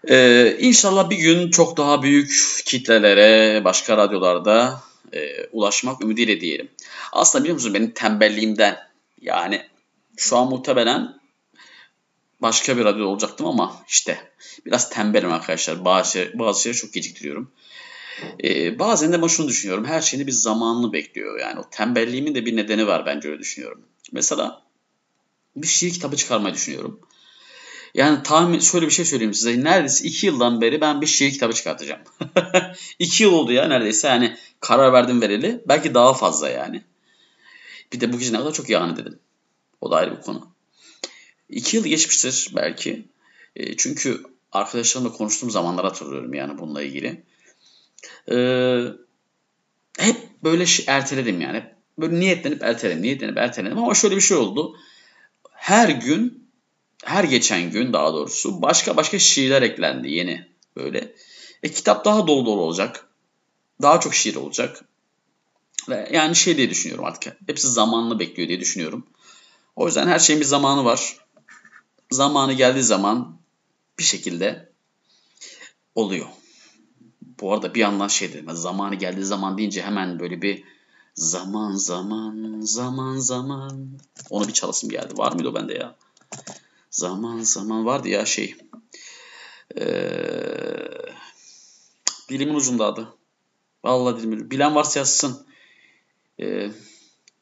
Ee, 0.10 0.58
inşallah 0.60 1.10
bir 1.10 1.18
gün 1.18 1.52
çok 1.52 1.78
daha 1.78 2.04
büyük 2.04 2.32
kitlelere, 2.66 3.62
başka 3.64 3.98
radyolarda 3.98 4.82
e, 5.14 5.46
ulaşmak 5.52 6.04
ümidiyle 6.04 6.42
diyelim. 6.42 6.70
Aslında 7.12 7.44
biliyor 7.44 7.54
musunuz 7.54 7.74
benim 7.74 7.92
tembelliğimden 7.92 8.78
yani 9.22 9.62
şu 10.18 10.38
an 10.38 10.50
muhtemelen 10.50 11.20
başka 12.42 12.78
bir 12.78 12.86
radyo 12.86 13.06
olacaktım 13.06 13.48
ama 13.48 13.84
işte 13.88 14.18
biraz 14.66 14.90
tembelim 14.90 15.34
arkadaşlar. 15.34 15.86
Bazı, 15.86 16.32
bazı 16.34 16.62
şeyleri 16.62 16.80
çok 16.80 16.94
geciktiriyorum. 16.94 17.52
Ee, 18.44 18.80
bazen 18.80 19.14
de 19.14 19.22
ben 19.22 19.28
şunu 19.28 19.48
düşünüyorum. 19.48 19.86
Her 19.86 20.02
şeyini 20.02 20.28
bir 20.28 20.32
zamanını 20.32 20.94
bekliyor. 20.94 21.40
Yani 21.40 21.60
o 21.60 21.70
tembelliğimin 21.72 22.36
de 22.36 22.46
bir 22.46 22.56
nedeni 22.56 22.88
var 22.88 23.06
bence 23.06 23.30
öyle 23.30 23.40
düşünüyorum. 23.40 23.82
Mesela 24.12 24.62
bir 25.56 25.68
şiir 25.68 25.94
kitabı 25.94 26.16
çıkarmayı 26.16 26.56
düşünüyorum. 26.56 27.00
Yani 27.94 28.24
tahmin 28.24 28.60
şöyle 28.60 28.86
bir 28.86 28.92
şey 28.92 29.06
söyleyeyim 29.06 29.34
size. 29.34 29.64
Neredeyse 29.64 30.08
iki 30.08 30.26
yıldan 30.26 30.62
beri 30.62 30.82
ben 30.82 31.02
bir 31.02 31.08
şiir 31.08 31.32
kitabı 31.32 31.54
çıkartacağım. 31.54 32.02
iki 33.00 33.24
yıl 33.24 33.34
oldu 33.34 33.52
ya 33.52 33.68
neredeyse. 33.68 34.08
Yani 34.08 34.38
karar 34.60 34.94
verdim 34.94 35.22
vereli. 35.22 35.64
Belki 35.68 35.94
daha 35.94 36.14
fazla 36.14 36.50
yani. 36.50 36.84
Bir 37.94 38.00
de 38.00 38.14
bu 38.14 38.20
gece 38.20 38.34
ne 38.34 38.38
kadar 38.38 38.54
çok 38.54 38.70
yani 38.70 38.98
dedim. 38.98 39.20
O 39.82 39.92
da 39.92 39.96
ayrı 39.96 40.18
bir 40.18 40.22
konu. 40.22 40.48
İki 41.50 41.78
yıl 41.78 41.86
geçmiştir 41.86 42.52
belki. 42.56 43.06
E, 43.56 43.78
çünkü 43.78 44.24
arkadaşlarımla 44.52 45.12
konuştuğum 45.12 45.52
zamanlar 45.52 45.86
hatırlıyorum 45.86 46.34
yani 46.34 46.58
bununla 46.58 46.82
ilgili. 46.82 47.24
Ee, 48.32 48.84
hep 49.98 50.18
böyle 50.44 50.66
erteledim 50.88 51.42
yani. 51.42 51.64
Böyle 51.98 52.20
niyetlenip 52.20 52.64
erteledim, 52.64 53.02
niyetlenip 53.02 53.38
erteledim. 53.38 53.78
Ama 53.78 53.94
şöyle 53.94 54.16
bir 54.16 54.22
şey 54.22 54.38
oldu. 54.38 54.78
Her 55.52 55.90
gün, 55.90 56.50
her 57.04 57.24
geçen 57.24 57.72
gün 57.72 57.94
daha 57.94 58.14
doğrusu 58.14 58.62
başka 58.62 58.98
başka 58.98 59.20
şiirler 59.20 59.62
eklendi 59.62 60.12
yeni 60.12 60.48
böyle. 60.76 61.16
E, 61.64 61.72
kitap 61.72 62.06
daha 62.06 62.28
dolu 62.28 62.46
dolu 62.46 62.62
olacak. 62.62 63.10
Daha 63.82 64.00
çok 64.00 64.16
şiir 64.16 64.36
olacak. 64.36 64.86
Ve 65.90 66.10
yani 66.12 66.36
şey 66.36 66.58
diye 66.58 66.70
düşünüyorum 66.70 67.06
artık. 67.06 67.38
Hepsi 67.48 67.68
zamanını 67.68 68.20
bekliyor 68.20 68.50
diye 68.50 68.60
düşünüyorum. 68.60 69.08
O 69.76 69.86
yüzden 69.86 70.08
her 70.08 70.20
şeyin 70.20 70.42
bir 70.42 70.46
zamanı 70.46 70.86
var. 70.86 71.18
zamanı 72.12 72.54
geldiği 72.54 72.84
zaman 72.84 73.38
bir 74.00 74.04
şekilde 74.04 74.70
oluyor. 75.96 76.28
Bu 77.42 77.54
arada 77.54 77.76
bir 77.76 77.80
yandan 77.80 78.08
şey 78.08 78.34
dedim. 78.34 78.46
Zamanı 78.50 78.96
geldiği 78.96 79.26
zaman 79.26 79.58
deyince 79.58 79.82
hemen 79.82 80.20
böyle 80.20 80.42
bir 80.42 80.64
zaman 81.14 81.72
zaman 81.72 82.62
zaman 82.62 83.18
zaman 83.18 83.90
onu 84.30 84.48
bir 84.48 84.54
çalasım 84.54 84.90
geldi. 84.90 85.18
Var 85.18 85.32
mıydı 85.32 85.50
o 85.50 85.56
bende 85.56 85.74
ya? 85.74 85.96
Zaman 86.90 87.40
zaman 87.40 87.86
vardı 87.86 88.10
ya 88.10 88.26
şey. 88.26 88.56
Ee, 89.78 89.86
dilimin 92.30 92.56
ucunda 92.56 92.86
adı. 92.86 93.14
Vallahi 93.84 94.18
dilimin 94.18 94.52
Bilen 94.52 94.76
varsa 94.76 95.00
yazsın. 95.00 95.46
Ee, 96.40 96.72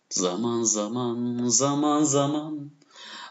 zaman 0.10 0.64
zaman 0.64 1.48
zaman 1.48 2.04
zaman. 2.04 2.72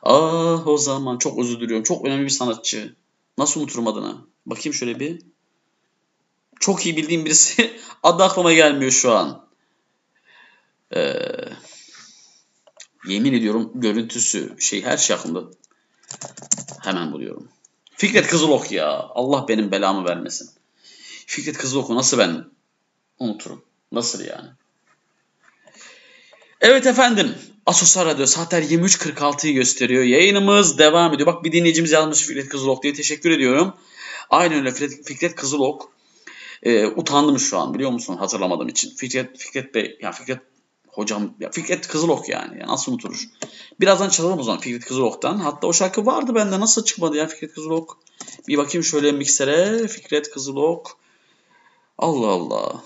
Ah 0.02 0.66
o 0.66 0.78
zaman 0.78 1.18
çok 1.18 1.38
özür 1.38 1.60
diliyorum. 1.60 1.82
Çok 1.84 2.04
önemli 2.04 2.24
bir 2.24 2.30
sanatçı. 2.30 2.96
Nasıl 3.38 3.60
unuturum 3.60 3.86
adını? 3.86 4.16
Bakayım 4.46 4.74
şöyle 4.74 5.00
bir. 5.00 5.31
Çok 6.62 6.86
iyi 6.86 6.96
bildiğim 6.96 7.24
birisi. 7.24 7.80
Adı 8.02 8.24
aklıma 8.24 8.52
gelmiyor 8.52 8.90
şu 8.90 9.12
an. 9.12 9.46
Ee, 10.96 11.14
yemin 13.08 13.32
ediyorum 13.32 13.70
görüntüsü 13.74 14.56
şey 14.58 14.84
her 14.84 14.96
şey 14.96 15.16
aklımda. 15.16 15.40
Hemen 16.82 17.12
buluyorum. 17.12 17.48
Fikret 17.96 18.26
Kızılok 18.26 18.72
ya. 18.72 18.88
Allah 18.90 19.48
benim 19.48 19.70
belamı 19.70 20.08
vermesin. 20.08 20.50
Fikret 21.26 21.58
Kızılok'u 21.58 21.96
nasıl 21.96 22.18
ben 22.18 22.44
unuturum? 23.18 23.64
Nasıl 23.92 24.24
yani? 24.24 24.48
Evet 26.60 26.86
efendim. 26.86 27.34
Asosyal 27.66 28.06
Radyo 28.06 28.26
saatler 28.26 28.62
23.46'yı 28.62 29.54
gösteriyor. 29.54 30.04
Yayınımız 30.04 30.78
devam 30.78 31.14
ediyor. 31.14 31.26
Bak 31.26 31.44
bir 31.44 31.52
dinleyicimiz 31.52 31.90
yazmış 31.90 32.26
Fikret 32.26 32.48
Kızılok 32.48 32.82
diye 32.82 32.94
teşekkür 32.94 33.30
ediyorum. 33.30 33.74
Aynen 34.30 34.58
öyle 34.58 34.72
Fikret 35.04 35.34
Kızılok. 35.34 35.92
Ee, 36.62 36.86
utandım 36.86 37.38
şu 37.38 37.58
an 37.58 37.74
biliyor 37.74 37.90
musun 37.90 38.16
hatırlamadığım 38.16 38.68
için. 38.68 38.94
Fikret, 38.96 39.38
Fikret 39.38 39.74
Bey, 39.74 39.98
ya 40.02 40.12
Fikret 40.12 40.38
hocam, 40.88 41.34
ya 41.40 41.50
Fikret 41.50 41.88
Kızılok 41.88 42.28
yani. 42.28 42.60
Ya 42.60 42.66
nasıl 42.66 42.92
unuturur? 42.92 43.28
Birazdan 43.80 44.08
çalalım 44.08 44.38
o 44.38 44.42
zaman 44.42 44.60
Fikret 44.60 44.84
Kızılok'tan. 44.84 45.38
Hatta 45.38 45.66
o 45.66 45.72
şarkı 45.72 46.06
vardı 46.06 46.34
bende 46.34 46.60
nasıl 46.60 46.84
çıkmadı 46.84 47.16
ya 47.16 47.26
Fikret 47.26 47.54
Kızılok. 47.54 47.98
Bir 48.48 48.58
bakayım 48.58 48.84
şöyle 48.84 49.12
miksere. 49.12 49.88
Fikret 49.88 50.30
Kızılok. 50.30 50.98
Allah 51.98 52.28
Allah. 52.28 52.82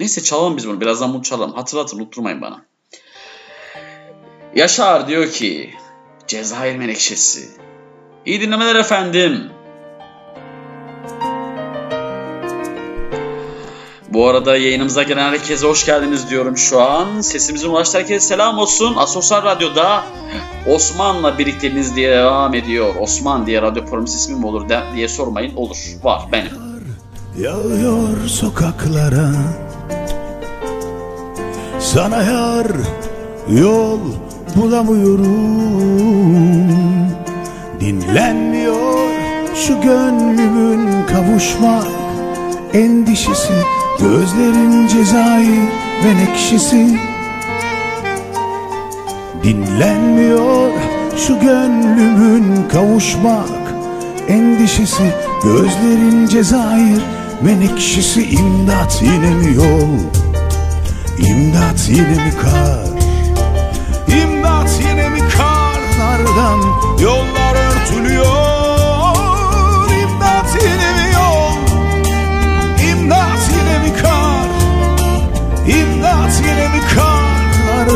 Neyse 0.00 0.22
çalalım 0.22 0.56
biz 0.56 0.68
bunu. 0.68 0.80
Birazdan 0.80 1.14
bunu 1.14 1.22
çalalım. 1.22 1.54
Hatırlatın 1.54 1.98
unutturmayın 1.98 2.40
bana. 2.40 2.64
Yaşar 4.54 5.08
diyor 5.08 5.30
ki 5.30 5.74
Cezayir 6.26 6.76
Menekşesi. 6.76 7.48
İyi 8.26 8.40
dinlemeler 8.40 8.74
efendim. 8.74 9.55
Bu 14.16 14.28
arada 14.28 14.56
yayınımıza 14.56 15.02
gelen 15.02 15.32
herkese 15.32 15.66
hoş 15.66 15.86
geldiniz 15.86 16.30
diyorum 16.30 16.56
şu 16.56 16.82
an. 16.82 17.20
Sesimizin 17.20 17.68
ulaştığı 17.68 17.98
herkese 17.98 18.26
selam 18.26 18.58
olsun. 18.58 18.94
Asosyal 18.96 19.42
Radyo'da 19.42 20.04
Osman'la 20.66 21.38
birlikteliğiniz 21.38 21.96
diye 21.96 22.10
devam 22.10 22.54
ediyor. 22.54 22.94
Osman 23.00 23.46
diye 23.46 23.62
radyo 23.62 23.84
programı 23.84 24.06
ismi 24.06 24.34
mi 24.34 24.46
olur 24.46 24.68
de, 24.68 24.80
diye 24.94 25.08
sormayın. 25.08 25.56
Olur. 25.56 25.76
Var 26.02 26.22
benim. 26.32 26.50
Yağıyor 27.38 28.26
sokaklara 28.26 29.30
Sana 31.80 32.22
yar 32.22 32.66
yol 33.48 34.00
bulamıyorum 34.56 35.26
Dinlenmiyor 37.80 39.10
şu 39.54 39.80
gönlümün 39.80 41.06
kavuşmak 41.06 41.86
endişesi 42.72 43.75
Gözlerin 44.00 44.88
cezayir 44.88 45.68
ve 46.04 46.16
nekşesi 46.16 46.98
Dinlenmiyor 49.42 50.70
şu 51.16 51.40
gönlümün 51.40 52.68
kavuşmak 52.68 53.74
endişesi. 54.28 55.12
Gözlerin 55.44 56.26
cezayir 56.26 57.02
menekşesi 57.42 58.30
imdat 58.30 59.02
yine 59.02 59.30
mi 59.30 59.54
yol? 59.54 59.98
İmdat 61.18 61.88
yine 61.88 62.24
mi 62.24 62.32
kar? 62.42 62.86
İmdat 64.22 64.80
yine 64.80 65.08
mi 65.08 65.20
karlardan 65.36 66.60
yollar 67.00 67.54
örtülüyor 67.54 68.45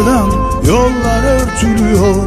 karlardan 0.00 0.30
yollar 0.66 1.22
örtülüyor. 1.24 2.26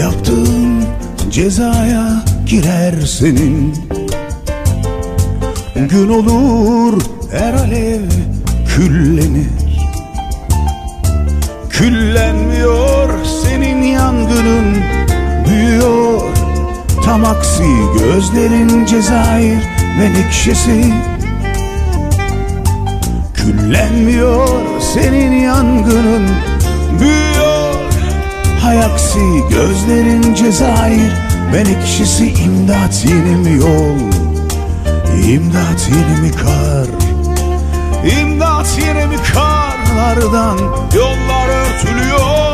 Yaptığın 0.00 0.84
cezaya 1.30 2.24
girer 2.46 3.00
senin. 3.00 3.74
Gün 5.74 6.08
olur 6.08 7.02
her 7.32 7.54
alev 7.54 8.00
küllenir. 8.76 9.64
Küllenmiyor 11.70 13.24
senin 13.24 13.82
yangının 13.82 14.93
büyüyor 15.74 16.20
Tam 17.04 17.24
aksi 17.24 17.64
gözlerin 17.98 18.86
cezayir 18.86 19.58
menekşesi. 19.98 20.94
Küllenmiyor 23.34 24.48
senin 24.94 25.32
yangının 25.32 26.28
büyüyor. 27.00 27.74
Hay 28.62 28.84
aksi 28.84 29.20
gözlerin 29.50 30.34
cezayir 30.34 31.12
menekşesi. 31.52 32.26
İmdat 32.26 33.04
yeni 33.04 33.36
mi 33.36 33.52
yol? 33.52 33.98
İmdat 35.28 35.88
yeni 35.88 36.20
mi 36.20 36.30
kar? 36.30 36.86
İmdat 38.20 38.78
yeni 38.86 39.06
mi 39.06 39.16
karlardan 39.34 40.58
yollar 40.94 41.48
örtülüyor 41.48 42.53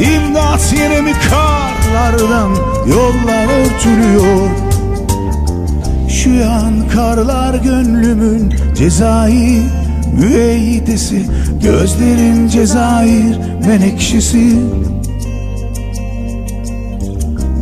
İmdat 0.00 0.74
yeni 0.78 1.02
mi 1.02 1.12
karlardan 1.30 2.50
yollar 2.86 3.44
örtülüyor. 3.44 4.50
Şu 6.08 6.30
yan 6.30 6.88
karlar 6.88 7.54
gönlümün 7.54 8.54
cezayir 8.74 9.62
müeyyidesi 10.12 11.26
Gözlerin 11.62 12.48
cezayir 12.48 13.38
menekşesi. 13.66 14.56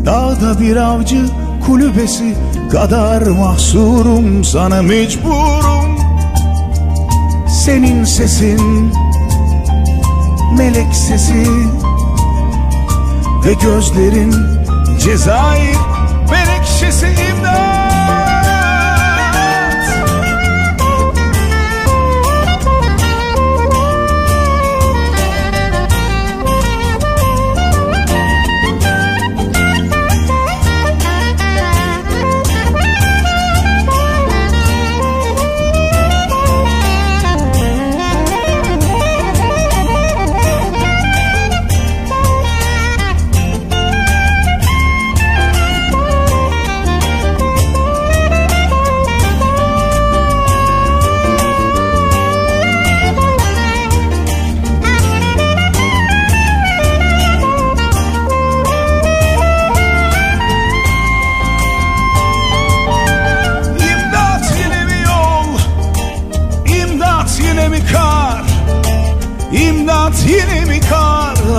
Dağda 0.06 0.60
bir 0.60 0.76
avcı 0.76 1.26
kulübesi 1.66 2.34
kadar 2.72 3.22
mahsurum 3.22 4.44
sana 4.44 4.82
mecburum. 4.82 5.98
Senin 7.64 8.04
sesin 8.04 8.92
melek 10.58 10.94
sesi 10.94 11.44
ve 13.44 13.52
gözlerin 13.52 14.34
cezayir 14.98 15.76
menekşesi 16.30 17.06
imdat 17.06 17.83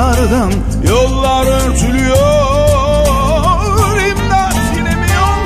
dağlardan 0.05 0.51
yollar 0.89 1.47
örtülüyor. 1.47 2.15
İmdat 4.09 4.55
yine 4.77 4.95
mi 4.95 5.07
yol? 5.15 5.45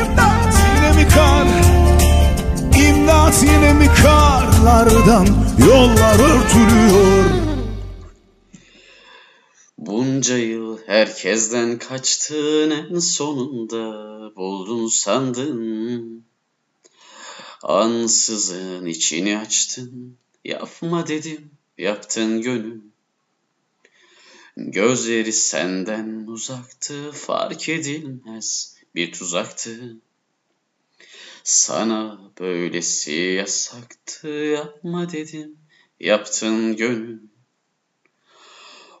İmdat 0.00 0.54
yine 0.74 0.92
mi 0.92 1.08
kar? 1.08 1.46
İmdat 2.88 3.42
yine 3.42 3.72
mi 3.72 3.88
karlardan 4.02 5.26
yollar 5.66 6.14
örtülüyor? 6.14 7.24
Bunca 9.78 10.36
yıl 10.36 10.78
herkesten 10.86 11.78
kaçtın 11.78 12.70
en 12.70 12.98
sonunda 12.98 13.86
buldun 14.36 14.88
sandın. 14.88 16.26
Ansızın 17.62 18.86
içini 18.86 19.38
açtın, 19.38 20.18
yapma 20.44 21.08
dedim, 21.08 21.50
yaptın 21.78 22.42
gönül. 22.42 22.95
Gözleri 24.56 25.32
senden 25.32 26.26
uzaktı, 26.26 27.12
fark 27.12 27.68
edilmez 27.68 28.76
bir 28.94 29.12
tuzaktı. 29.12 29.96
Sana 31.44 32.30
böylesi 32.40 33.12
yasaktı, 33.12 34.28
yapma 34.28 35.12
dedim, 35.12 35.56
yaptın 36.00 36.76
gönül. 36.76 37.18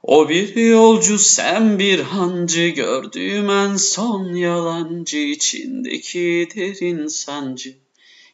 O 0.02 0.28
bir 0.28 0.56
yolcu 0.56 1.18
sen 1.18 1.78
bir 1.78 2.00
hancı 2.00 2.68
gördüğüm 2.68 3.50
en 3.50 3.76
son 3.76 4.34
yalancı 4.34 5.18
içindeki 5.18 6.48
derin 6.54 7.06
sancı. 7.06 7.74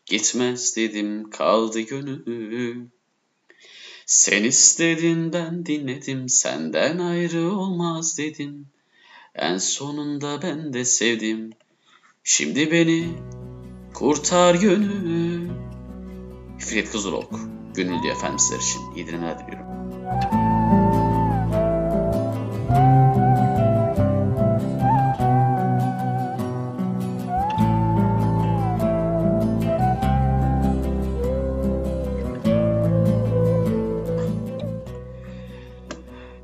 Gitmez 0.06 0.76
dedim 0.76 1.30
kaldı 1.30 1.80
gönül. 1.80 2.86
Sen 4.12 4.44
istedin 4.44 5.32
ben 5.32 5.66
dinledim 5.66 6.28
senden 6.28 6.98
ayrı 6.98 7.52
olmaz 7.52 8.18
dedim. 8.18 8.66
En 9.34 9.58
sonunda 9.58 10.42
ben 10.42 10.72
de 10.72 10.84
sevdim. 10.84 11.52
Şimdi 12.24 12.72
beni 12.72 13.08
kurtar 13.94 14.54
gönül. 14.54 15.50
Fikret 16.58 16.92
Kızılok, 16.92 17.40
Gönül 17.74 18.02
diyor 18.02 18.16
efendim 18.16 18.38
sizler 18.38 18.58
için. 18.58 18.80
İyi 18.96 19.06
dinlemeler 19.06 19.38
diliyorum. 19.38 20.51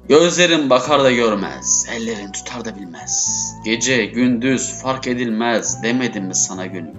Gözlerin 0.08 0.70
bakar 0.70 1.04
da 1.04 1.10
görmez, 1.10 1.86
ellerin 1.90 2.32
tutar 2.32 2.64
da 2.64 2.76
bilmez. 2.76 3.54
Gece, 3.64 4.04
gündüz 4.06 4.72
fark 4.82 5.06
edilmez 5.06 5.82
demedim 5.82 6.24
mi 6.24 6.34
sana 6.34 6.66
gönül? 6.66 6.94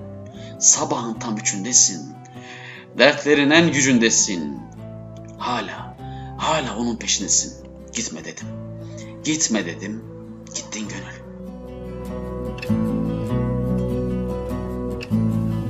Sabahın 0.59 1.13
tam 1.13 1.37
üçündesin, 1.37 2.13
dertlerin 2.97 3.49
en 3.49 3.71
gücündesin. 3.71 4.59
Hala, 5.37 5.97
hala 6.37 6.77
onun 6.77 6.95
peşindesin. 6.95 7.53
Gitme 7.93 8.25
dedim, 8.25 8.47
gitme 9.23 9.65
dedim, 9.65 10.03
gittin 10.55 10.87
gönül. 10.87 11.19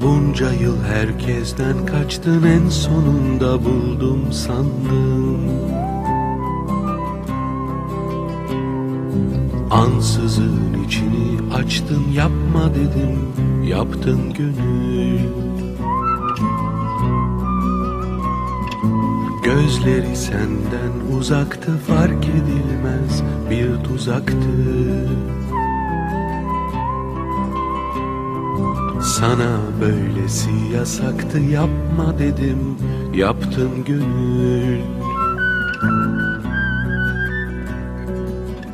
Bunca 0.01 0.53
yıl 0.53 0.83
herkesten 0.83 1.85
kaçtın 1.85 2.43
en 2.43 2.69
sonunda 2.69 3.65
buldum 3.65 4.33
sandım 4.33 5.88
Ansızın 9.79 10.83
içini 10.87 11.53
açtın 11.53 12.11
yapma 12.13 12.69
dedim 12.75 13.19
yaptın 13.63 14.33
gönül 14.33 15.19
Gözleri 19.43 20.15
senden 20.15 21.17
uzaktı 21.17 21.77
fark 21.87 22.25
edilmez 22.25 23.23
bir 23.49 23.83
tuzaktı. 23.83 24.35
Sana 29.01 29.59
böylesi 29.81 30.49
yasaktı 30.73 31.39
yapma 31.39 32.19
dedim 32.19 32.77
yaptın 33.13 33.85
gönül 33.85 34.98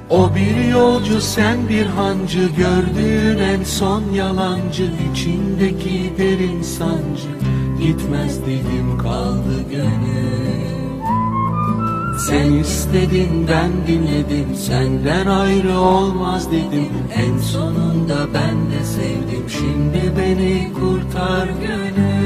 O 0.09 0.35
bir 0.35 0.71
yolcu 0.71 1.21
sen 1.21 1.69
bir 1.69 1.85
hancı 1.85 2.49
gördüğün 2.57 3.37
en 3.37 3.63
son 3.63 4.03
yalancı 4.13 4.91
içindeki 5.11 6.13
derin 6.17 6.61
sancı 6.61 7.29
gitmez 7.79 8.41
dedim 8.41 8.97
kaldı 8.97 9.69
gönül. 9.71 10.75
Sen 12.29 12.53
istedin 12.53 13.47
ben 13.47 13.71
dinledim. 13.87 14.55
Senden 14.55 15.27
ayrı 15.27 15.79
olmaz 15.79 16.51
dedim. 16.51 16.91
En 17.15 17.37
sonunda 17.37 18.17
ben 18.33 18.71
de 18.71 18.83
sevdim. 18.83 19.49
Şimdi 19.49 20.13
beni 20.17 20.73
kurtar 20.73 21.47
gönül 21.47 22.24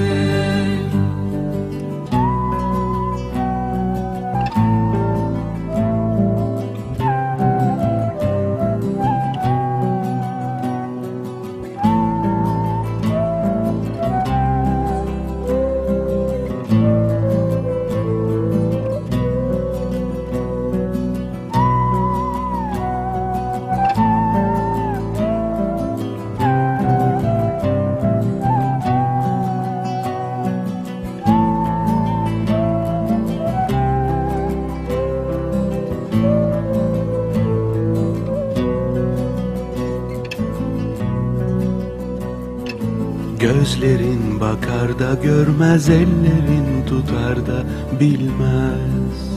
görmez 45.60 45.90
ellerin 45.90 46.86
tutar 46.88 47.48
da 47.48 47.64
bilmez. 47.99 49.30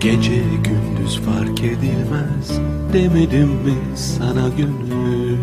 Gece 0.00 0.42
gündüz 0.64 1.20
fark 1.20 1.60
edilmez 1.60 2.60
demedim 2.92 3.48
mi 3.48 3.74
sana 3.96 4.48
gönül? 4.48 5.38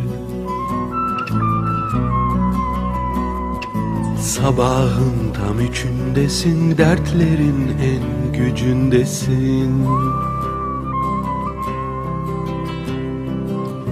Sabahın 4.20 5.34
tam 5.34 5.60
üçündesin 5.60 6.78
dertlerin 6.78 7.76
en 7.82 8.34
gücündesin. 8.34 9.86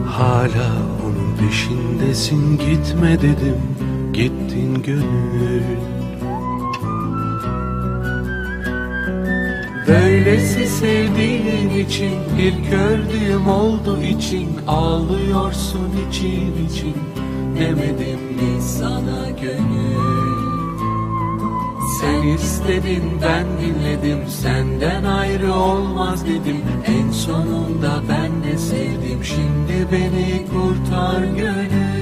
Hala 0.07 0.71
onun 1.05 1.22
peşindesin 1.39 2.57
gitme 2.57 3.21
dedim 3.21 3.61
gittin 4.13 4.83
gönül. 4.83 5.63
Böylesi 9.87 10.67
sevdiğin 10.67 11.69
için 11.85 12.13
bir 12.37 12.69
kördüğüm 12.69 13.47
oldu 13.47 14.01
için 14.01 14.49
Ağlıyorsun 14.67 15.89
için 16.09 16.67
için 16.67 16.95
demedim 17.59 18.19
mi 18.19 18.61
sana 18.61 19.29
gönül? 19.41 20.33
Sen 22.01 22.27
istedin 22.27 23.03
ben 23.21 23.45
dinledim 23.61 24.27
senden 24.27 25.03
ayrı 25.03 25.53
olmaz 25.53 26.25
dedim 26.25 26.61
En 26.85 27.11
sonunda 27.11 28.01
ben 28.09 28.22
sevdim 28.57 29.23
şimdi 29.23 29.87
beni 29.91 30.45
kurtar 30.45 31.23
gönül. 31.23 31.93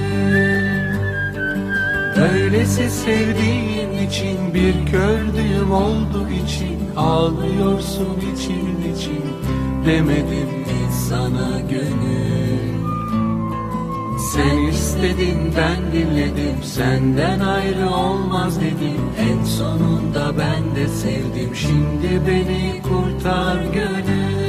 Öylesi 2.16 2.90
sevdiğin 2.90 4.08
için 4.08 4.54
bir 4.54 4.90
kördüğüm 4.90 5.72
oldu 5.72 6.28
için 6.46 6.78
Ağlıyorsun 6.96 8.16
için 8.34 8.94
için 8.94 9.22
demedim 9.86 10.48
mi 10.58 10.92
sana 11.08 11.60
gönül? 11.70 12.72
Sen 14.32 14.58
istedin 14.58 15.54
ben 15.56 15.92
dinledim 15.92 16.62
Senden 16.62 17.40
ayrı 17.40 17.90
olmaz 17.90 18.60
dedim. 18.60 19.02
En 19.18 19.44
sonunda 19.44 20.32
ben 20.38 20.76
de 20.76 20.88
sevdim 20.88 21.54
Şimdi 21.54 22.20
beni 22.26 22.82
kurtar 22.82 23.64
gönül. 23.74 24.41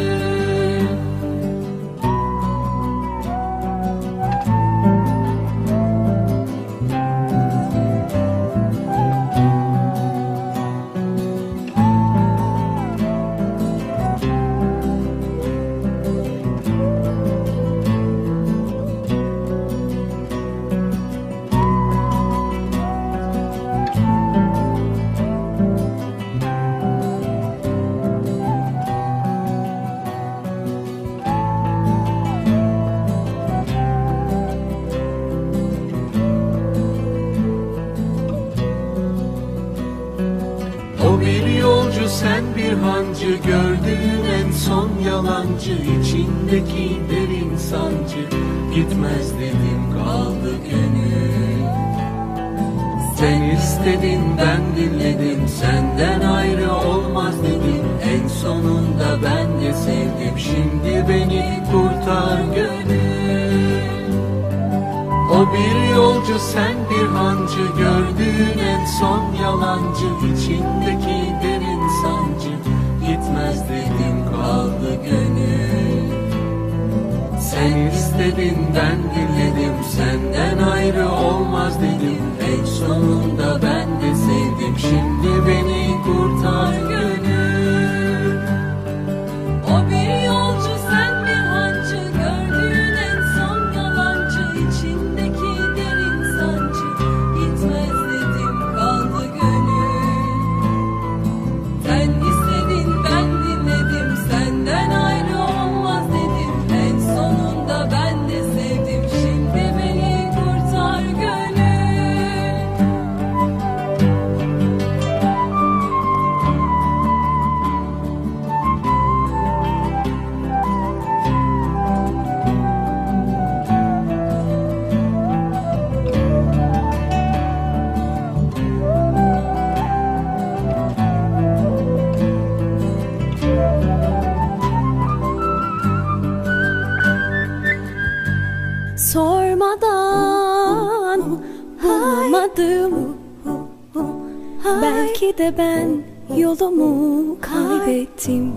de 145.37 145.53
ben 145.57 145.89
yolumu 146.37 147.37
kaybettim. 147.41 148.53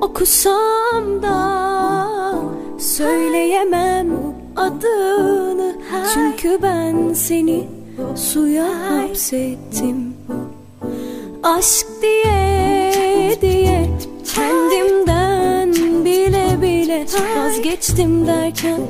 Okusam 0.00 1.22
da 1.22 2.34
söyleyemem 2.78 4.08
adını. 4.56 5.74
Çünkü 6.14 6.58
ben 6.62 7.12
seni 7.12 7.68
suya 8.16 8.68
hapsettim. 8.90 10.14
Aşk 11.42 11.86
diye 12.02 13.38
diye 13.40 13.90
kendimden 14.34 15.74
bile 16.04 16.62
bile 16.62 17.06
Vazgeçtim 17.36 18.26
derken 18.26 18.80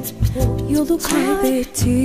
yolu 0.70 0.98
kaybettim. 0.98 2.01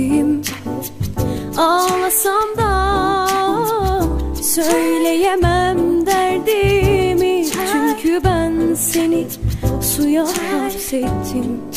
pulsating 10.90 11.67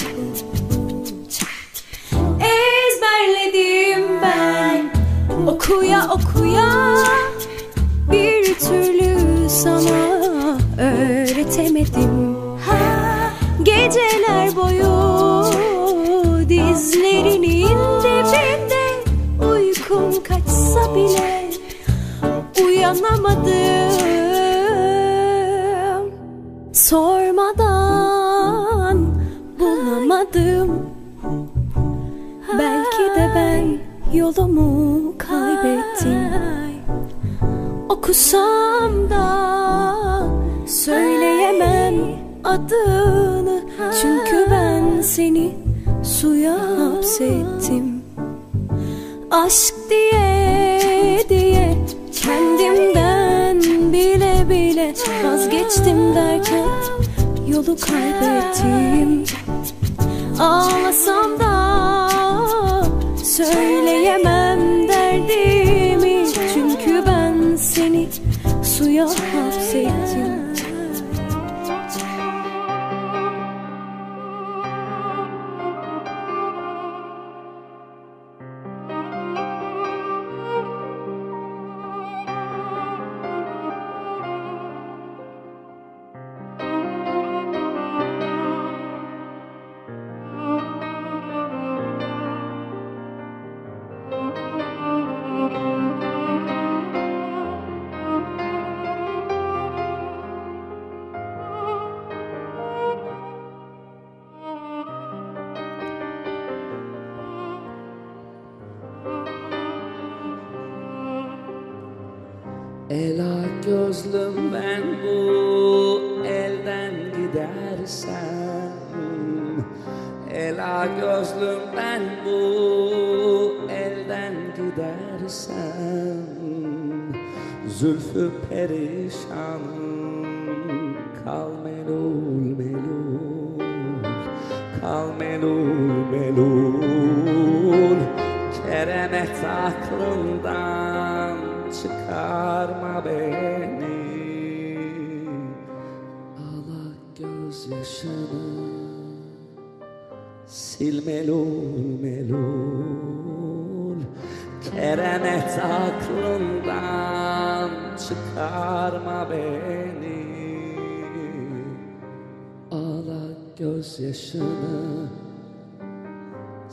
gözyaşını 163.97 165.09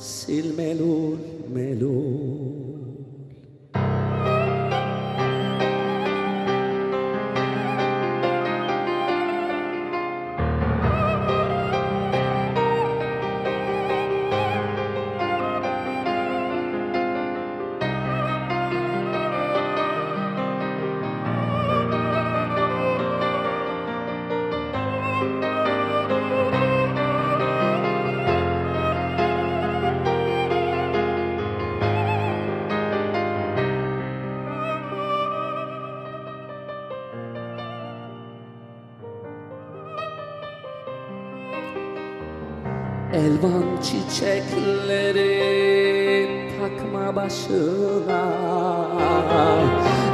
sil 0.09 0.49
melul 0.59 1.19
çiçekleri 44.09 45.29
takma 46.61 47.17
başına. 47.17 48.23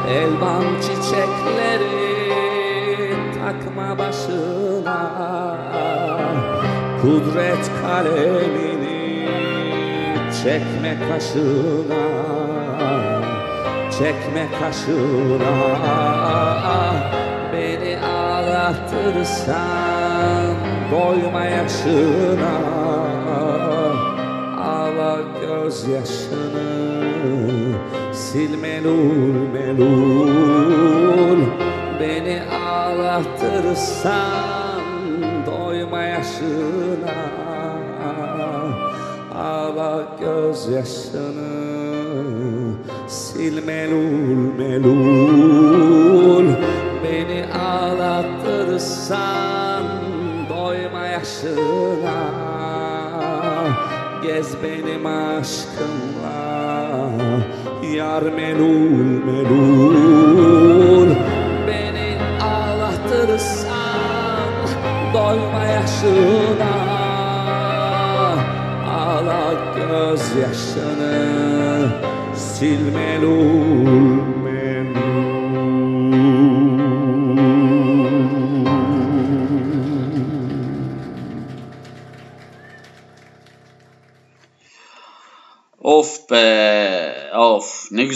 Elvan 0.09 0.65
çiçekleri 0.81 2.05
takma 3.35 3.99
başına. 3.99 5.01
Kudret 7.03 7.71
kalemini 7.83 9.29
çekme 10.43 10.93
kaşına. 11.09 12.05
Çekme 13.99 14.45
kaşına. 14.61 15.55
Beni 17.53 17.93
ağlatırsan 18.07 19.35
doyma 20.93 21.45
yaşına 21.45 22.74
gözyaşını 25.75 26.71
sil 28.23 28.53
melul 28.63 29.35
melul. 29.55 31.41
Beni 32.01 32.43
ağlatırsan 32.67 34.13
doyma 35.47 36.03
yaşına. 36.03 37.15
Ağla 39.35 40.17
gözyaşını 40.21 41.55
sil 43.19 43.57
melul 43.67 44.59
melul 44.59 45.14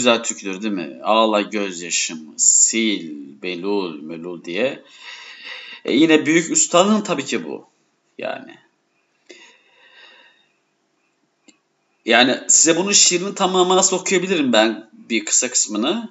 güzel 0.09 0.23
türküdür 0.23 0.61
değil 0.61 0.73
mi? 0.73 0.99
Ağla 1.03 1.41
gözyaşımı, 1.41 2.33
sil, 2.65 3.05
belul, 3.41 4.01
melul 4.01 4.43
diye. 4.43 4.83
E 5.85 5.93
yine 5.93 6.25
büyük 6.25 6.51
üstadın 6.51 7.01
tabii 7.01 7.25
ki 7.25 7.45
bu. 7.45 7.67
Yani. 8.17 8.55
Yani 12.05 12.39
size 12.47 12.77
bunun 12.77 12.91
şiirini 12.91 13.35
tamamına 13.35 13.77
nasıl 13.77 13.97
okuyabilirim 13.97 14.53
ben 14.53 14.89
bir 15.09 15.25
kısa 15.25 15.51
kısmını. 15.51 16.09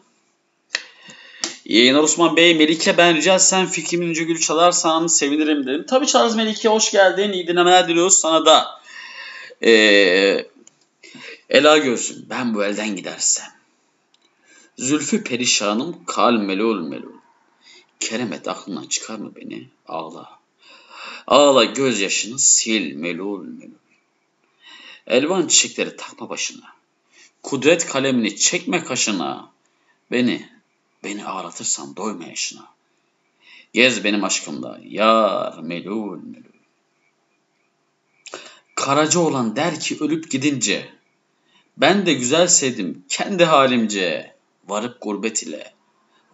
Yayınlar 1.64 2.02
Osman 2.02 2.36
Bey, 2.36 2.54
Melike 2.54 2.96
ben 2.96 3.16
rica 3.16 3.34
etsem 3.34 3.66
fikrimin 3.66 4.08
ince 4.08 4.24
gül 4.24 4.40
çalarsan 4.40 5.06
sevinirim 5.06 5.66
dedim. 5.66 5.86
Tabii 5.88 6.06
çalarız 6.06 6.36
Melike, 6.36 6.68
hoş 6.68 6.90
geldin. 6.90 7.32
İyi 7.32 7.46
dinlemeler 7.46 7.88
diliyoruz 7.88 8.18
sana 8.18 8.46
da. 8.46 8.80
Ee, 9.62 10.46
Ela 11.50 11.78
gözüm 11.78 12.26
ben 12.30 12.54
bu 12.54 12.64
elden 12.64 12.96
gidersem. 12.96 13.57
Zülfü 14.78 15.24
perişanım 15.24 16.04
kal 16.04 16.32
melul 16.32 16.88
melul. 16.88 17.18
Keremet 18.00 18.48
aklından 18.48 18.86
çıkar 18.86 19.18
mı 19.18 19.32
beni? 19.36 19.68
Ağla. 19.86 20.38
Ağla 21.26 21.64
gözyaşını 21.64 22.38
sil 22.54 22.86
melul 22.94 23.44
melul. 23.44 23.72
Elvan 25.06 25.46
çiçekleri 25.46 25.96
takma 25.96 26.28
başına. 26.28 26.64
Kudret 27.42 27.86
kalemini 27.86 28.36
çekme 28.36 28.84
kaşına. 28.84 29.50
Beni, 30.10 30.48
beni 31.04 31.24
ağlatırsan 31.24 31.96
doyma 31.96 32.24
yaşına. 32.24 32.68
Gez 33.72 34.04
benim 34.04 34.24
aşkımda 34.24 34.80
yar 34.84 35.58
melul 35.58 36.22
melul. 36.22 36.58
Karaca 38.74 39.20
olan 39.20 39.56
der 39.56 39.80
ki 39.80 39.96
ölüp 40.00 40.30
gidince 40.30 40.90
ben 41.76 42.06
de 42.06 42.14
güzel 42.14 42.46
sevdim 42.46 43.04
kendi 43.08 43.44
halimce 43.44 44.37
varıp 44.68 45.02
gurbet 45.02 45.42
ile 45.42 45.72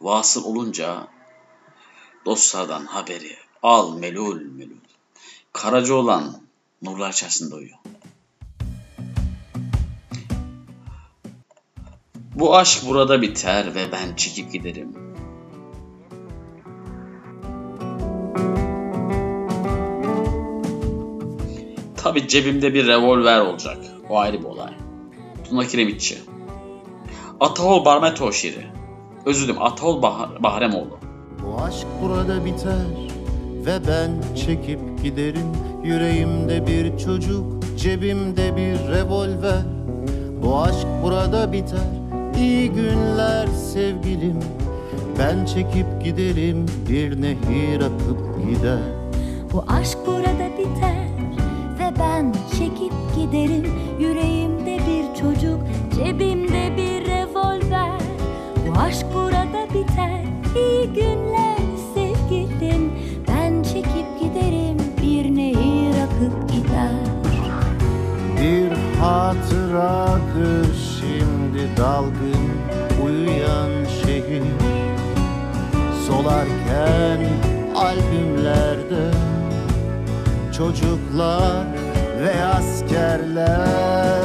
vasıl 0.01 0.45
olunca 0.45 1.09
dostlardan 2.27 2.87
haberi 2.87 3.37
al 3.63 3.99
melul 3.99 4.41
melul. 4.41 4.77
Karaca 5.53 5.95
olan 5.95 6.37
nurlar 6.83 7.13
içerisinde 7.13 7.55
uyuyor. 7.55 7.79
Bu 12.35 12.57
aşk 12.57 12.87
burada 12.87 13.23
biter 13.23 13.75
ve 13.75 13.93
ben 13.93 14.17
çekip 14.17 14.53
giderim. 14.53 14.93
Tabi 21.97 22.29
cebimde 22.29 22.75
bir 22.75 22.87
revolver 22.87 23.41
olacak. 23.41 23.79
O 24.09 24.19
ayrı 24.19 24.39
bir 24.39 24.45
olay. 24.45 24.75
Tuna 25.49 25.67
Kiremitçi. 25.67 26.34
Ataol 27.45 27.85
Barmeto 27.85 28.33
şiiri. 28.33 28.67
Özür 29.27 29.45
dilerim 29.45 29.63
Ataol 29.63 30.03
bah 30.03 30.43
Bahremoğlu. 30.43 30.99
Bu 31.43 31.63
aşk 31.63 31.87
burada 32.03 32.45
biter 32.45 32.87
ve 33.67 33.79
ben 33.89 34.37
çekip 34.37 34.81
giderim. 35.03 35.47
Yüreğimde 35.85 36.67
bir 36.67 36.99
çocuk, 36.99 37.45
cebimde 37.77 38.57
bir 38.57 38.93
revolver. 38.93 39.63
Bu 40.43 40.59
aşk 40.61 40.87
burada 41.03 41.53
biter, 41.53 41.89
iyi 42.39 42.71
günler 42.71 43.47
sevgilim. 43.47 44.41
Ben 45.19 45.45
çekip 45.45 46.05
giderim 46.05 46.67
bir 46.89 47.23
nehir 47.23 47.81
akıp 47.81 48.49
gider. 48.49 48.79
Bu 49.53 49.65
aşk 49.69 49.99
burada 50.07 50.59
biter 50.59 51.09
ve 51.79 51.99
ben 51.99 52.35
çekip 52.59 52.93
giderim. 53.17 53.73
Yüreğimde 54.01 54.79
bir 54.79 55.21
çocuk, 55.21 55.61
cebimde 55.97 56.44
Aşk 58.79 59.07
burada 59.15 59.69
biter, 59.75 60.25
iyi 60.57 60.93
günler 60.93 61.59
sevgilim. 61.95 62.93
Ben 63.29 63.63
çekip 63.63 64.21
giderim 64.21 64.77
bir 65.03 65.37
nehir 65.37 65.95
akıp 66.03 66.53
gider. 66.53 66.91
Bir 68.41 68.99
hatıradır 69.01 70.75
şimdi 71.01 71.77
dalgın 71.77 72.51
uyuyan 73.07 73.85
şehir. 74.05 74.43
Solarken 76.07 77.21
albümlerde 77.77 79.11
çocuklar 80.59 81.67
ve 82.23 82.45
askerler 82.45 84.24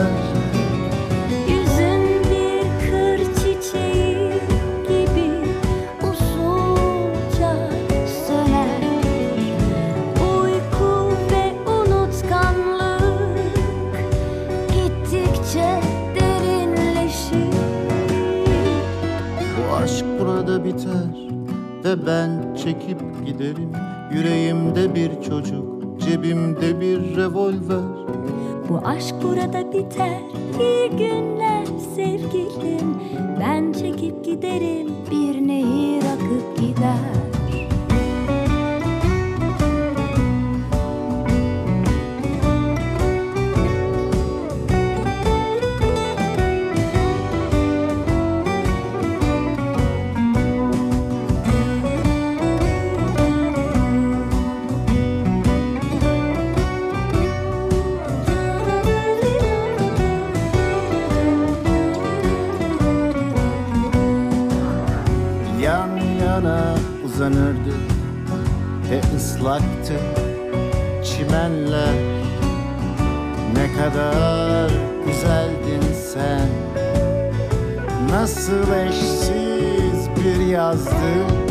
ve 21.90 22.08
ben 22.08 22.56
çekip 22.56 23.26
giderim. 23.26 23.72
Yüreğimde 24.14 24.96
bir 24.96 25.22
çocuk, 25.22 26.00
cebimde 26.00 26.82
bir 26.82 27.16
revolver. 27.18 28.10
Bu 28.70 28.78
aşk 28.88 29.16
burada 29.24 29.74
biter 29.74 30.22
İyi 30.60 30.90
günler 30.90 31.66
sevgilim. 31.96 32.96
Ben 33.40 33.74
çekip 33.74 34.26
giderim 34.26 34.88
Bir 35.12 35.48
nehir 35.48 36.04
akıp 36.04 36.58
gider 36.60 37.29
yana 67.20 67.30
uzanırdı 67.30 67.76
ve 68.92 69.02
ıslaktı 69.16 69.94
çimenler. 71.04 71.94
Ne 73.56 73.74
kadar 73.74 74.72
güzeldin 75.06 75.94
sen. 76.14 76.50
Nasıl 78.12 78.74
eşsiz 78.88 80.10
bir 80.18 80.46
yazdı 80.46 81.49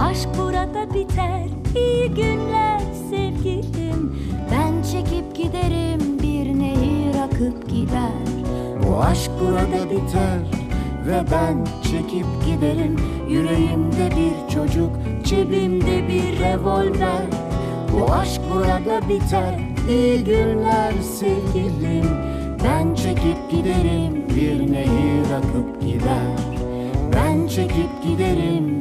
aşk 0.00 0.28
burada 0.38 0.94
biter. 0.94 1.46
İyi 1.76 2.08
günler 2.08 2.80
sevgilim. 3.10 4.16
Ben 4.50 4.82
çekip 4.82 5.36
giderim 5.36 6.18
Bir 6.22 6.58
nehir 6.58 7.20
akıp 7.24 7.68
gider. 7.70 8.20
Bu 8.82 9.02
aşk 9.02 9.30
burada 9.40 9.90
biter 9.90 10.38
ve 11.06 11.22
ben 11.30 11.66
çekip 11.82 12.26
giderim. 12.46 12.96
Yüreğimde 13.28 14.10
bir 14.10 14.54
çocuk, 14.54 14.90
cebimde 15.24 16.08
bir 16.08 16.38
revolver. 16.38 17.26
Bu 17.92 18.12
aşk 18.12 18.40
burada 18.54 19.08
biter, 19.08 19.60
iyi 19.88 20.24
günler 20.24 20.92
sevgilim. 21.18 22.06
Ben 22.64 22.94
çekip 22.94 23.50
giderim, 23.50 24.24
bir 24.36 24.72
nehir 24.72 25.30
akıp 25.38 25.80
gider. 25.80 26.36
Ben 27.14 27.46
çekip 27.46 28.02
giderim, 28.02 28.79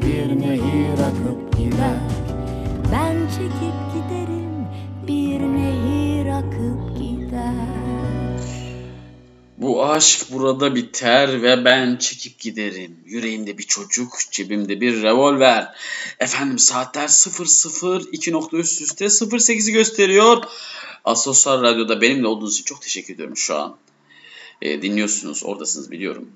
Bu 9.59 9.85
aşk 9.85 10.31
burada 10.31 10.75
biter 10.75 11.41
ve 11.41 11.65
ben 11.65 11.97
çekip 11.97 12.39
giderim. 12.39 12.97
Yüreğimde 13.05 13.57
bir 13.57 13.63
çocuk, 13.63 14.17
cebimde 14.31 14.81
bir 14.81 15.01
revolver. 15.01 15.67
Efendim 16.19 16.59
saatler 16.59 17.07
00 17.07 18.05
2 18.11 18.31
nokta 18.31 18.57
üst 18.57 18.81
üste 18.81 19.05
08'i 19.05 19.73
gösteriyor. 19.73 20.43
Asosyal 21.05 21.61
Radyo'da 21.61 22.01
benimle 22.01 22.27
olduğunuz 22.27 22.53
için 22.53 22.63
çok 22.63 22.81
teşekkür 22.81 23.13
ediyorum 23.13 23.37
şu 23.37 23.55
an. 23.55 23.77
E, 24.61 24.81
dinliyorsunuz, 24.81 25.43
oradasınız 25.45 25.91
biliyorum. 25.91 26.31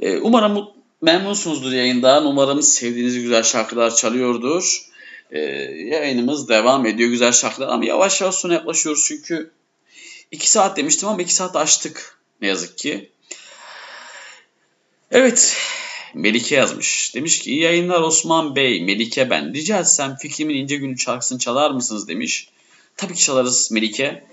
E, 0.00 0.18
umarım 0.18 0.68
memnunsunuzdur 1.02 1.72
yayından. 1.72 2.26
Umarım 2.26 2.62
sevdiğiniz 2.62 3.14
güzel 3.14 3.42
şarkılar 3.42 3.94
çalıyordur. 3.94 4.82
E, 5.30 5.40
yayınımız 5.40 6.48
devam 6.48 6.86
ediyor 6.86 7.10
güzel 7.10 7.32
şarkılar 7.32 7.68
ama 7.68 7.84
yavaş 7.84 8.20
yavaş 8.20 8.34
sona 8.34 8.54
yaklaşıyoruz 8.54 9.04
çünkü 9.08 9.50
2 10.30 10.50
saat 10.50 10.76
demiştim 10.76 11.08
ama 11.08 11.22
2 11.22 11.34
saat 11.34 11.56
açtık 11.56 12.18
ne 12.40 12.48
yazık 12.48 12.78
ki. 12.78 13.10
Evet 15.10 15.56
Melike 16.14 16.54
yazmış. 16.54 17.14
Demiş 17.14 17.38
ki 17.38 17.50
iyi 17.50 17.60
yayınlar 17.60 18.00
Osman 18.00 18.56
Bey, 18.56 18.84
Melike 18.84 19.30
ben. 19.30 19.54
Rica 19.54 19.80
etsem 19.80 20.16
Fikrimin 20.16 20.54
İnce 20.54 20.76
Günü 20.76 20.98
şarkısını 20.98 21.38
çalar 21.38 21.70
mısınız 21.70 22.08
demiş. 22.08 22.48
Tabii 22.96 23.14
ki 23.14 23.22
çalarız 23.22 23.70
Melike. 23.70 24.24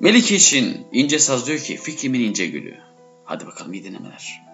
Melike 0.00 0.36
için 0.36 0.86
İnce 0.92 1.18
Saz 1.18 1.46
diyor 1.46 1.58
ki 1.58 1.76
Fikrimin 1.76 2.20
İnce 2.20 2.46
Gülü. 2.46 2.76
Hadi 3.24 3.46
bakalım 3.46 3.72
iyi 3.72 3.84
dinlemeler. 3.84 4.51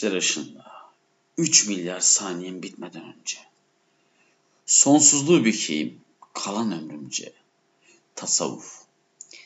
70'ler 0.00 0.14
yaşında, 0.14 0.90
3 1.36 1.68
milyar 1.68 2.00
saniyem 2.00 2.62
bitmeden 2.62 3.14
önce. 3.18 3.38
Sonsuzluğu 4.66 5.44
bükeyim, 5.44 6.00
kalan 6.32 6.72
ömrümce. 6.72 7.32
Tasavvuf. 8.14 8.80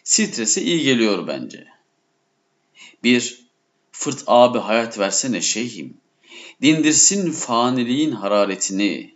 Strese 0.04 0.62
iyi 0.62 0.82
geliyor 0.82 1.26
bence. 1.26 1.66
Bir, 3.02 3.44
fırt 3.92 4.24
abi 4.26 4.58
hayat 4.58 4.98
versene 4.98 5.40
şeyhim. 5.40 5.96
Dindirsin 6.62 7.32
faniliğin 7.32 8.12
hararetini. 8.12 9.14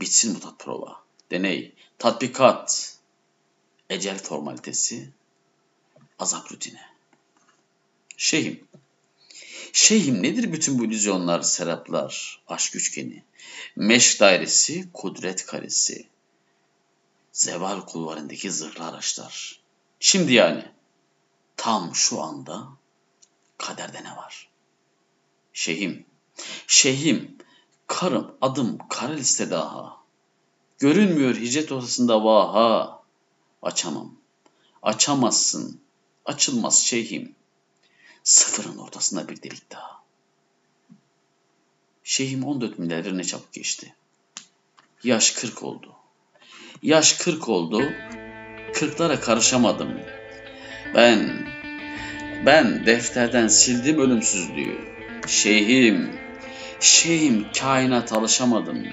Bitsin 0.00 0.32
mutat 0.32 0.58
prova. 0.58 1.04
Deney, 1.30 1.72
tatbikat, 1.98 2.98
ecel 3.90 4.18
formalitesi, 4.18 5.08
azap 6.18 6.52
rutine. 6.52 6.80
Şeyhim, 8.16 8.64
şeyhim 9.74 10.22
nedir 10.22 10.52
bütün 10.52 10.78
bu 10.78 10.84
illüzyonlar, 10.84 11.42
seraplar, 11.42 12.42
aşk 12.48 12.76
üçgeni, 12.76 13.24
meşk 13.76 14.20
dairesi, 14.20 14.92
kudret 14.92 15.46
karesi, 15.46 16.06
zeval 17.32 17.80
kulvarındaki 17.80 18.50
zırhlı 18.50 18.84
araçlar. 18.84 19.60
Şimdi 20.00 20.32
yani, 20.32 20.64
tam 21.56 21.94
şu 21.94 22.22
anda 22.22 22.68
kaderde 23.58 24.04
ne 24.04 24.16
var? 24.16 24.48
Şeyhim, 25.52 26.06
şeyhim, 26.66 27.38
karım 27.86 28.36
adım 28.40 28.78
kara 28.88 29.12
liste 29.12 29.50
daha. 29.50 29.96
Görünmüyor 30.78 31.34
hicret 31.34 31.72
ortasında 31.72 32.24
vaha. 32.24 33.02
Açamam, 33.62 34.16
açamazsın, 34.82 35.80
açılmaz 36.24 36.78
şeyhim. 36.78 37.34
Sıfırın 38.24 38.78
ortasında 38.78 39.28
bir 39.28 39.42
delik 39.42 39.70
daha. 39.70 40.02
Şeyhim 42.04 42.44
14 42.44 42.78
milyar 42.78 43.18
ne 43.18 43.24
çabuk 43.24 43.52
geçti. 43.52 43.94
Yaş 45.04 45.30
40 45.30 45.62
oldu. 45.62 45.92
Yaş 46.82 47.12
40 47.12 47.48
oldu. 47.48 47.82
Kırklara 48.74 49.20
karışamadım. 49.20 50.00
Ben, 50.94 51.46
ben 52.46 52.86
defterden 52.86 53.48
sildim 53.48 53.98
ölümsüzlüğü. 53.98 54.78
Şeyhim, 55.26 56.20
şeyhim 56.80 57.46
kainat 57.60 58.12
alışamadım. 58.12 58.86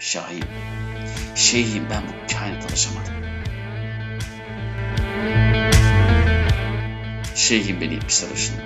Şahim, 0.00 0.48
şeyhim 1.34 1.86
ben 1.90 2.02
bu 2.02 2.34
kainat 2.34 2.70
alışamadım. 2.70 3.31
Şeyhim 7.34 7.80
beni 7.80 7.94
başında. 8.30 8.62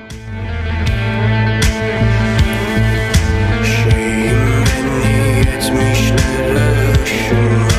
Şeyim 3.64 4.64
beni 4.66 5.38
yetmişlere 5.38 6.93
ışınla 7.05 7.76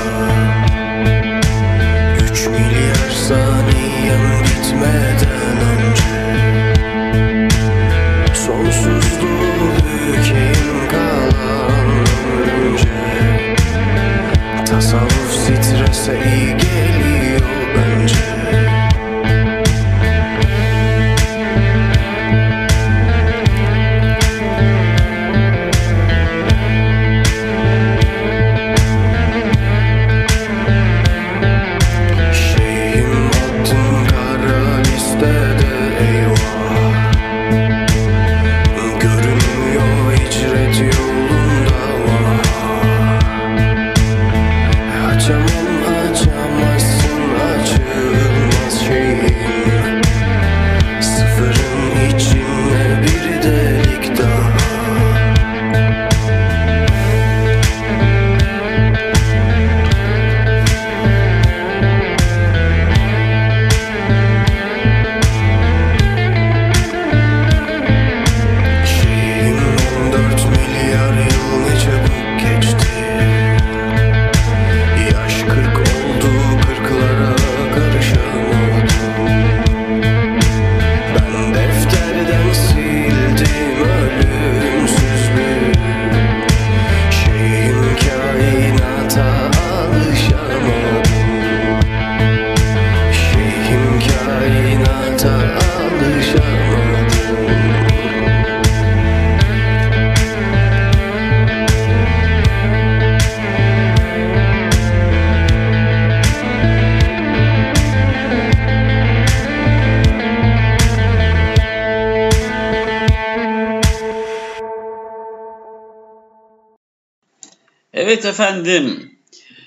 efendim. 118.37 119.11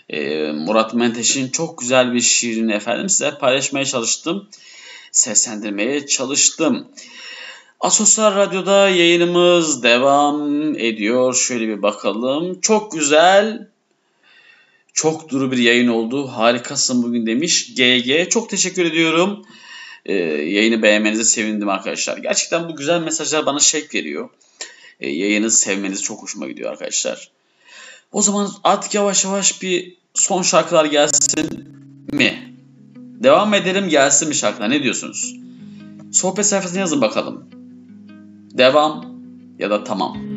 Ee, 0.09 0.52
Murat 0.52 0.94
Menteş'in 0.94 1.48
çok 1.48 1.78
güzel 1.78 2.14
bir 2.14 2.20
şiirini 2.20 2.72
efendim 2.72 3.09
size 3.09 3.38
paylaşmaya 3.38 3.84
çalıştım. 3.84 4.48
Seslendirmeye 5.12 6.06
çalıştım. 6.06 6.88
Asosyal 7.80 8.36
Radyo'da 8.36 8.88
yayınımız 8.88 9.82
devam 9.82 10.74
ediyor. 10.74 11.34
Şöyle 11.34 11.68
bir 11.68 11.82
bakalım. 11.82 12.60
Çok 12.60 12.92
güzel, 12.92 13.68
çok 14.92 15.28
duru 15.28 15.52
bir 15.52 15.59
yayın 15.59 15.88
oldu. 15.88 16.28
Harikasın 16.28 17.02
bugün 17.02 17.26
demiş 17.26 17.74
GG. 17.74 18.30
Çok 18.30 18.51
teşekkür 18.51 18.84
ediyorum. 18.84 19.47
Ee, 20.06 20.14
yayını 20.14 20.82
beğenmenize 20.82 21.24
sevindim 21.24 21.68
arkadaşlar. 21.68 22.18
Gerçekten 22.18 22.68
bu 22.68 22.76
güzel 22.76 23.01
mesajlar 23.01 23.47
bana 23.47 23.60
şevk 23.60 23.94
veriyor. 23.94 24.30
Ee, 25.01 25.10
yayını 25.10 25.51
sevmeniz 25.51 26.02
çok 26.02 26.22
hoşuma 26.22 26.48
gidiyor 26.48 26.70
arkadaşlar. 26.70 27.39
O 28.12 28.22
zaman 28.22 28.48
artık 28.64 28.94
yavaş 28.94 29.24
yavaş 29.24 29.62
bir 29.62 29.98
son 30.14 30.42
şarkılar 30.42 30.84
gelsin 30.84 31.68
mi? 32.12 32.54
Devam 32.94 33.54
edelim 33.54 33.88
gelsin 33.88 34.28
mi 34.28 34.34
şarkılar 34.34 34.70
ne 34.70 34.82
diyorsunuz? 34.82 35.34
Sohbet 36.12 36.46
sayfasına 36.46 36.80
yazın 36.80 37.00
bakalım. 37.00 37.44
Devam 38.58 39.04
ya 39.58 39.70
da 39.70 39.84
tamam. 39.84 40.30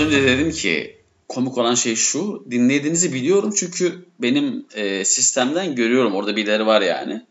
Önce 0.00 0.22
dedim 0.22 0.52
ki 0.52 0.98
komik 1.28 1.58
olan 1.58 1.74
şey 1.74 1.96
şu. 1.96 2.44
Dinlediğinizi 2.50 3.12
biliyorum 3.12 3.52
çünkü 3.56 4.06
benim 4.18 4.66
e, 4.74 5.04
sistemden 5.04 5.74
görüyorum. 5.74 6.14
Orada 6.14 6.36
birileri 6.36 6.66
var 6.66 6.82
yani. 6.82 7.22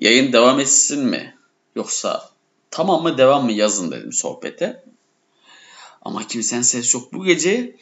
Yayın 0.00 0.32
devam 0.32 0.60
etsin 0.60 1.04
mi? 1.04 1.36
Yoksa 1.76 2.30
tamam 2.70 3.02
mı 3.02 3.18
devam 3.18 3.44
mı 3.44 3.52
yazın 3.52 3.90
dedim 3.90 4.12
sohbete. 4.12 4.84
Ama 6.02 6.26
kimsenin 6.26 6.62
ses 6.62 6.94
yok. 6.94 7.12
Bu 7.12 7.24
gece 7.24 7.76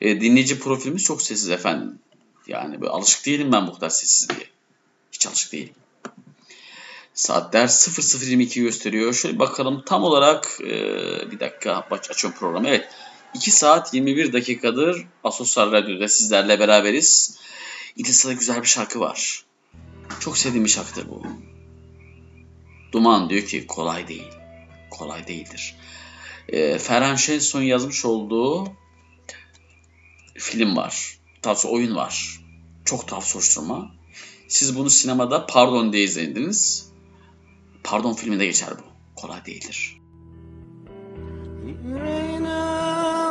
e, 0.00 0.20
dinleyici 0.20 0.58
profilimiz 0.58 1.04
çok 1.04 1.22
sessiz 1.22 1.50
efendim. 1.50 1.98
Yani 2.46 2.88
alışık 2.88 3.26
değilim 3.26 3.52
ben 3.52 3.66
bu 3.66 3.74
kadar 3.74 3.88
sessizliğe. 3.88 4.46
Hiç 5.12 5.26
alışık 5.26 5.52
değilim. 5.52 5.74
Saatler 7.20 7.68
00.22 7.68 8.60
gösteriyor. 8.60 9.14
Şöyle 9.14 9.38
bakalım 9.38 9.82
tam 9.86 10.04
olarak 10.04 10.58
e, 10.60 10.70
bir 11.30 11.40
dakika 11.40 11.86
aç, 11.90 12.10
açıyorum 12.10 12.38
programı. 12.38 12.68
Evet 12.68 12.88
2 13.34 13.50
saat 13.50 13.94
21 13.94 14.32
dakikadır 14.32 15.06
Asosyal 15.24 15.72
Radyo'da 15.72 16.08
sizlerle 16.08 16.60
beraberiz. 16.60 17.38
İlk 17.96 18.06
güzel 18.38 18.62
bir 18.62 18.66
şarkı 18.66 19.00
var. 19.00 19.44
Çok 20.20 20.38
sevdiğim 20.38 20.64
bir 20.64 20.70
şarkıdır 20.70 21.08
bu. 21.08 21.22
Duman 22.92 23.30
diyor 23.30 23.46
ki 23.46 23.66
kolay 23.66 24.08
değil. 24.08 24.30
Kolay 24.90 25.26
değildir. 25.26 25.76
E, 26.48 26.78
Ferhan 26.78 27.16
Şenson 27.16 27.62
yazmış 27.62 28.04
olduğu 28.04 28.68
film 30.38 30.76
var. 30.76 31.18
Tavsiye 31.42 31.72
oyun 31.72 31.96
var. 31.96 32.40
Çok 32.84 33.08
tuhaf 33.08 33.24
soruşturma. 33.24 33.94
Siz 34.48 34.76
bunu 34.76 34.90
sinemada 34.90 35.46
Pardon 35.46 35.92
diye 35.92 36.04
izlediniz. 36.04 36.89
Pardon 37.84 38.12
filminde 38.12 38.46
geçer 38.46 38.70
bu. 38.78 38.82
Kolay 39.20 39.44
değildir. 39.46 40.00
Yüreğine 41.86 42.54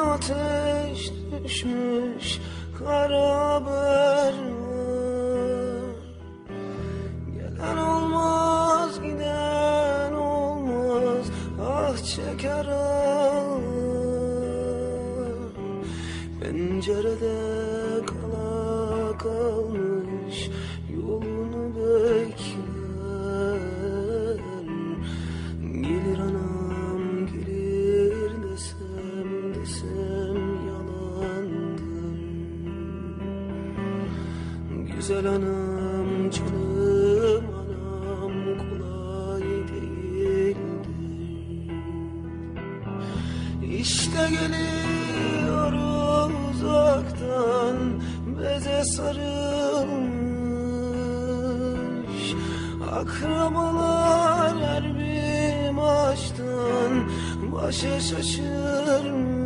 ateş 0.09 1.11
düşmüş 1.43 2.39
kara 2.79 3.53
haber. 3.53 4.33
Gelen 7.35 7.77
olmaz 7.77 9.01
giden 9.01 10.13
olmaz 10.13 11.25
ah 11.61 11.97
çeker 11.97 12.65
ağlar. 12.65 13.59
Pencerede 16.41 17.78
Güzel 35.19 35.33
anam 35.35 36.29
canım 36.31 37.45
anam 37.59 38.35
kolay 38.57 39.43
değildir. 39.43 40.57
İşte 43.79 44.29
geliyor 44.29 45.73
uzaktan 46.51 47.77
beze 48.37 48.83
sarılmış. 48.83 49.15
Akrabalar 52.91 54.57
her 54.61 54.83
bir 54.83 55.69
maçtan 55.69 57.09
başa 57.51 57.99
şaşırmış 57.99 59.38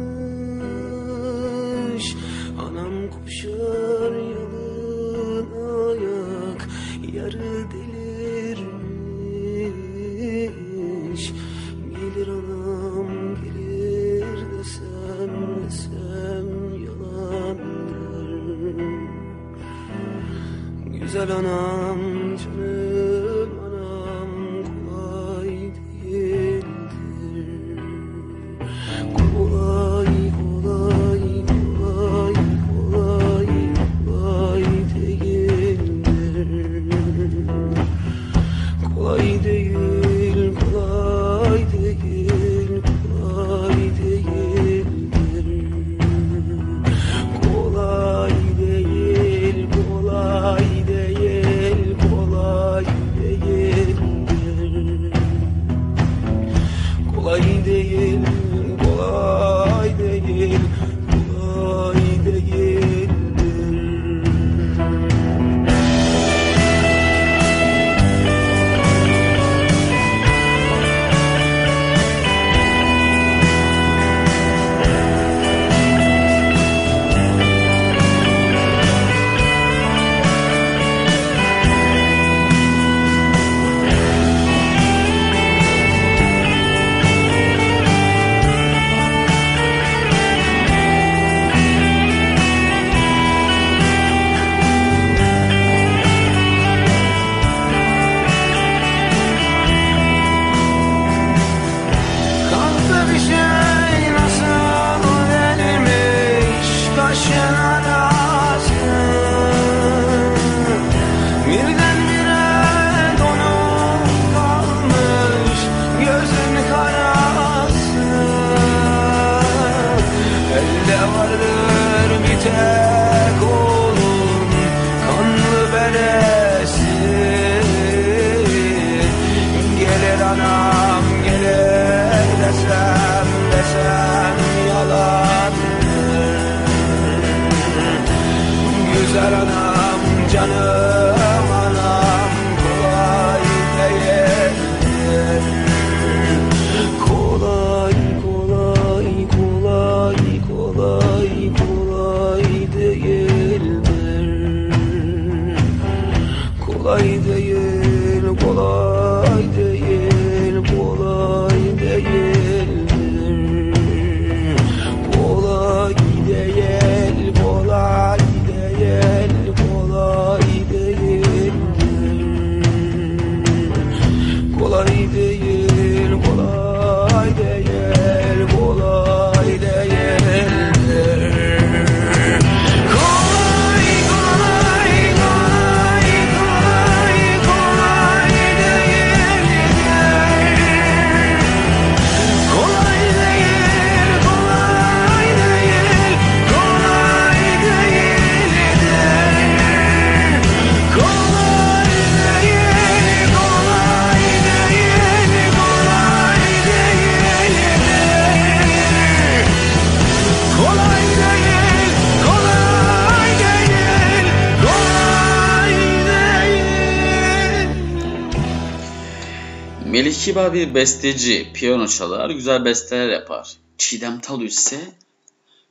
Kibar 220.24 220.54
bir 220.54 220.76
besteci, 220.76 221.52
piyano 221.54 221.88
çalar, 221.88 222.30
güzel 222.30 222.66
besteler 222.66 223.10
yapar. 223.10 223.58
Çiğdem 223.78 224.20
Talu 224.20 224.44
ise 224.46 224.94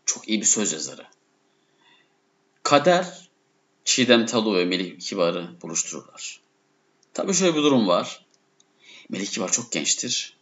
çok 0.07 0.29
iyi 0.29 0.41
bir 0.41 0.47
söz 0.47 0.73
yazarı. 0.73 1.07
Kader, 2.63 3.29
Çiğdem 3.85 4.27
Talu 4.27 4.57
ve 4.57 4.65
Melih 4.65 5.01
Kibar'ı 5.01 5.61
buluştururlar. 5.63 6.41
Tabii 7.15 7.35
şöyle 7.35 7.57
bir 7.57 7.63
durum 7.63 7.89
var. 7.89 8.27
Melih 9.09 9.27
Kibar 9.27 9.53
çok 9.53 9.73
gençtir. 9.73 10.37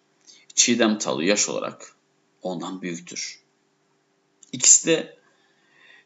Çiğdem 0.54 0.98
Talu 0.98 1.22
yaş 1.22 1.48
olarak 1.48 1.96
ondan 2.42 2.82
büyüktür. 2.82 3.40
İkisi 4.52 4.86
de 4.86 5.18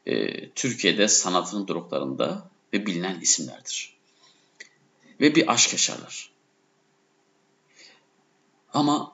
e, 0.06 0.48
Türkiye'de 0.50 1.08
sanatın 1.08 1.68
doruklarında 1.68 2.50
ve 2.72 2.86
bilinen 2.86 3.20
isimlerdir. 3.20 3.96
Ve 5.20 5.34
bir 5.34 5.52
aşk 5.52 5.72
yaşarlar. 5.72 6.33
Ama 8.74 9.12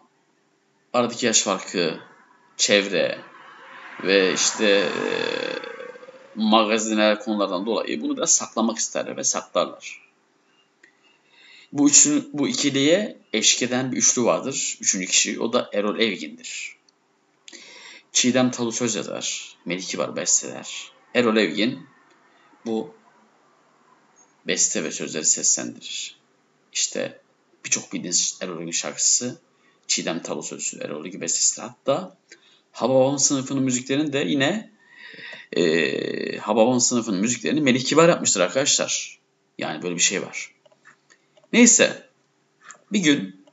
aradaki 0.93 1.27
yaş 1.27 1.43
farkı, 1.43 2.01
çevre 2.57 3.19
ve 4.03 4.35
işte 4.35 4.67
e, 4.67 5.11
magazinel 6.35 7.19
konulardan 7.19 7.67
dolayı 7.67 8.03
bunu 8.03 8.17
biraz 8.17 8.35
saklamak 8.35 8.79
isterler 8.79 9.17
ve 9.17 9.25
saklarlar. 9.25 10.11
Bu, 11.73 11.89
üçlü, 11.89 12.29
bu 12.33 12.49
ikiliye 12.49 13.19
eşlik 13.33 13.71
bir 13.71 13.97
üçlü 13.97 14.25
vardır. 14.25 14.79
Üçüncü 14.81 15.07
kişi 15.07 15.41
o 15.41 15.53
da 15.53 15.71
Erol 15.73 16.01
Evgin'dir. 16.01 16.77
Çiğdem 18.13 18.51
Talu 18.51 18.73
söz 18.73 18.95
yazar, 18.95 19.57
Melih 19.65 19.87
Kibar 19.87 20.17
besteler. 20.17 20.93
Erol 21.15 21.37
Evgin 21.37 21.87
bu 22.67 22.95
beste 24.47 24.85
ve 24.85 24.91
sözleri 24.91 25.25
seslendirir. 25.25 26.17
İşte 26.73 27.21
birçok 27.65 27.93
bildiğiniz 27.93 28.39
Erol 28.43 28.61
Evgin 28.61 28.71
şarkısı 28.71 29.41
Çiğdem 29.91 30.23
Talu 30.23 30.43
Erol 30.81 31.07
Evgin 31.07 31.21
bestesi. 31.21 31.61
Hatta 31.61 32.17
Hababam 32.73 33.19
sınıfının 33.19 33.63
müziklerini 33.63 34.13
de 34.13 34.19
yine 34.19 34.71
e, 35.53 36.39
Hababam 36.39 36.81
sınıfının 36.81 37.21
müziklerini 37.21 37.61
Melih 37.61 37.85
Kibar 37.85 38.09
yapmıştır 38.09 38.41
arkadaşlar. 38.41 39.19
Yani 39.59 39.83
böyle 39.83 39.95
bir 39.95 40.01
şey 40.01 40.23
var. 40.23 40.55
Neyse 41.53 42.09
bir 42.93 42.99
gün 42.99 43.45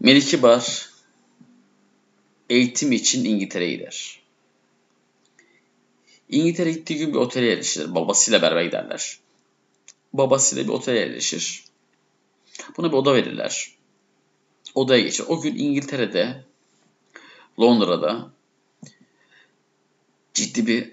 Melih 0.00 0.26
Kibar 0.26 0.88
eğitim 2.50 2.92
için 2.92 3.24
İngiltere'ye 3.24 3.70
gider. 3.70 4.20
İngiltere'ye 6.28 6.74
gittiği 6.74 6.98
gün 6.98 7.14
bir 7.14 7.18
otele 7.18 7.46
yerleşir. 7.46 7.94
Babasıyla 7.94 8.42
beraber 8.42 8.64
giderler. 8.64 9.18
Babasıyla 10.12 10.64
bir 10.64 10.72
otele 10.72 10.98
yerleşir. 10.98 11.64
Buna 12.76 12.92
bir 12.92 12.96
oda 12.96 13.14
verirler. 13.14 13.79
Odaya 14.74 15.00
geçir. 15.00 15.24
O 15.28 15.40
gün 15.40 15.56
İngiltere'de, 15.56 16.44
Londra'da 17.60 18.30
ciddi 20.34 20.66
bir 20.66 20.92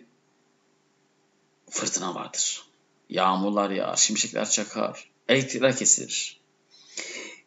fırtına 1.69 2.15
vardır. 2.15 2.63
Yağmurlar 3.09 3.69
yağar, 3.69 3.95
şimşekler 3.95 4.49
çakar, 4.49 5.09
elektrikler 5.27 5.77
kesilir. 5.77 6.39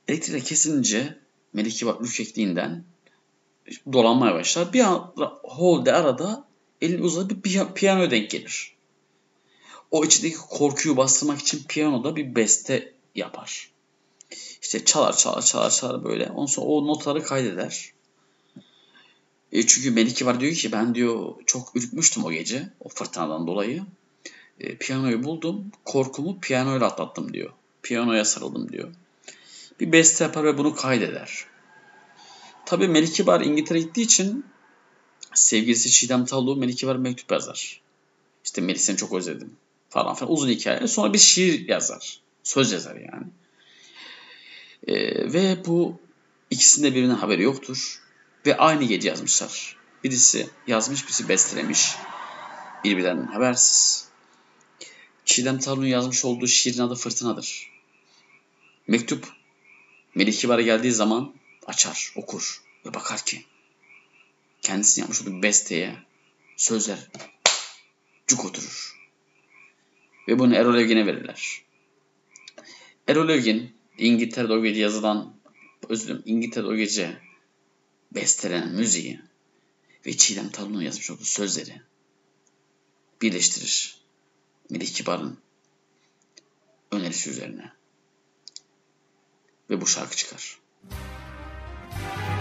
Elektrikler 0.09 0.45
kesilince 0.45 1.19
Melike 1.53 1.87
bak 1.87 2.01
ürkekliğinden 2.01 2.85
dolanmaya 3.93 4.35
başlar. 4.35 4.73
Bir 4.73 4.81
an 4.81 5.15
holde 5.43 5.93
arada 5.93 6.45
elini 6.81 7.03
uzatıp 7.03 7.45
bir 7.45 7.65
piyano 7.75 8.11
denk 8.11 8.31
gelir. 8.31 8.75
O 9.91 10.05
içindeki 10.05 10.37
korkuyu 10.37 10.97
bastırmak 10.97 11.39
için 11.39 11.65
piyanoda 11.69 12.17
bir 12.17 12.35
beste 12.35 12.95
yapar. 13.15 13.70
İşte 14.63 14.85
çalar 14.85 15.17
çalar 15.17 15.43
çalar 15.43 15.71
çalar 15.71 16.05
böyle. 16.05 16.31
Ondan 16.31 16.47
sonra 16.47 16.67
o 16.67 16.87
notları 16.87 17.23
kaydeder. 17.23 17.93
E 19.53 19.67
çünkü 19.67 19.91
Melike 19.91 20.27
var 20.27 20.41
diyor 20.41 20.53
ki 20.53 20.73
ben 20.73 20.95
diyor 20.95 21.35
çok 21.47 21.77
ürkmüştüm 21.77 22.25
o 22.25 22.33
gece 22.33 22.69
o 22.81 22.89
fırtınadan 22.89 23.47
dolayı. 23.47 23.83
E, 24.61 24.77
piyanoyu 24.77 25.25
buldum. 25.25 25.65
Korkumu 25.85 26.41
piyanoyla 26.41 26.87
atlattım 26.87 27.33
diyor. 27.33 27.51
Piyanoya 27.83 28.25
sarıldım 28.25 28.73
diyor. 28.73 28.89
Bir 29.81 29.93
beste 29.93 30.25
yapar 30.25 30.45
ve 30.45 30.59
bunu 30.59 30.75
kaydeder. 30.75 31.47
Tabi 32.67 32.89
Melik 32.89 33.15
Kibar 33.15 33.41
İngiltere 33.41 33.81
gittiği 33.81 34.03
için 34.03 34.45
sevgilisi 35.35 35.91
Çiğdem 35.91 36.25
Tallu 36.25 36.57
Melik 36.57 36.79
Kibar 36.79 36.97
mektup 36.97 37.33
yazar. 37.33 37.81
İşte 38.45 38.61
Melik 38.61 38.81
seni 38.81 38.97
çok 38.97 39.13
özledim 39.13 39.57
falan 39.89 40.15
filan 40.15 40.33
uzun 40.33 40.49
hikaye. 40.49 40.87
Sonra 40.87 41.13
bir 41.13 41.19
şiir 41.19 41.69
yazar. 41.69 42.21
Söz 42.43 42.73
yazar 42.73 42.97
yani. 42.97 43.27
E, 44.87 44.95
ve 45.33 45.65
bu 45.67 46.01
ikisinde 46.51 46.95
birinin 46.95 47.15
haberi 47.15 47.43
yoktur. 47.43 48.03
Ve 48.47 48.57
aynı 48.57 48.85
gece 48.85 49.09
yazmışlar. 49.09 49.77
Birisi 50.05 50.51
yazmış, 50.67 51.05
birisi 51.05 51.29
bestelemiş. 51.29 51.97
Birbirinden 52.85 53.27
habersiz. 53.27 54.09
Çiğdem 55.25 55.59
Tarun'un 55.59 55.87
yazmış 55.87 56.25
olduğu 56.25 56.47
şiirin 56.47 56.83
adı 56.83 56.95
Fırtınadır. 56.95 57.71
Mektup 58.87 59.29
Melih 60.15 60.39
Kibar'a 60.39 60.63
geldiği 60.63 60.93
zaman 60.93 61.35
açar, 61.67 62.13
okur 62.17 62.63
ve 62.87 62.95
bakar 62.95 63.25
ki 63.25 63.45
kendisinin 64.63 65.05
yapmış 65.05 65.23
olduğu 65.23 65.43
besteye 65.43 65.99
sözler 66.57 66.99
cuk 68.27 68.45
oturur. 68.45 68.97
Ve 70.29 70.39
bunu 70.39 70.55
Erol 70.55 70.79
Evgin'e 70.79 71.07
verirler. 71.07 71.63
Erol 73.09 73.29
Evgin 73.29 73.80
İngiltere'de 74.01 74.53
o 74.53 74.63
gece 74.63 74.81
yazılan 74.81 75.37
özür 75.89 76.05
dilerim 76.05 76.23
İngiltere'de 76.27 76.69
o 76.69 76.77
gece 76.77 77.19
bestelenen 78.13 78.75
müziği 78.75 79.21
ve 80.07 80.17
Çiğdem 80.17 80.51
Talun'un 80.51 80.83
yazmış 80.83 81.11
olduğu 81.11 81.25
sözleri 81.25 81.83
birleştirir. 83.23 84.01
Melih 84.71 84.95
Kibar'ın 84.95 85.39
önerisi 86.91 87.31
üzerine. 87.31 87.73
Ve 89.71 89.81
bu 89.81 89.87
şarkı 89.87 90.17
çıkar. 90.17 90.59
Gün 90.83 92.40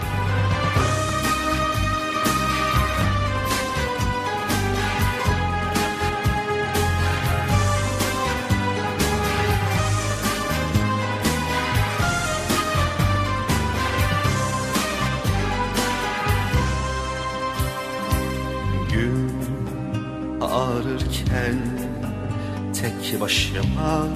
tek 23.10 23.20
başıma 23.20 24.06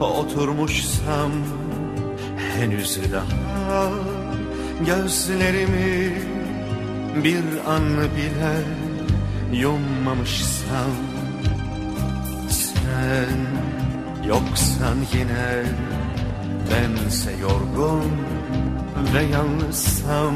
oturmuşsam 0.00 1.30
henüz 2.58 2.98
daha 3.12 3.90
gözlerimi 4.86 6.12
bir 7.24 7.44
an 7.66 7.84
bile 8.16 8.56
yummamışsam. 9.52 10.94
Sen 12.50 13.38
yoksan 14.28 14.96
yine 15.14 15.64
bense 16.70 17.32
yorgun 17.32 18.12
ve 19.14 19.22
yalnızsam. 19.22 20.34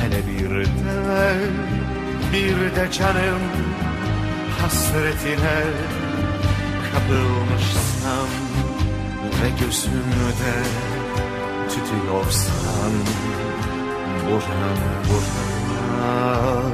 Hele 0.00 0.26
bir 0.26 0.66
de 0.66 1.36
bir 2.32 2.76
de 2.76 2.92
canım 2.92 3.40
hasretine 4.60 5.95
kapılmışsam 7.06 8.28
ve 9.42 9.48
gözümde 9.60 10.54
tütüyorsan 11.68 12.92
buram 14.26 14.80
buram. 15.08 16.72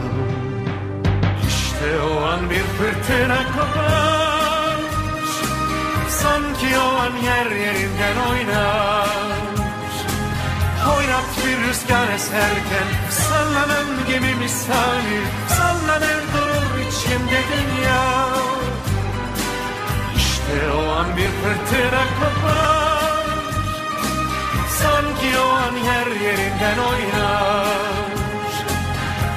İşte 1.49 2.01
o 2.01 2.25
an 2.25 2.51
bir 2.51 2.63
fırtına 2.63 3.39
kopar 3.53 4.77
Sanki 6.09 6.79
o 6.79 6.97
an 6.97 7.17
yer 7.25 7.51
yerinden 7.51 8.17
oynar. 8.31 9.09
Hoyrat 10.85 11.47
bir 11.47 11.69
rüzgar 11.69 12.09
eserken 12.15 12.89
Sallanan 13.11 13.87
gemi 14.09 14.35
misali 14.35 15.21
Sallanır 15.49 16.23
durur 16.35 16.81
içimde 16.89 17.41
dünya 17.53 18.33
İşte 20.53 20.73
o 20.73 20.91
an 20.91 21.07
bir 21.17 21.29
fırtına 21.29 22.05
kopar 22.21 23.13
Sanki 24.69 25.39
o 25.39 25.49
an 25.49 25.77
yer 25.77 26.07
yerinden 26.07 26.79
oynar. 26.79 27.67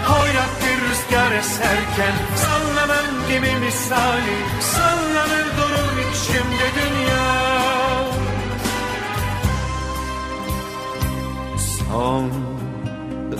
Hoyrat 0.05 0.49
bir 0.61 0.81
rüzgar 0.89 1.31
eserken 1.31 2.13
Sallanan 2.35 3.05
gemi 3.29 3.65
misali 3.65 4.37
Sallanır 4.59 5.45
durur 5.57 5.97
içimde 6.11 6.67
dünya. 6.75 7.25
Son 11.57 12.31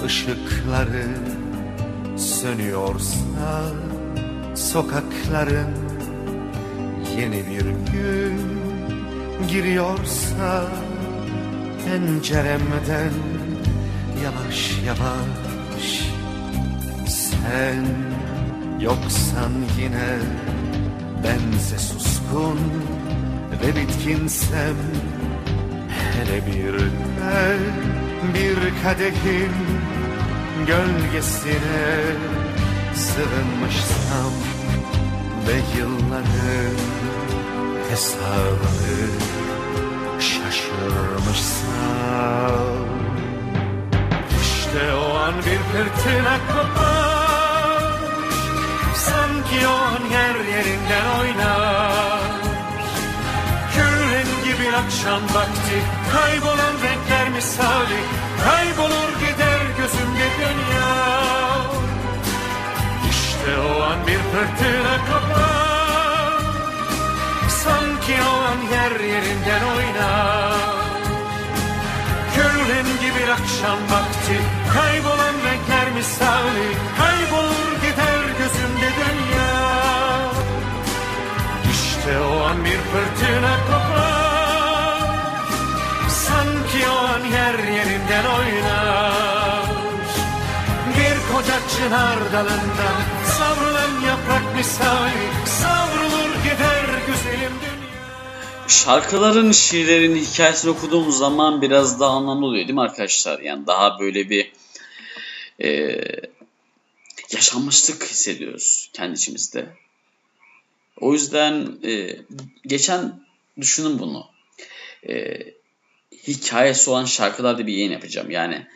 ışıkları 0.05 1.07
sönüyorsa 2.17 3.61
Sokakların 4.55 5.84
yeni 7.17 7.43
bir 7.47 7.65
gün 7.91 8.39
giriyorsa 9.47 10.67
penceremden 11.85 13.13
yavaş 14.23 14.79
yavaş 14.85 16.09
Sen 17.07 17.85
yoksan 18.79 19.51
yine 19.79 20.17
bense 21.23 21.77
suskun 21.77 22.59
ve 23.61 23.75
bitkinsem 23.75 24.75
Hele 25.89 26.45
bir 26.47 26.73
el 26.73 27.59
bir 28.33 28.83
kadehin 28.83 29.51
gölgesine 30.67 31.85
sığınmışsam 32.95 34.33
ve 35.47 35.79
yılların 35.79 36.14
hesabını 37.89 39.09
şaşırmışsam. 40.19 41.75
İşte 44.41 44.93
o 44.93 45.15
an 45.15 45.33
bir 45.37 45.59
fırtına 45.71 46.37
kopar. 46.47 47.93
Sanki 48.95 49.67
o 49.67 49.71
an 49.71 50.03
yer 50.11 50.35
yerinden 50.35 51.05
oynar. 51.19 52.21
Gül 53.75 53.95
rengi 54.11 54.53
bir 54.59 54.73
akşam 54.73 55.21
vakti. 55.23 55.77
Kaybolan 56.13 56.75
renkler 56.83 57.29
misali. 57.29 58.01
Kaybolur 58.43 59.11
gider 59.19 59.61
gözümde 59.77 60.27
dünya. 60.39 60.95
İşte 63.09 63.51
o 63.59 63.81
an 63.81 63.99
bir 64.07 64.17
fırtına 64.17 64.95
kopar 65.05 65.54
Sanki 68.05 68.21
o 68.21 68.35
an 68.51 68.61
yer 68.71 68.99
yerinden 68.99 69.63
oynar 69.75 70.53
Gül 72.35 72.57
rengi 72.69 73.15
bir 73.15 73.27
akşam 73.27 73.79
vakti 73.91 74.37
Kaybolan 74.73 75.35
renkler 75.45 75.91
misali 75.95 76.67
Kaybolur 76.97 77.71
gider 77.81 78.21
gözümde 78.39 78.89
dünya. 78.99 79.55
İşte 81.71 82.19
o 82.19 82.43
an 82.43 82.65
bir 82.65 82.79
fırtına 82.91 83.55
kopar. 83.67 85.09
Sanki 86.09 86.89
o 86.89 86.97
an 86.97 87.25
yer 87.25 87.59
yerinden 87.59 88.25
oynar. 88.25 89.65
Bir 90.97 91.33
koca 91.33 91.59
çınar 91.77 92.19
dalından 92.33 92.97
Savrulan 93.37 94.07
yaprak 94.07 94.55
misali 94.55 95.27
Savrulur 95.45 96.35
gider 96.43 96.85
güzelim 97.07 97.84
Şarkıların, 98.67 99.51
şiirlerin 99.51 100.15
hikayesini 100.15 100.71
okuduğumuz 100.71 101.17
zaman 101.17 101.61
biraz 101.61 101.99
daha 101.99 102.09
anlamlı 102.09 102.45
oluyor 102.45 102.67
değil 102.67 102.73
mi 102.73 102.81
arkadaşlar? 102.81 103.39
Yani 103.39 103.67
daha 103.67 103.99
böyle 103.99 104.29
bir 104.29 104.51
e, 105.63 105.97
yaşanmışlık 107.33 108.03
hissediyoruz 108.03 108.89
kendi 108.93 109.15
içimizde. 109.15 109.69
O 110.97 111.13
yüzden 111.13 111.77
e, 111.83 112.17
geçen 112.65 113.25
düşünün 113.61 113.99
bunu. 113.99 114.25
E, 115.09 115.39
hikayesi 116.27 116.89
olan 116.89 117.05
şarkılarda 117.05 117.67
bir 117.67 117.73
yayın 117.73 117.91
yapacağım. 117.91 118.31
Yani 118.31 118.67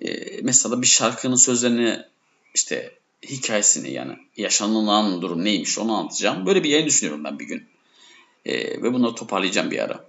e, 0.00 0.40
mesela 0.42 0.82
bir 0.82 0.86
şarkının 0.86 1.36
sözlerini 1.36 2.02
işte 2.54 2.92
hikayesini 3.22 3.92
yani 3.92 4.12
yaşanılan 4.36 5.22
durum 5.22 5.44
neymiş 5.44 5.78
onu 5.78 5.96
anlatacağım. 5.96 6.46
Böyle 6.46 6.64
bir 6.64 6.70
yayın 6.70 6.86
düşünüyorum 6.86 7.24
ben 7.24 7.38
bir 7.38 7.44
gün. 7.44 7.77
E, 8.48 8.82
ve 8.82 8.92
bunları 8.92 9.14
toparlayacağım 9.14 9.70
bir 9.70 9.78
ara. 9.78 10.04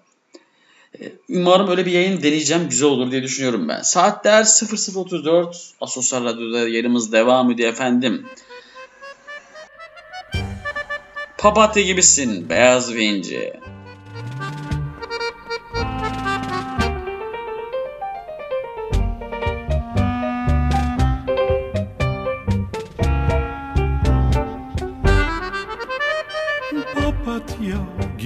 E, 1.01 1.11
umarım 1.29 1.69
öyle 1.69 1.85
bir 1.85 1.91
yayın 1.91 2.23
deneyeceğim. 2.23 2.69
Güzel 2.69 2.89
olur 2.89 3.11
diye 3.11 3.23
düşünüyorum 3.23 3.67
ben. 3.67 3.81
Saatler 3.81 4.43
00.34. 4.43 5.71
Asosyal 5.81 6.23
Radyo'da 6.25 6.59
yayınımız 6.59 7.11
devam 7.11 7.51
ediyor 7.51 7.69
efendim. 7.69 8.25
Papatya 11.37 11.83
gibisin 11.83 12.49
beyaz 12.49 12.93
ve 12.93 13.03
ince. 13.03 13.59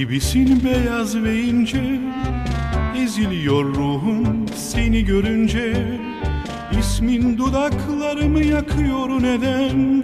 Gibisin 0.03 0.63
beyaz 0.63 1.23
ve 1.23 1.41
ince 1.41 1.99
Eziliyor 2.97 3.65
ruhum 3.65 4.45
seni 4.55 5.05
görünce. 5.05 5.73
İsmin 6.79 7.37
dudaklarımı 7.37 8.43
yakıyor 8.43 9.09
neden? 9.09 10.03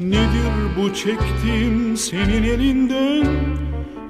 Nedir 0.00 0.52
bu 0.76 0.94
çektiğim 0.94 1.96
senin 1.96 2.42
elinden? 2.42 3.26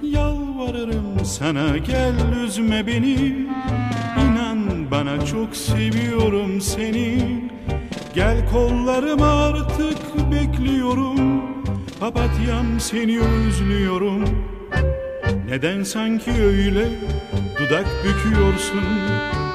Yalvarırım 0.02 1.24
sana 1.24 1.76
gel 1.76 2.14
üzme 2.44 2.86
beni. 2.86 3.46
İnan 4.24 4.90
bana 4.90 5.26
çok 5.26 5.56
seviyorum 5.56 6.60
seni. 6.60 7.18
Gel 8.14 8.50
kollarıma 8.50 9.44
artık 9.44 10.30
bekliyorum. 10.32 11.42
Papatyam 12.00 12.80
seni 12.80 13.20
özlüyorum 13.20 14.24
Neden 15.50 15.82
sanki 15.82 16.30
öyle 16.30 16.88
dudak 17.58 17.86
büküyorsun? 18.04 18.82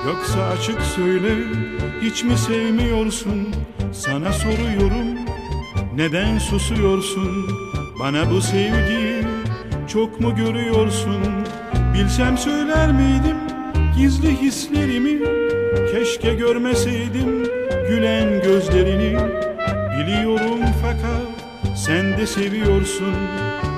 Yoksa 0.07 0.43
açık 0.43 0.81
söyle 0.81 1.29
hiç 2.01 2.23
mi 2.23 2.37
sevmiyorsun? 2.37 3.55
Sana 3.93 4.33
soruyorum 4.33 5.07
neden 5.95 6.37
susuyorsun? 6.37 7.49
Bana 7.99 8.31
bu 8.31 8.41
sevgiyi 8.41 9.23
çok 9.87 10.19
mu 10.19 10.35
görüyorsun? 10.35 11.21
Bilsem 11.93 12.37
söyler 12.37 12.91
miydim 12.91 13.37
gizli 13.97 14.41
hislerimi? 14.41 15.19
Keşke 15.91 16.33
görmeseydim 16.33 17.43
gülen 17.89 18.41
gözlerini. 18.43 19.17
Biliyorum 19.99 20.59
fakat 20.81 21.77
sen 21.77 22.17
de 22.17 22.27
seviyorsun 22.27 23.15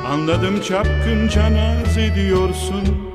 Anladım 0.08 0.61
çapkınca 0.61 1.53
naz 1.53 1.98
ediyorsun 1.98 3.07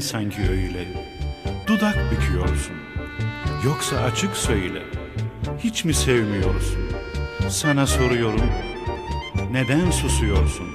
Sanki 0.00 0.42
öyle. 0.42 0.84
Dudak 1.66 1.96
büküyorsun. 2.10 2.76
Yoksa 3.64 3.96
açık 3.96 4.36
söyle. 4.36 4.82
Hiç 5.58 5.84
mi 5.84 5.94
sevmiyorsun? 5.94 6.78
Sana 7.48 7.86
soruyorum. 7.86 8.50
Neden 9.52 9.90
susuyorsun? 9.90 10.66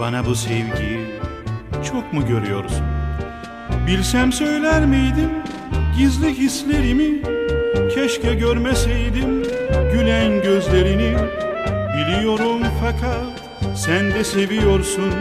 Bana 0.00 0.26
bu 0.26 0.34
sevgiyi 0.34 1.06
çok 1.92 2.12
mu 2.12 2.26
görüyorsun? 2.26 2.86
Bilsem 3.86 4.32
söyler 4.32 4.86
miydim? 4.86 5.30
Gizli 5.98 6.38
hislerimi 6.38 7.22
Keşke 7.94 8.34
görmeseydim. 8.34 9.42
Gülen 9.92 10.42
gözlerini 10.42 11.16
Biliyorum 11.96 12.62
fakat 12.80 13.40
sen 13.78 14.14
de 14.14 14.24
seviyorsun 14.24 15.12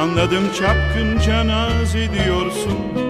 Anladım 0.00 0.44
çapkınca 0.52 1.46
naz 1.46 1.96
ediyorsun 1.96 3.09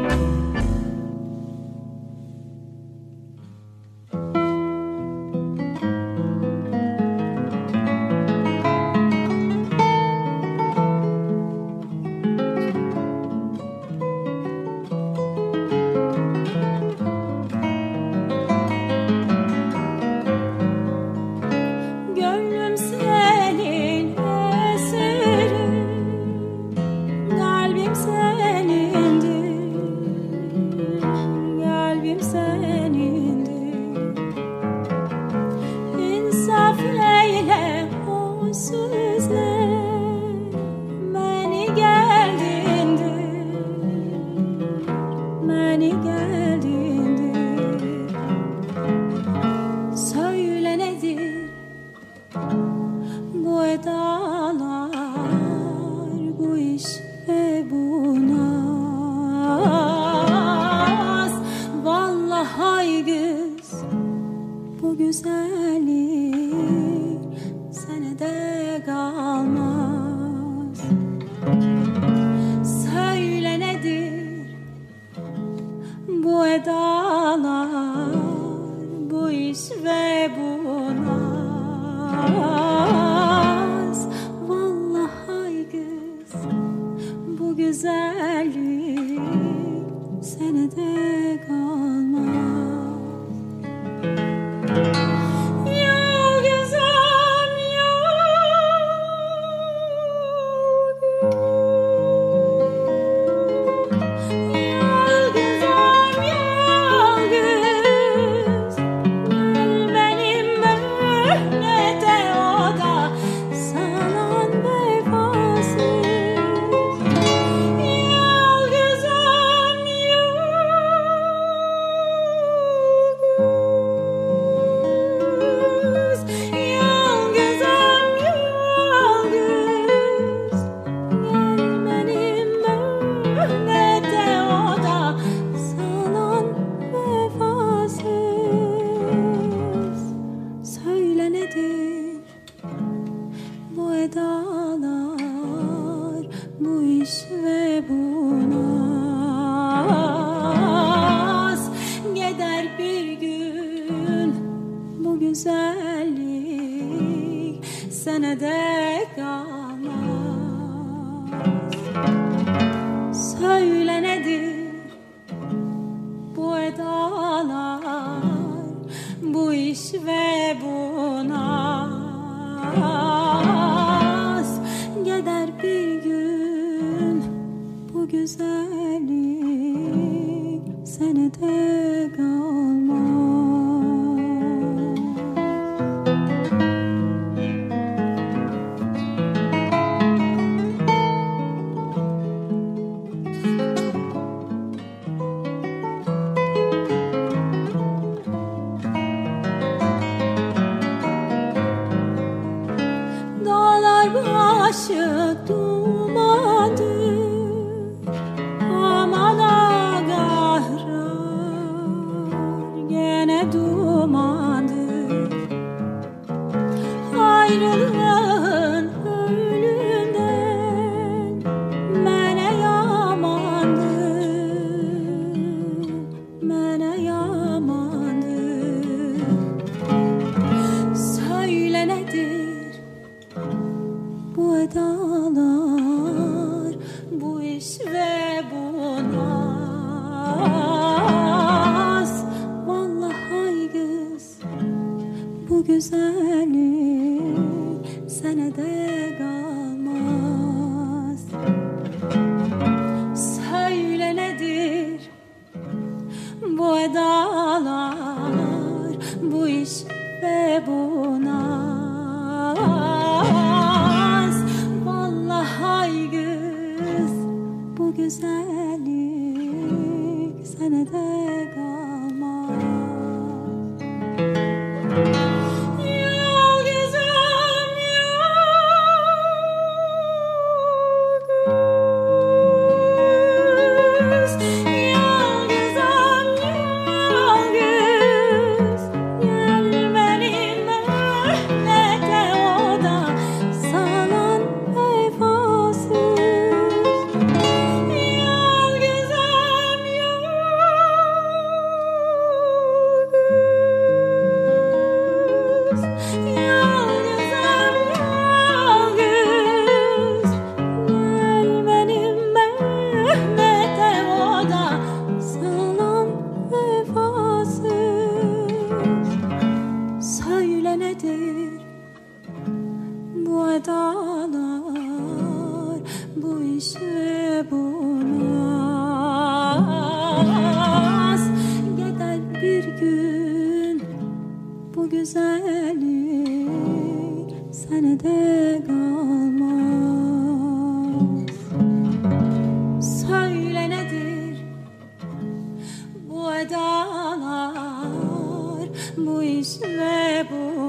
tutmuş 349.01 349.63
ve 349.63 350.27
bunaz 350.31 350.65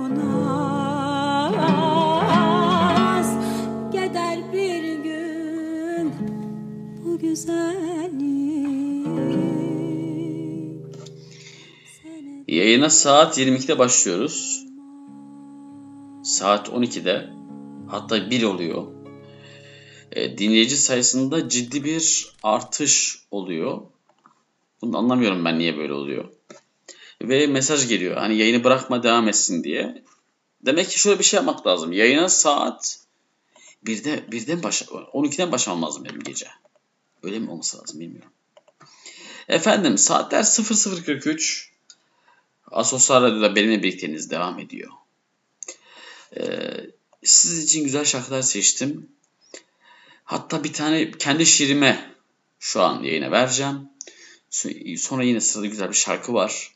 Gider 3.92 4.54
bir 4.54 5.04
gün 5.04 6.14
bu 7.06 7.20
güzellik 7.20 8.22
Yayına 12.48 12.90
saat 12.90 13.38
22'de 13.38 13.80
başlıyoruz. 13.80 14.66
Saat 16.24 16.70
12'de 16.70 17.30
hatta 17.88 18.30
1 18.30 18.44
oluyor. 18.44 18.88
Ee, 20.12 20.38
dinleyici 20.38 20.78
sayısında 20.78 21.50
ciddi 21.50 21.84
bir 21.84 22.34
artış 22.44 23.26
oluyor. 23.32 23.82
Bunu 24.82 24.98
anlamıyorum 24.98 25.46
ben 25.46 25.60
niye 25.60 25.78
böyle 25.78 25.94
oluyor. 25.94 26.26
Ve 27.30 27.48
mesaj 27.48 27.88
geliyor. 27.88 28.18
Hani 28.18 28.38
yayını 28.38 28.64
bırakma 28.64 29.04
devam 29.04 29.28
etsin 29.28 29.64
diye. 29.64 30.04
Demek 30.66 30.90
ki 30.90 31.00
şöyle 31.00 31.20
bir 31.20 31.24
şey 31.24 31.38
yapmak 31.38 31.68
lazım. 31.68 31.94
Yayına 31.94 32.30
saat 32.30 33.00
1'de 33.86 34.32
birden 34.32 34.64
baş 34.64 34.82
12'den 34.82 35.52
başlamam 35.52 35.84
lazım 35.84 36.06
benim 36.06 36.24
gece. 36.24 36.48
Öyle 37.24 37.40
mi 37.40 37.52
olması 37.52 37.78
lazım 37.78 38.00
bilmiyorum. 38.00 38.32
Efendim 39.48 39.98
saatler 39.98 40.44
00.43. 40.44 41.68
Asosyal 42.72 43.22
Radyo'da 43.22 43.56
benimle 43.56 43.84
birlikteliğiniz 43.84 44.30
devam 44.30 44.60
ediyor. 44.60 44.92
Ee, 46.38 46.42
sizin 47.24 47.66
için 47.66 47.84
güzel 47.84 48.06
şarkılar 48.06 48.42
seçtim. 48.42 49.10
Hatta 50.24 50.64
bir 50.64 50.74
tane 50.74 51.12
kendi 51.12 51.46
şiirime 51.46 52.16
şu 52.60 52.82
an 52.82 53.04
yayına 53.04 53.32
vereceğim. 53.32 53.90
Sonra 54.98 55.24
yine 55.24 55.42
sırada 55.42 55.68
güzel 55.68 55.90
bir 55.90 55.96
şarkı 55.96 56.34
var. 56.34 56.72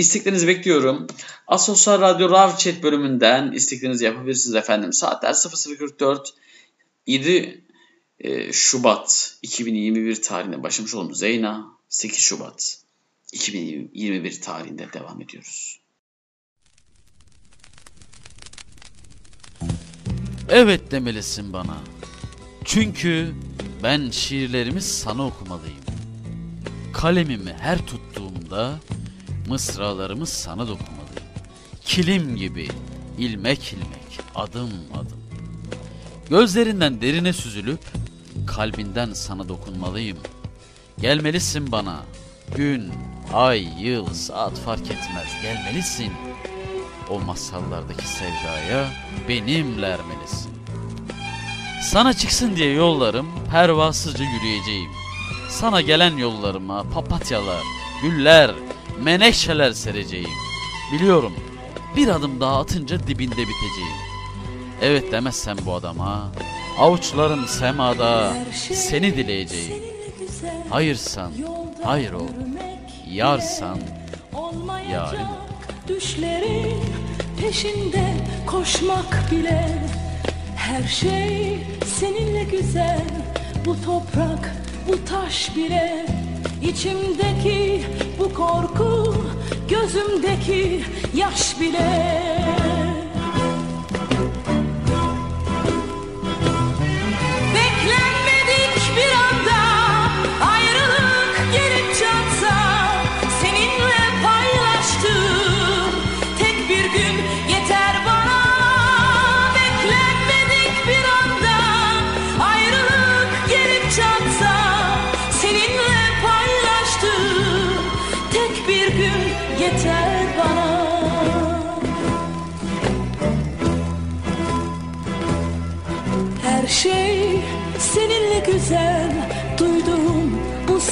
İsteklerinizi 0.00 0.48
bekliyorum. 0.48 1.06
Asosyal 1.46 2.00
Radyo 2.00 2.30
Rav 2.30 2.56
Chat 2.56 2.82
bölümünden 2.82 3.52
isteklerinizi 3.52 4.04
yapabilirsiniz 4.04 4.54
efendim. 4.56 4.92
Saatler 4.92 5.30
00.44 5.30 6.26
7 7.06 7.64
e, 8.18 8.52
Şubat 8.52 9.38
2021 9.42 10.22
tarihinde 10.22 10.62
başlamış 10.62 10.94
olduğumuz 10.94 11.18
Zeyna 11.18 11.66
8 11.88 12.18
Şubat 12.20 12.82
2021 13.32 14.40
tarihinde 14.40 14.92
devam 14.92 15.22
ediyoruz. 15.22 15.80
Evet 20.48 20.90
demelisin 20.90 21.52
bana. 21.52 21.78
Çünkü 22.64 23.34
ben 23.82 24.10
şiirlerimi 24.10 24.82
sana 24.82 25.26
okumalıyım. 25.26 25.84
Kalemimi 26.92 27.52
her 27.52 27.86
tuttuğumda 27.86 28.80
mısralarımı 29.50 30.26
sana 30.26 30.68
dokumalıyım. 30.68 31.28
Kilim 31.84 32.36
gibi 32.36 32.68
ilmek 33.18 33.72
ilmek 33.72 34.20
adım 34.34 34.70
adım. 34.94 35.20
Gözlerinden 36.28 37.00
derine 37.00 37.32
süzülüp 37.32 37.80
kalbinden 38.46 39.12
sana 39.12 39.48
dokunmalıyım. 39.48 40.18
Gelmelisin 41.00 41.72
bana. 41.72 42.00
Gün, 42.56 42.92
ay, 43.34 43.68
yıl, 43.82 44.14
saat 44.14 44.58
fark 44.58 44.82
etmez. 44.82 45.42
Gelmelisin. 45.42 46.12
O 47.10 47.20
masallardaki 47.20 48.08
sevdaya 48.08 48.88
benimle 49.28 49.86
ermelisin. 49.86 50.50
Sana 51.82 52.12
çıksın 52.12 52.56
diye 52.56 52.72
yollarım 52.72 53.26
pervasızca 53.50 54.24
yürüyeceğim. 54.24 54.90
Sana 55.48 55.80
gelen 55.80 56.16
yollarıma 56.16 56.82
papatyalar, 56.82 57.62
güller, 58.02 58.50
menekşeler 59.02 59.72
sereceğim. 59.72 60.30
Biliyorum 60.92 61.32
bir 61.96 62.08
adım 62.08 62.40
daha 62.40 62.60
atınca 62.60 63.06
dibinde 63.06 63.32
biteceğim. 63.32 63.96
Evet 64.82 65.12
demezsem 65.12 65.56
bu 65.66 65.74
adama 65.74 66.32
avuçlarım 66.78 67.48
semada 67.48 68.32
seni 68.72 69.16
dileyeceğim. 69.16 69.82
Hayırsan 70.70 71.32
hayır 71.84 72.12
ol, 72.12 72.28
yarsan 73.06 73.78
yarim. 74.92 75.26
Düşlerin 75.88 76.82
peşinde 77.40 78.04
koşmak 78.46 79.30
bile 79.30 79.82
Her 80.56 80.88
şey 80.88 81.58
seninle 81.86 82.44
güzel 82.44 83.00
Bu 83.66 83.82
toprak, 83.84 84.56
bu 84.88 85.04
taş 85.04 85.56
bile 85.56 86.06
İçimdeki 86.62 87.82
bu 88.18 88.34
korku 88.34 89.14
Gözümdeki 89.68 90.84
yaş 91.14 91.60
bile 91.60 92.20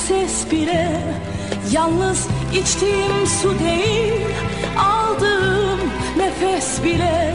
ses 0.09 0.51
bile. 0.51 0.89
Yalnız 1.73 2.29
içtiğim 2.55 3.27
su 3.27 3.59
değil 3.59 4.27
Aldığım 4.79 5.81
nefes 6.17 6.85
bile. 6.85 7.35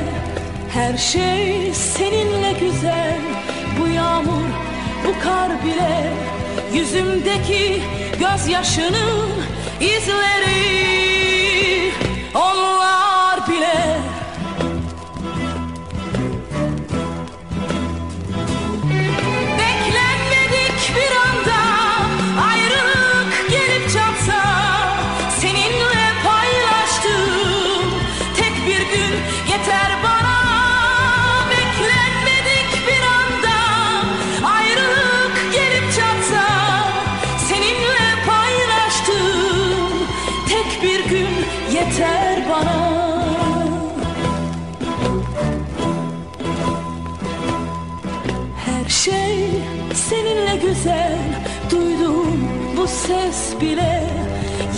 Her 0.74 0.98
şey 0.98 1.74
seninle 1.74 2.54
güzel 2.60 3.20
Bu 3.80 3.88
yağmur, 3.88 4.50
bu 5.08 5.24
kar 5.24 5.52
bile. 5.66 6.14
Yüzümdeki 6.74 7.82
gözyaşının 8.20 9.30
izleri 9.80 10.84
Onlar 12.36 12.83
ses 53.08 53.62
bile. 53.62 54.04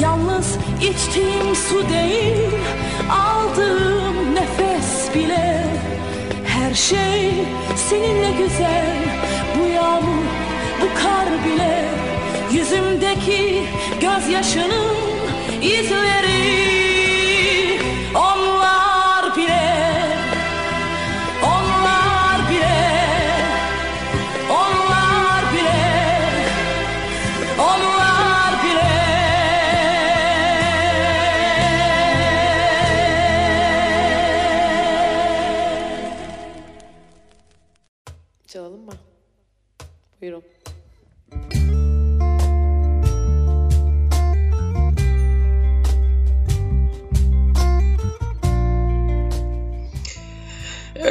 Yalnız 0.01 0.57
içtiğim 0.81 1.55
su 1.55 1.89
değil 1.89 2.51
Aldığım 3.09 4.35
nefes 4.35 5.15
bile. 5.15 5.65
Her 6.45 6.73
şey 6.73 7.31
seninle 7.75 8.31
güzel 8.31 8.95
Bu 9.59 9.69
yağmur, 9.69 10.25
bu 10.81 11.01
kar 11.01 11.27
bile. 11.45 11.85
Yüzümdeki 12.51 13.63
gözyaşının 14.01 14.95
izleri 15.61 16.84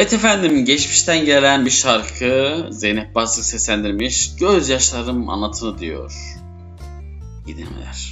Evet 0.04 0.12
efendim 0.12 0.64
geçmişten 0.64 1.24
gelen 1.24 1.66
bir 1.66 1.70
şarkı 1.70 2.66
Zeynep 2.70 3.14
Bastık 3.14 3.44
seslendirmiş. 3.44 4.36
Gözyaşlarım 4.36 5.28
anlatını 5.28 5.78
diyor. 5.78 6.12
Gidemeler. 7.46 8.03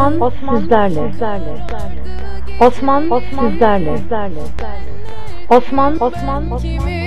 Osman, 0.00 0.22
Osman 0.22 0.60
sizlerle. 0.60 1.12
Osman, 2.60 3.10
Osman 3.10 3.50
sizlerle. 3.50 3.98
Osman, 5.48 5.96
Osman, 6.00 6.58
kimim? 6.58 6.99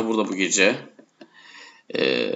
Tayfa 0.00 0.08
burada 0.08 0.28
bu 0.28 0.36
gece. 0.36 0.76
Ee, 1.94 2.32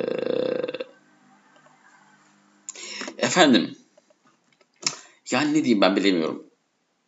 efendim. 3.18 3.76
Yani 5.30 5.50
ne 5.50 5.54
diyeyim 5.54 5.80
ben 5.80 5.96
bilemiyorum. 5.96 6.46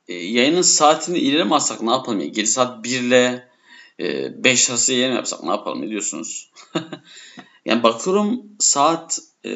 Ee, 0.09 0.15
yayının 0.15 0.63
saatini 0.63 1.19
ileri 1.19 1.45
mi 1.45 1.59
ne 1.83 1.91
yapalım 1.91 2.21
ya? 2.21 2.27
Gece 2.27 2.47
saat 2.47 2.85
1 2.85 3.01
ile 3.01 3.49
e, 4.01 4.45
5 4.45 4.71
arası 4.71 4.93
yayın 4.93 5.15
yapsak 5.15 5.43
ne 5.43 5.51
yapalım 5.51 5.83
ne 5.83 5.89
diyorsunuz? 5.89 6.51
yani 7.65 7.83
bakıyorum 7.83 8.43
saat 8.59 9.19
e, 9.45 9.51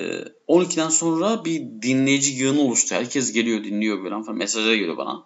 12'den 0.48 0.88
sonra 0.88 1.44
bir 1.44 1.60
dinleyici 1.82 2.32
yığını 2.32 2.60
oluştu. 2.60 2.94
Herkes 2.94 3.32
geliyor 3.32 3.64
dinliyor 3.64 4.04
böyle 4.04 4.22
falan 4.22 4.36
mesajlar 4.36 4.74
geliyor 4.74 4.96
bana. 4.96 5.24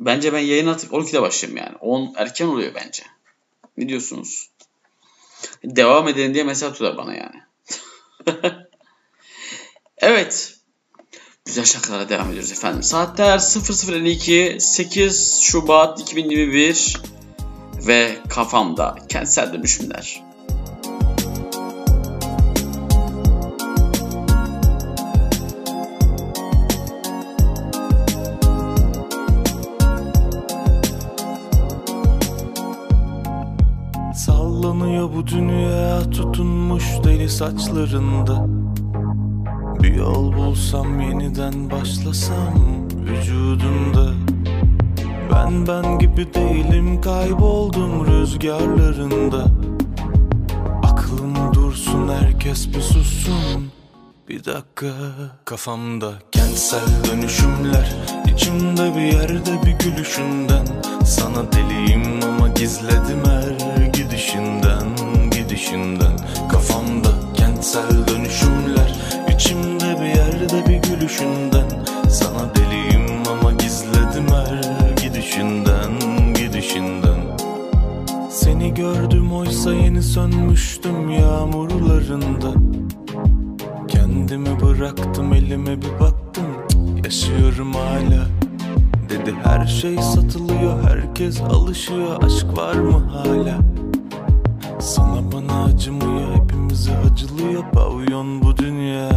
Bence 0.00 0.32
ben 0.32 0.38
yayın 0.38 0.66
artık 0.66 0.92
12'de 0.92 1.22
başlayayım 1.22 1.64
yani. 1.66 1.76
10 1.76 2.14
erken 2.16 2.46
oluyor 2.46 2.74
bence. 2.74 3.13
Ne 3.76 3.88
diyorsunuz? 3.88 4.50
Devam 5.64 6.08
edelim 6.08 6.34
diye 6.34 6.44
mesaj 6.44 6.70
atıyorlar 6.70 6.98
bana 6.98 7.14
yani. 7.14 7.42
evet. 9.98 10.56
Güzel 11.44 11.64
şarkılara 11.64 12.08
devam 12.08 12.28
ediyoruz 12.28 12.52
efendim. 12.52 12.82
Saatler 12.82 13.38
00.52 13.38 14.60
8 14.60 15.40
Şubat 15.40 16.00
2021 16.00 16.96
ve 17.86 18.18
kafamda 18.28 18.96
kentsel 19.08 19.52
dönüşümler. 19.52 20.22
Bu 35.24 35.28
dünya 35.28 36.10
tutunmuş 36.10 36.84
deli 37.04 37.28
saçlarında. 37.28 38.46
Bir 39.82 39.94
yol 39.94 40.32
bulsam 40.36 41.00
yeniden 41.00 41.70
başlasam 41.70 42.54
vücudumda. 42.94 44.12
Ben 45.32 45.66
ben 45.66 45.98
gibi 45.98 46.34
değilim 46.34 47.00
kayboldum 47.00 48.06
rüzgarlarında. 48.06 49.44
Aklım 50.82 51.54
dursun 51.54 52.08
Herkes 52.08 52.68
bir 52.68 52.80
sussun. 52.80 53.72
Bir 54.28 54.44
dakika 54.44 54.92
Kafamda 55.44 56.12
kentsel 56.32 56.88
dönüşümler. 57.10 57.96
İçimde 58.34 58.94
bir 58.96 59.18
yerde 59.18 59.66
bir 59.66 59.72
gülüşünden. 59.72 60.66
Sana 61.04 61.52
deliyim 61.52 62.20
ama 62.24 62.48
gizledim 62.48 63.22
her 63.24 63.86
gidişinden 63.86 64.63
Gidişinden 65.64 66.16
Kafamda 66.48 67.08
kentsel 67.34 68.08
dönüşümler 68.08 68.94
içimde 69.34 70.00
bir 70.00 70.06
yerde 70.06 70.68
bir 70.68 70.88
gülüşünden. 70.88 71.68
Sana 72.08 72.54
deliyim 72.54 73.22
ama 73.30 73.52
gizledim 73.52 74.26
her 74.28 75.02
gidişinden 75.02 75.92
Gidişinden. 76.34 77.36
Seni 78.30 78.74
gördüm 78.74 79.32
oysa 79.32 79.74
yeni 79.74 80.02
sönmüştüm 80.02 81.10
yağmurlarında. 81.10 82.52
Kendimi 83.88 84.60
bıraktım 84.60 85.32
elime 85.32 85.82
bir 85.82 86.00
baktım 86.00 86.46
Yaşıyorum 87.04 87.74
hala. 87.74 88.26
Dedi 89.08 89.34
her 89.44 89.66
şey 89.66 89.96
satılıyor 89.96 90.82
herkes 90.82 91.40
alışıyor 91.40 92.22
Aşk 92.22 92.58
var 92.58 92.74
mı 92.74 92.98
hala 92.98 93.73
Sana 94.84 95.32
bana 95.32 95.64
acımıyor 95.64 96.34
hepimize 96.34 96.92
acılıyor 96.96 97.62
Pavyon 97.72 98.42
bu 98.42 98.56
dünya. 98.56 99.08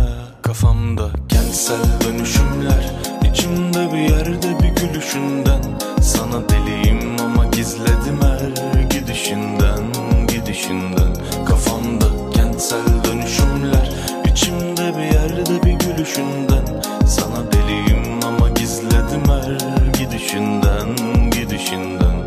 Kafamda 0.41 1.09
kentsel 1.29 1.83
dönüşümler 2.05 2.91
içimde 3.31 3.93
bir 3.93 3.97
yerde 3.97 4.59
bir 4.63 4.81
gülüşünden. 4.81 5.61
Sana 6.01 6.49
deliyim 6.49 7.15
ama 7.21 7.45
gizledim 7.45 8.19
her 8.21 8.81
gidişinden 8.81 9.83
Gidişinden. 10.27 11.13
Kafamda 11.45 12.05
kentsel 12.33 13.03
dönüşümler 13.03 13.91
içimde 14.31 14.97
bir 14.97 15.13
yerde 15.13 15.63
bir 15.63 15.73
gülüşünden. 15.73 16.81
Sana 17.07 17.51
deliyim 17.51 18.19
ama 18.27 18.49
gizledim 18.49 19.23
her 19.29 19.87
gidişinden 19.99 20.95
Gidişinden 21.31 22.26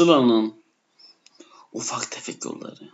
Sıla'nın 0.00 0.62
ufak 1.72 2.10
tefek 2.10 2.44
yolları. 2.44 2.90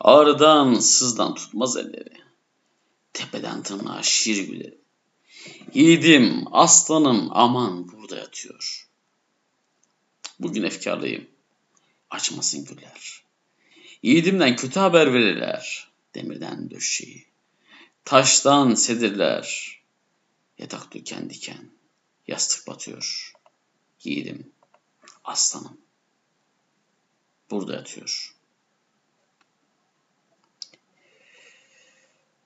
Ağrıdan 0.00 0.74
sızdan 0.74 1.34
tutmaz 1.34 1.76
elleri. 1.76 2.22
Tepeden 3.12 3.62
tırnağa 3.62 4.02
şiir 4.02 4.48
güleri. 4.48 4.78
Yiğidim, 5.74 6.44
aslanım 6.52 7.28
aman 7.30 7.92
burada 7.92 8.16
yatıyor. 8.16 8.88
Bugün 10.40 10.62
efkarlıyım. 10.62 11.28
Açmasın 12.10 12.64
güller. 12.64 13.22
Yiğidimden 14.02 14.56
kötü 14.56 14.80
haber 14.80 15.14
verirler. 15.14 15.90
Demirden 16.14 16.70
döşeği. 16.70 17.26
Taştan 18.04 18.74
sedirler. 18.74 19.78
Yatak 20.58 20.92
diken 20.92 21.30
diken. 21.30 21.70
Yastık 22.26 22.66
batıyor. 22.66 23.32
Yiğidim, 24.04 24.49
aslanım. 25.30 25.78
Burada 27.50 27.74
yatıyor. 27.74 28.36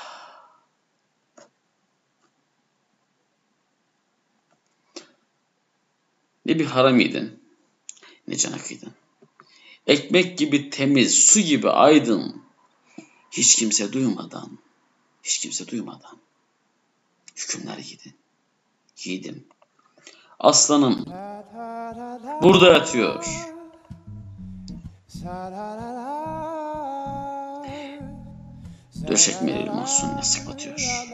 Ne 6.45 6.59
bir 6.59 6.65
haramiydin, 6.65 7.43
ne 8.27 8.37
canakıydın. 8.37 8.93
Ekmek 9.87 10.37
gibi 10.37 10.69
temiz, 10.69 11.25
su 11.25 11.39
gibi 11.39 11.69
aydın. 11.69 12.43
Hiç 13.31 13.55
kimse 13.55 13.93
duymadan, 13.93 14.59
hiç 15.23 15.39
kimse 15.39 15.67
duymadan. 15.67 16.19
Hükümler 17.35 17.77
yedin. 17.77 18.15
Yiğidim, 18.97 19.47
aslanım. 20.41 21.05
Burada 22.41 22.67
yatıyor. 22.73 23.25
Döşek 29.07 29.41
melil 29.41 29.67
mahzun 29.67 30.07
ne 30.07 30.47
batıyor. 30.47 31.05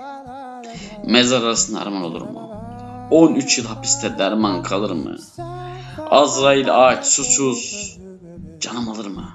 Mezar 1.05 1.41
arasında 1.43 1.79
arman 1.79 2.01
olur 2.01 2.21
mu? 2.21 2.51
13 3.11 3.57
yıl 3.57 3.65
hapiste 3.65 4.19
derman 4.19 4.63
kalır 4.63 4.91
mı? 4.91 5.17
Azrail 6.09 6.87
ağaç 6.87 7.05
susuz. 7.05 7.97
Canım 8.59 8.89
alır 8.89 9.05
mı? 9.05 9.29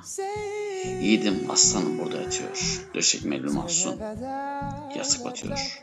Yiğidim 1.01 1.51
aslanım 1.51 1.99
burada 1.99 2.17
yatıyor. 2.17 2.81
Döşek 2.95 3.25
melil 3.25 3.53
mahzun. 3.53 4.01
Yasık 4.97 5.25
batıyor. 5.25 5.83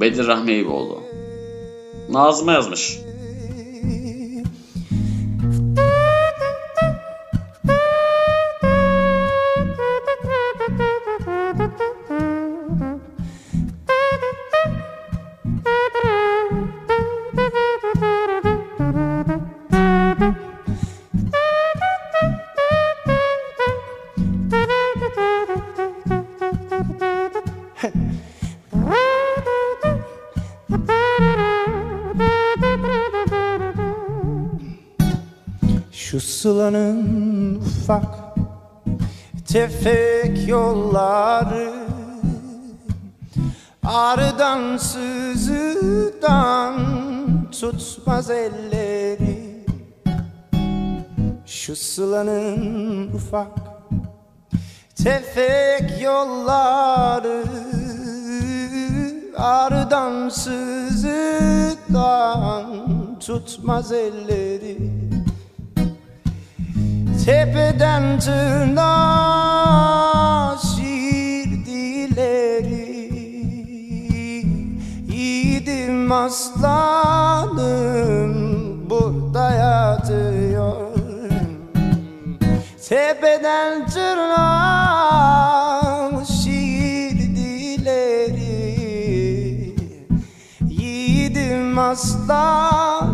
Bedir 0.00 0.26
Rahmi 0.26 0.52
Eyüboğlu. 0.52 1.02
Nazım'a 2.14 2.52
yazmış. 2.52 3.13
Sılanın 36.64 37.54
ufak 37.54 38.04
tefek 39.52 40.48
yolları. 40.48 41.72
Ağrıdan 43.84 44.76
sızıdan 44.76 46.26
tutmaz 47.50 48.30
elleri. 48.30 49.64
Şu 51.46 51.76
sılanın 51.76 53.12
ufak 53.14 53.58
tefek 55.04 56.02
yolları. 56.02 57.44
Ağrıdan 59.36 60.28
sızıdan 60.28 61.36
tutmaz 63.20 63.92
elleri 63.92 65.03
Tepeden 67.24 68.18
tırnağa 68.18 68.96
şiir 70.58 71.66
dileri. 71.66 72.94
Aslanım 76.24 77.70
burada 78.90 79.50
yatıyor 79.50 80.76
Tepeden 82.88 83.86
tırnağa 83.86 85.44
şiir 86.24 87.36
dileri. 87.36 88.64
Yiğidim 90.68 91.78
aslanım 91.78 93.13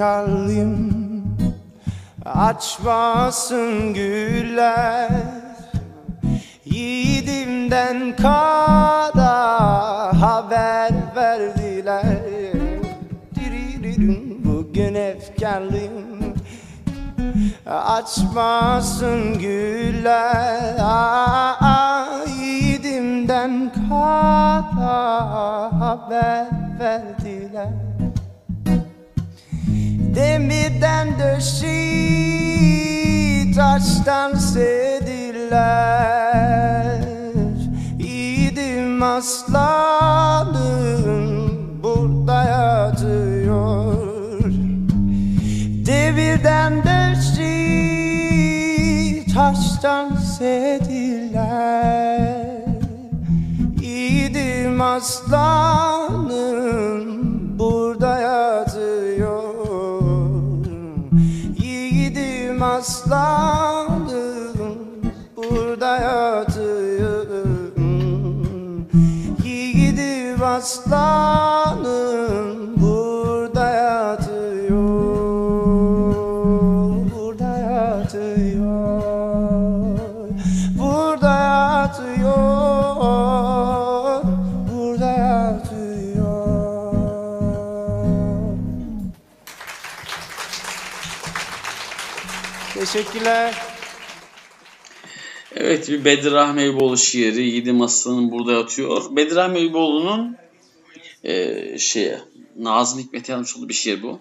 efkarlıyım 0.00 1.10
Açmasın 2.24 3.94
güller. 3.94 5.10
Yiğidimden 6.64 8.16
kara 8.16 9.32
haber 10.20 10.92
verdiler. 11.16 12.04
Bugün 14.44 14.94
efkarlıyım. 14.94 16.34
Açmasın 17.66 19.38
güller. 19.38 20.76
Aa, 20.80 22.06
Yiğidimden 22.40 23.72
kara 23.88 25.72
haber 25.80 26.46
verdiler 26.80 27.89
Demirden 30.14 31.08
döşi 31.18 31.70
taştan 33.56 34.34
sediler. 34.34 35.70
Yiğidim 37.98 39.02
aslanım 39.02 40.60
burada 41.82 42.42
yatıyor. 42.44 43.94
Devirden 45.86 46.82
döşi 46.82 47.46
taştan 49.34 50.16
sediler. 50.16 51.50
Yiğidim 53.80 54.80
aslanım 54.80 56.30
burada 57.58 58.18
yatıyor 58.18 59.49
Yiğidim 62.60 62.76
aslanım 62.76 64.56
burada 65.36 65.96
yatıyor 65.96 67.26
Yiğidim 69.44 70.42
aslanım 70.42 71.90
Teşekkürler. 92.92 93.54
Evet 95.56 95.88
bir 95.88 96.04
Bedirahim 96.04 96.58
Eyüboğlu 96.58 96.96
şiiri 96.96 97.42
Yiğidim 97.42 97.82
Aslan'ın 97.82 98.30
burada 98.30 98.52
yatıyor. 98.52 99.16
Bedirahim 99.16 99.56
Eyüboğlu'nun 99.56 100.36
e, 101.24 101.78
şeye 101.78 102.20
Nazım 102.56 102.98
Hikmet 102.98 103.28
yazmış 103.28 103.56
olduğu 103.56 103.68
bir 103.68 103.74
şiir 103.74 104.02
bu. 104.02 104.20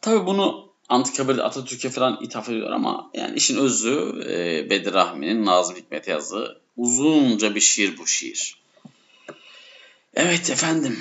Tabi 0.00 0.26
bunu 0.26 0.68
Antikabir'de 0.88 1.42
Atatürk'e 1.42 1.90
falan 1.90 2.18
ithaf 2.22 2.48
ediyor 2.48 2.70
ama 2.70 3.10
yani 3.14 3.36
işin 3.36 3.56
özü 3.56 4.24
e, 4.30 4.70
Bedir 4.70 4.92
Rahmi'nin 4.94 5.46
Nazım 5.46 5.76
Hikmet 5.76 6.08
yazdığı 6.08 6.60
uzunca 6.76 7.54
bir 7.54 7.60
şiir 7.60 7.98
bu 7.98 8.06
şiir. 8.06 8.62
Evet 10.14 10.50
efendim. 10.50 10.98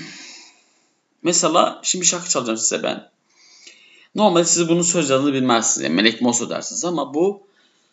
Mesela 1.24 1.82
şimdi 1.84 2.06
şarkı 2.06 2.30
çalacağım 2.30 2.58
size 2.58 2.84
ben. 2.84 3.07
Normalde 4.16 4.46
siz 4.46 4.70
bunun 4.70 4.82
söz 4.82 5.10
yazını 5.10 5.34
bilmezsiniz. 5.34 5.84
Yani 5.84 5.96
Melek 5.96 6.22
Mosso 6.22 6.50
dersiniz 6.50 6.86
ama 6.86 7.14
bu 7.14 7.48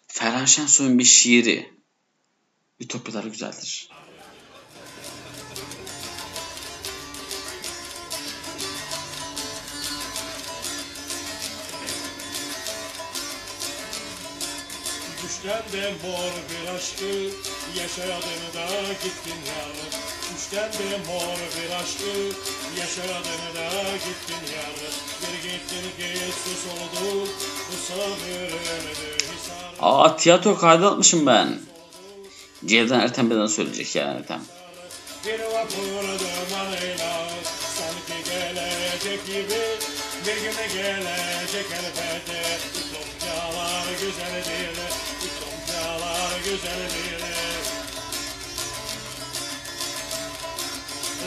Ferhan 0.06 0.44
Şensoy'un 0.44 0.98
bir 0.98 1.04
şiiri. 1.04 1.74
Ütopyalar 2.80 3.24
güzeldir. 3.24 3.88
Düşten 15.24 15.62
de 15.72 15.94
mor 16.02 16.32
bir 16.50 16.74
aşkı 16.74 17.04
yaşadığını 17.80 18.54
da 18.54 18.92
gittin 18.92 19.40
yar. 19.46 20.13
Düşten 20.32 20.72
de 20.72 20.98
mor 21.06 21.38
bir 21.56 21.74
aşkı 21.74 22.12
yaşadığını 22.80 23.54
da 23.54 23.96
gittin 23.96 24.54
yar. 24.56 24.74
Bir 25.22 25.50
gittin 25.50 26.32
sus 26.44 26.66
oldu 26.72 27.28
bu 27.72 27.76
sabırını. 27.86 29.04
Aa 29.80 30.16
tiyatro 30.16 30.58
kaydı 30.58 30.86
atmışım 30.86 31.26
ben. 31.26 31.60
Cevden 32.66 33.00
Ertem 33.00 33.30
beden 33.30 33.46
söyleyecek 33.46 33.96
yani 33.96 34.18
Ertem. 34.18 34.40
Bir 35.26 35.40
vapur 35.40 36.18
dumanıyla 36.18 37.28
sanki 37.76 38.30
gelecek 38.30 39.26
gibi 39.26 39.60
bir 40.26 40.36
gün 40.42 40.56
gelecek 40.74 41.66
elbette. 41.72 42.58
Ütopyalar 42.78 43.86
güzeldir, 44.00 44.76
ütopyalar 45.26 46.38
güzeldir. 46.44 47.23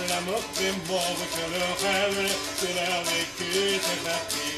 L'amour 0.09 0.43
est 0.61 0.77
mauve 0.87 1.23
que 1.33 1.45
le 1.53 1.63
rêve, 1.81 2.31
tu 2.59 2.67
l'as 2.77 3.01
vécu, 3.09 3.79
t'es 3.81 3.99
parti. 4.05 4.49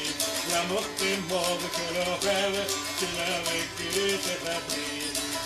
L'amour 0.52 0.84
est 1.00 1.20
mauve 1.28 1.66
que 1.76 1.86
le 1.96 2.04
rêve, 2.28 2.60
tu 2.98 3.06
l'as 3.16 3.40
vécu, 3.48 4.18
t'es 4.20 4.40
parti. 4.44 4.86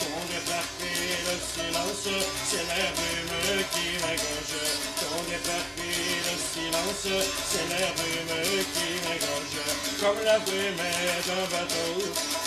Ton 0.00 0.18
départi, 0.26 0.94
le 1.26 1.34
silence, 1.38 2.08
c'est 2.50 2.66
la 2.66 2.90
brume 2.98 3.62
qui 3.72 3.86
m'égorge. 4.02 4.58
Ton 4.98 5.18
départi, 5.30 5.90
le 6.26 6.34
silence, 6.50 7.06
c'est 7.50 7.68
la 7.70 7.86
brume 7.94 8.36
qui 8.74 8.88
m'égorge. 9.06 9.58
Comme 10.00 10.20
la 10.24 10.38
brume 10.40 10.84
d'un 11.26 11.46
bateau, 11.54 11.94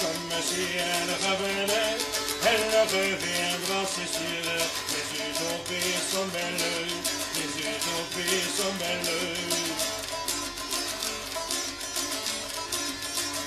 comme 0.01 0.32
si 0.43 0.64
elle 0.76 1.14
revenait, 1.24 1.98
elle 2.43 2.76
reviendra, 2.92 3.80
c'est 3.88 4.11
sûr. 4.11 4.45
Les 4.92 5.08
utopies 5.17 5.98
sont 6.11 6.27
belles, 6.34 6.97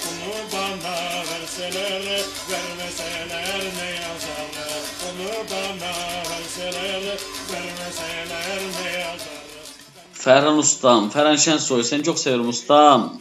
Onu 0.09 0.35
bana 0.53 1.25
verseler, 1.31 2.25
vermeseler 2.51 3.61
ne 3.79 3.91
yazar? 3.91 4.51
Onu 5.07 5.31
bana 5.51 5.93
verseler, 6.31 7.19
vermeseler 7.53 8.63
ne 8.83 8.91
yazar? 8.99 9.41
Ferhan 10.13 10.59
Ustam, 10.59 11.11
Ferhan 11.11 11.37
Şensoy 11.37 11.85
seni 11.85 12.05
çok 12.05 12.19
severim 12.19 12.49
ustam. 12.49 13.21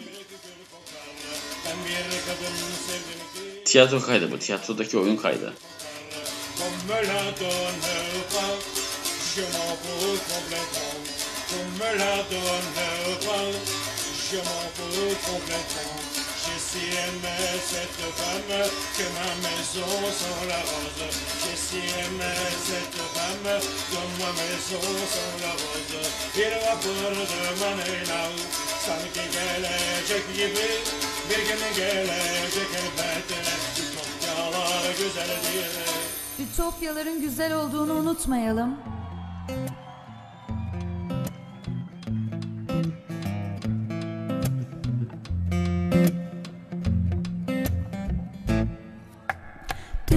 Tiyatro 3.66 4.02
kaydı 4.02 4.32
bu, 4.32 4.40
tiyatrodaki 4.40 4.98
oyun 4.98 5.16
kaydı. 5.16 5.54
Je 9.36 9.42
m'en 9.42 9.76
fous 9.84 10.20
complètement. 10.28 11.09
Comme 11.80 11.98
la 11.98 12.18
donne 12.28 12.72
pas, 12.76 13.48
je 14.28 14.36
m'en 14.36 14.68
fous 14.76 15.16
complètement. 15.24 15.96
J'ai 16.44 16.60
si 16.60 16.84
aimais 16.92 17.56
cette 17.72 18.04
femme 18.20 18.52
que 18.98 19.06
ma 19.16 19.30
maison 19.44 19.88
sans 20.20 20.44
la 20.52 20.60
rose. 20.70 21.08
J'ai 21.40 21.56
si 21.56 21.78
aimé 21.78 22.36
cette 22.68 23.00
femme 23.16 23.62
que 23.92 24.02
ma 24.20 24.30
maison 24.40 24.84
sans 25.14 25.36
la 25.40 25.52
rose. 25.62 26.04
Bir 26.36 26.54
vapur 26.64 27.16
dumanıyla 27.32 28.22
sanki 28.86 29.24
gelecek 29.36 30.26
gibi 30.36 30.70
bir 31.30 31.42
gün 31.48 31.64
gelecek 31.76 32.72
elbette. 32.80 33.40
Ütopyalar 33.82 34.92
güzeldir. 34.98 35.72
Ütopyaların 36.40 37.22
güzel 37.22 37.54
olduğunu 37.56 37.94
unutmayalım. 37.94 38.78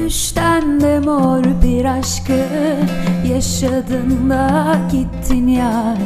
Düşten 0.06 0.80
de 0.80 0.98
mor 0.98 1.44
bir 1.62 1.84
aşkı 1.84 2.44
yaşadın 3.32 4.30
da 4.30 4.76
gittin 4.92 5.48
yar. 5.48 5.96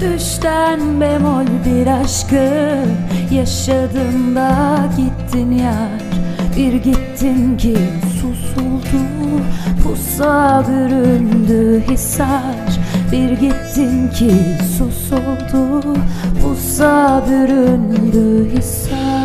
Düşten 0.00 1.00
bemol 1.00 1.46
bir 1.66 1.86
aşkı 1.86 2.76
yaşadın 3.34 4.36
da 4.36 4.78
gittin 4.96 5.52
yar. 5.52 6.02
Bir 6.56 6.72
gittin 6.72 7.56
ki 7.56 7.76
susuldu 8.20 9.04
pusa 9.82 10.64
büründü 10.68 11.82
hisar. 11.90 12.80
Bir 13.12 13.30
gittin 13.30 14.08
ki 14.08 14.32
susuldu 14.78 15.82
pusa 16.42 17.24
büründü 17.28 18.50
hisar 18.56 19.19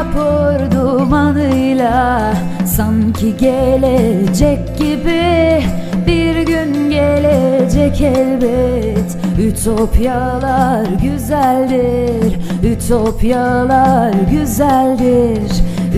vapur 0.00 0.70
dumanıyla 0.72 2.32
sanki 2.66 3.36
gelecek 3.36 4.78
gibi. 4.78 5.62
Bir 6.06 6.36
gün 6.46 6.90
gelecek 6.90 8.00
elbet. 8.00 9.16
Ütopyalar 9.40 10.86
güzeldir 11.02 12.36
Ütopyalar 12.62 14.12
güzeldir. 14.30 15.52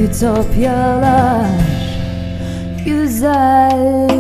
Ütopyalar 0.05 1.47
güzeldir 2.85 4.13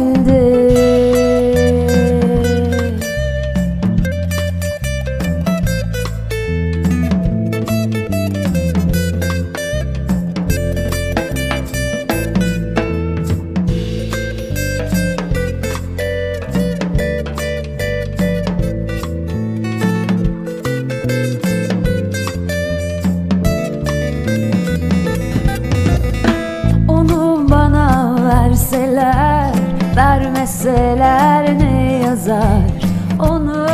verseler 28.72 29.52
Vermeseler 29.96 31.58
ne 31.58 32.00
yazar? 32.04 32.70
Onu 33.18 33.66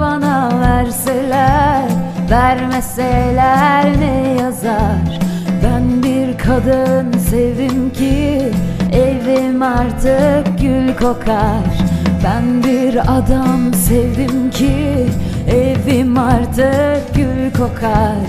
bana 0.00 0.50
verseler 0.60 1.82
Vermeseler 2.30 3.84
ne 4.00 4.42
yazar? 4.42 5.20
Ben 5.64 6.02
bir 6.02 6.38
kadın 6.38 7.18
sevdim 7.18 7.92
ki 7.92 8.42
Evim 8.92 9.62
artık 9.62 10.58
gül 10.60 10.96
kokar. 10.96 11.76
Ben 12.24 12.64
bir 12.64 13.18
adam 13.18 13.74
sevdim 13.74 14.50
ki 14.50 15.06
Evim 15.48 16.18
artık 16.18 17.14
gül 17.14 17.52
kokar. 17.58 18.26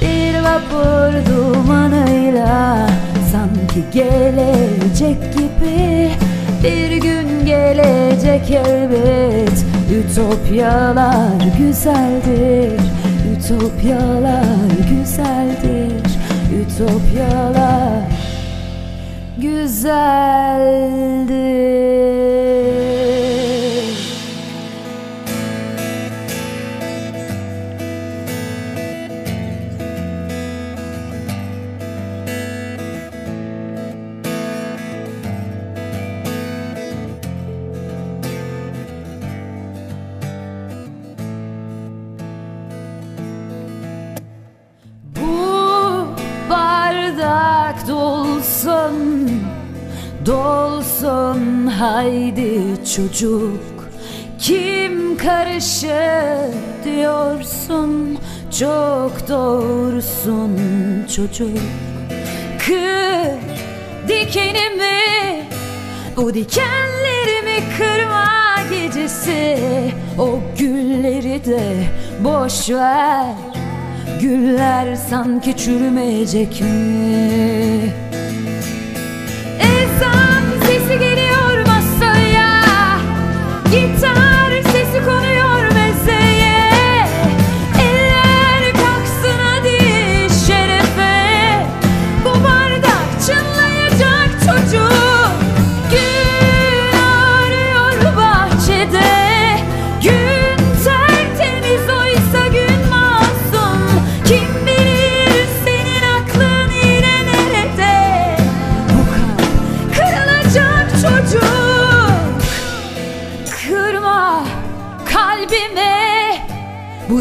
Bir 0.00 0.34
vapur 0.40 1.12
dumanıyla 1.26 2.86
Sanki 3.32 3.84
gelecek 3.92 5.32
gibi 5.32 6.10
Bir 6.62 6.90
gün 6.90 7.46
gelecek 7.46 8.50
elbet 8.50 9.64
Ütopyalar 9.92 11.58
güzeldir 11.58 12.80
Ütopyalar 13.40 14.44
güzeldir. 14.90 16.10
Ütopyalar 16.60 18.02
güzeldir 19.38 20.80
Dolsun 50.26 51.66
haydi 51.66 52.62
çocuk. 52.96 53.60
Kim 54.38 55.16
karışır 55.16 56.54
diyorsun? 56.84 58.18
Çok 58.58 59.28
doğrusun 59.28 60.58
çocuk. 61.16 61.58
Kır 62.66 63.30
dikenimi 64.08 65.00
Bu 66.16 66.34
dikenlerimi 66.34 67.64
kırma 67.78 68.26
gecesi? 68.70 69.58
O 70.18 70.38
gülleri 70.58 71.44
de 71.44 71.74
boş 72.24 72.70
ver. 72.70 73.34
Güller 74.20 74.96
sanki 74.96 75.56
çürümeyecek 75.56 76.60
mi? 76.60 78.09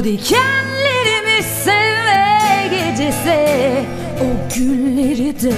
Dikenlerimi 0.09 1.43
sevme 1.63 2.69
gecesi 2.71 3.45
O 4.21 4.55
gülleri 4.55 5.41
de 5.41 5.53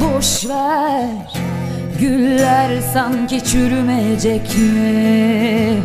boş 0.00 0.48
ver 0.48 1.06
Güller 2.00 2.80
sanki 2.92 3.44
çürümeyecek 3.44 4.58
mi? 4.58 5.82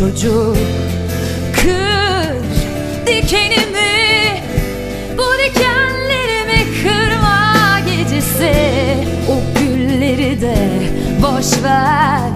Çocuk. 0.00 0.56
Kır 1.52 2.34
dikenimi 3.06 4.42
Bu 5.18 5.22
dikenlerimi 5.38 6.64
kırma 6.82 7.80
gecesi. 7.86 8.52
O 9.28 9.58
gülleri 9.58 10.40
de 10.40 10.56
boş 11.22 11.62
ver. 11.62 12.30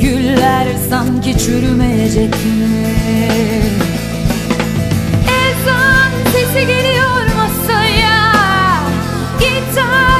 Güller 0.00 0.66
sanki 0.90 1.38
çürümeyecek 1.38 2.34
mi? 2.34 2.94
Ezan 5.28 6.10
sesi 6.32 6.66
geliyor 6.66 7.24
masaya. 7.36 8.34
Gitar 9.40 10.13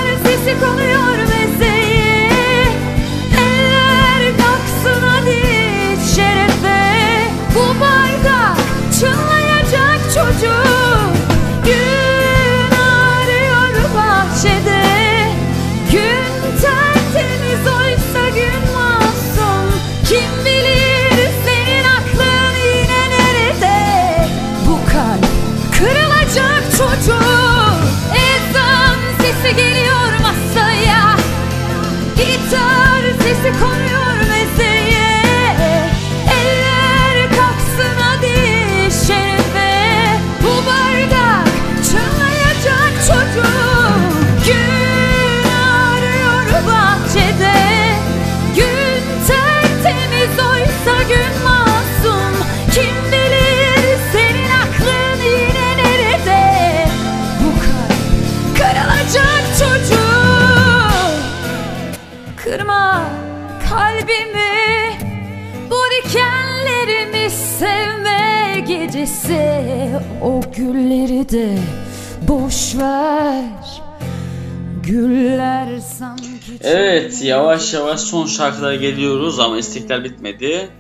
yavaş 77.74 77.88
yavaş 77.88 78.00
son 78.00 78.26
şarkılara 78.26 78.76
geliyoruz 78.76 79.40
ama 79.40 79.58
istekler 79.58 80.04
bitmedi. 80.04 80.70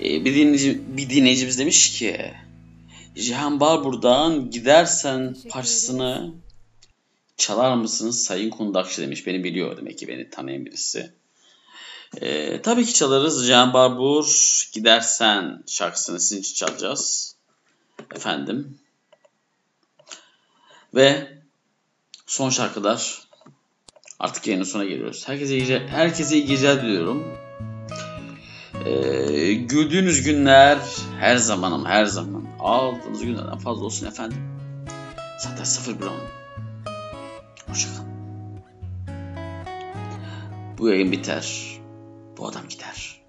Ee, 0.00 0.24
bir, 0.24 0.34
dinleyici, 0.34 0.96
bir 0.96 1.10
dinleyicimiz 1.10 1.58
demiş 1.58 1.98
ki 1.98 2.34
Cihan 3.14 3.60
Barbur'dan 3.60 4.50
gidersen 4.50 5.36
parçasını 5.50 6.34
çalar 7.36 7.74
mısınız 7.74 8.24
Sayın 8.24 8.50
Kundakçı 8.50 9.02
demiş. 9.02 9.26
Beni 9.26 9.44
biliyor 9.44 9.76
demek 9.76 9.98
ki 9.98 10.08
beni 10.08 10.30
tanıyan 10.30 10.66
birisi. 10.66 11.12
Ee, 12.20 12.62
tabii 12.62 12.84
ki 12.84 12.94
çalarız. 12.94 13.46
Cihan 13.46 13.72
Barbur 13.72 14.26
gidersen 14.72 15.62
şarkısını 15.66 16.20
sizin 16.20 16.40
için 16.40 16.54
çalacağız. 16.54 17.36
Efendim. 18.14 18.78
Ve 20.94 21.38
son 22.26 22.50
şarkılar 22.50 23.25
Artık 24.20 24.46
yayının 24.46 24.64
sonuna 24.64 24.88
geliyoruz. 24.88 25.28
Herkese 25.28 25.56
iyi, 25.56 25.78
herkese 25.78 26.36
iyi 26.36 26.46
geceler 26.46 26.82
diliyorum. 26.82 27.24
Ee, 28.86 29.52
güldüğünüz 29.52 30.22
günler 30.22 30.78
her 31.20 31.36
zaman 31.36 31.72
ama 31.72 31.88
her 31.88 32.04
zaman 32.04 32.44
aldığınız 32.60 33.22
günlerden 33.22 33.58
fazla 33.58 33.84
olsun 33.84 34.06
efendim. 34.06 34.38
Zaten 35.38 35.64
0110. 35.94 36.12
Hoşçakalın. 37.68 38.06
Bu 40.78 40.88
yayın 40.88 41.12
biter. 41.12 41.76
Bu 42.38 42.48
adam 42.48 42.62
gider. 42.68 43.22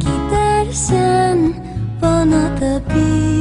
Gidersen 0.00 1.54
bana 2.02 2.60
da 2.60 2.82
bir 2.94 3.31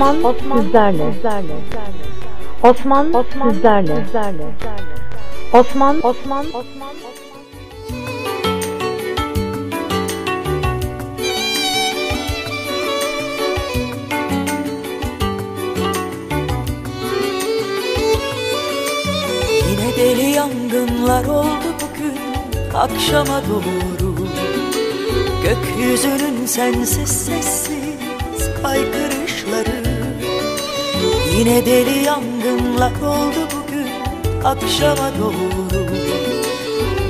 Osman, 0.00 0.24
Osman 0.24 0.62
sizlerle. 0.62 1.04
Osman, 2.62 3.14
Osman 3.14 3.50
sizlerle. 3.50 4.06
Osman, 5.52 6.00
Osman, 6.02 6.46
Osman, 6.46 6.94
Yine 19.70 19.96
deli 19.96 20.30
yangınlar 20.30 21.24
oldu 21.24 21.68
bugün 21.80 22.18
akşama 22.74 23.42
doğru 23.48 24.14
Gökyüzünün 25.42 26.46
sensiz 26.46 27.08
sessiz 27.08 27.59
Yine 31.40 31.66
deli 31.66 32.04
yangınlar 32.04 32.92
oldu 32.92 33.48
bugün 33.56 33.88
akşama 34.44 35.10
doğru. 35.20 35.86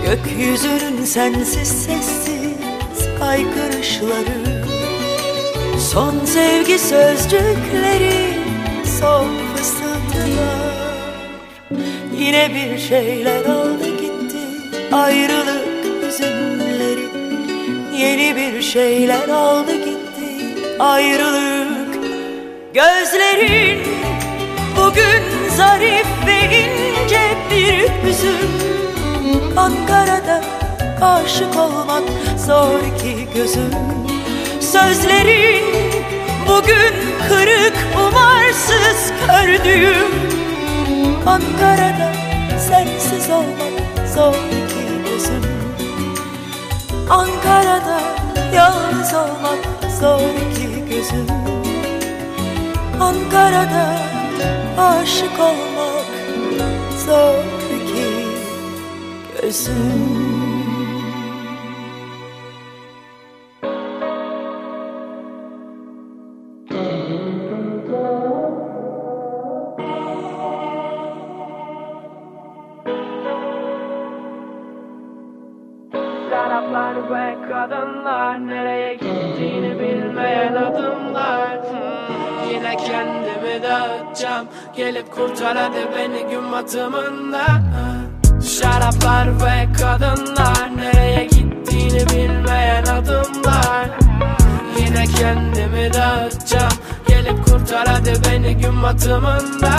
Gökyüzünün 0.06 1.04
sensiz 1.04 1.68
sessiz 1.68 3.18
kaykırışları 3.18 4.64
Son 5.92 6.24
sevgi 6.24 6.78
sözcükleri 6.78 8.38
son 9.00 9.28
fısıltılar 9.56 11.10
Yine 12.18 12.50
bir 12.54 12.78
şeyler 12.78 13.44
aldı 13.44 13.88
gitti 14.00 14.38
ayrılık 14.92 16.06
hüzünleri. 16.06 17.08
Yeni 17.98 18.36
bir 18.36 18.62
şeyler 18.62 19.28
aldı 19.28 19.74
gitti 19.74 20.56
ayrılık 20.78 21.94
Gözlerin 22.74 23.89
bugün 24.80 25.22
zarif 25.56 26.06
ve 26.26 26.58
ince 26.58 27.20
bir 27.50 28.08
hüzün. 28.08 28.50
Ankara'da 29.56 30.40
aşık 31.00 31.56
olmak 31.56 32.02
zor 32.46 32.98
ki 32.98 33.28
gözüm. 33.34 33.74
Sözlerin 34.60 35.64
bugün 36.48 36.94
kırık 37.28 37.74
umarsız 37.96 39.12
kördüğüm 39.26 40.12
Ankara'da 41.26 42.12
sensiz 42.68 43.30
olmak 43.30 44.08
zor 44.14 44.32
ki 44.32 45.10
gözüm. 45.10 45.44
Ankara'da 47.10 48.00
yalnız 48.54 49.14
olmak 49.14 49.92
zor 50.00 50.54
ki 50.54 50.84
gözüm. 50.90 51.26
Ankara'da 53.00 54.09
aşık 54.78 55.40
olmak 55.40 56.06
zor 57.06 57.44
ki 57.86 58.10
gözüm 59.42 60.39
Hadi 85.44 85.88
beni 85.96 86.30
gün 86.30 86.52
batımında 86.52 87.46
Şaraplar 88.44 89.28
ve 89.28 89.72
kadınlar 89.72 90.76
Nereye 90.76 91.24
gittiğini 91.24 92.06
bilmeyen 92.06 92.84
adımlar. 92.84 93.90
Yine 94.78 95.04
kendimi 95.06 95.94
dağıtacağım 95.94 96.72
Gelip 97.08 97.44
kurtar 97.44 97.88
hadi 97.88 98.12
beni 98.28 98.56
gün 98.56 98.82
batımında 98.82 99.76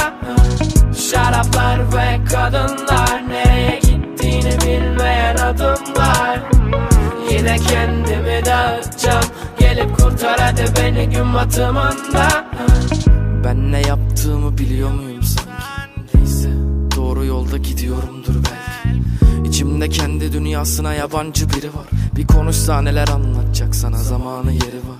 Şaraplar 1.11 1.79
ve 1.79 2.25
kadınlar 2.25 3.29
Nereye 3.29 3.79
gittiğini 3.79 4.51
bilmeyen 4.61 5.35
adımlar. 5.35 6.39
Yine 7.31 7.57
kendimi 7.57 8.45
dağıtacağım 8.45 9.25
Gelip 9.59 9.97
kurtar 9.97 10.39
hadi 10.39 10.65
beni 10.79 11.09
gün 11.09 11.33
batımında 11.33 12.45
Ben 13.43 13.71
ne 13.71 13.81
yaptığımı 13.81 14.57
biliyor 14.57 14.91
muyum 14.91 15.10
dünyasına 20.51 20.93
yabancı 20.93 21.49
biri 21.49 21.67
var. 21.67 21.85
Bir 22.15 22.27
konuşsa 22.27 22.81
neler 22.81 23.07
anlatacak 23.07 23.75
sana 23.75 23.97
zamanı 23.97 24.51
yeri 24.51 24.77
var. 24.77 24.99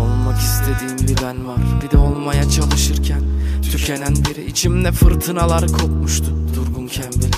Olmak 0.00 0.40
istediğim 0.40 0.98
bir 0.98 1.22
ben 1.26 1.48
var. 1.48 1.56
Bir 1.84 1.90
de 1.90 1.96
olmaya 1.96 2.50
çalışırken 2.50 3.20
Tükenen 3.62 4.16
biri. 4.16 4.44
İçimde 4.44 4.92
fırtınalar 4.92 5.66
kopmuştu 5.66 6.26
Durgunken 6.56 7.12
bile 7.12 7.36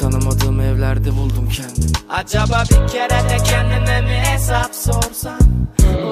Tanımadığım 0.00 0.60
evlerde 0.60 1.16
buldum 1.16 1.48
kendimi. 1.48 1.92
Acaba 2.08 2.62
bir 2.70 2.92
kere 2.92 3.28
de 3.30 3.36
kendine 3.44 4.00
mi 4.00 4.22
hesap 4.24 4.74
sorsan 4.74 5.40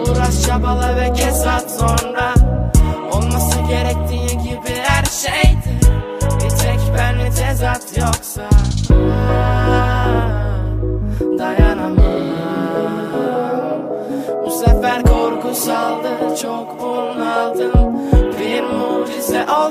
Uğraş 0.06 0.42
çabala 0.46 0.96
ve 0.96 1.12
kes 1.12 1.46
at 1.46 1.70
sonra 1.78 2.34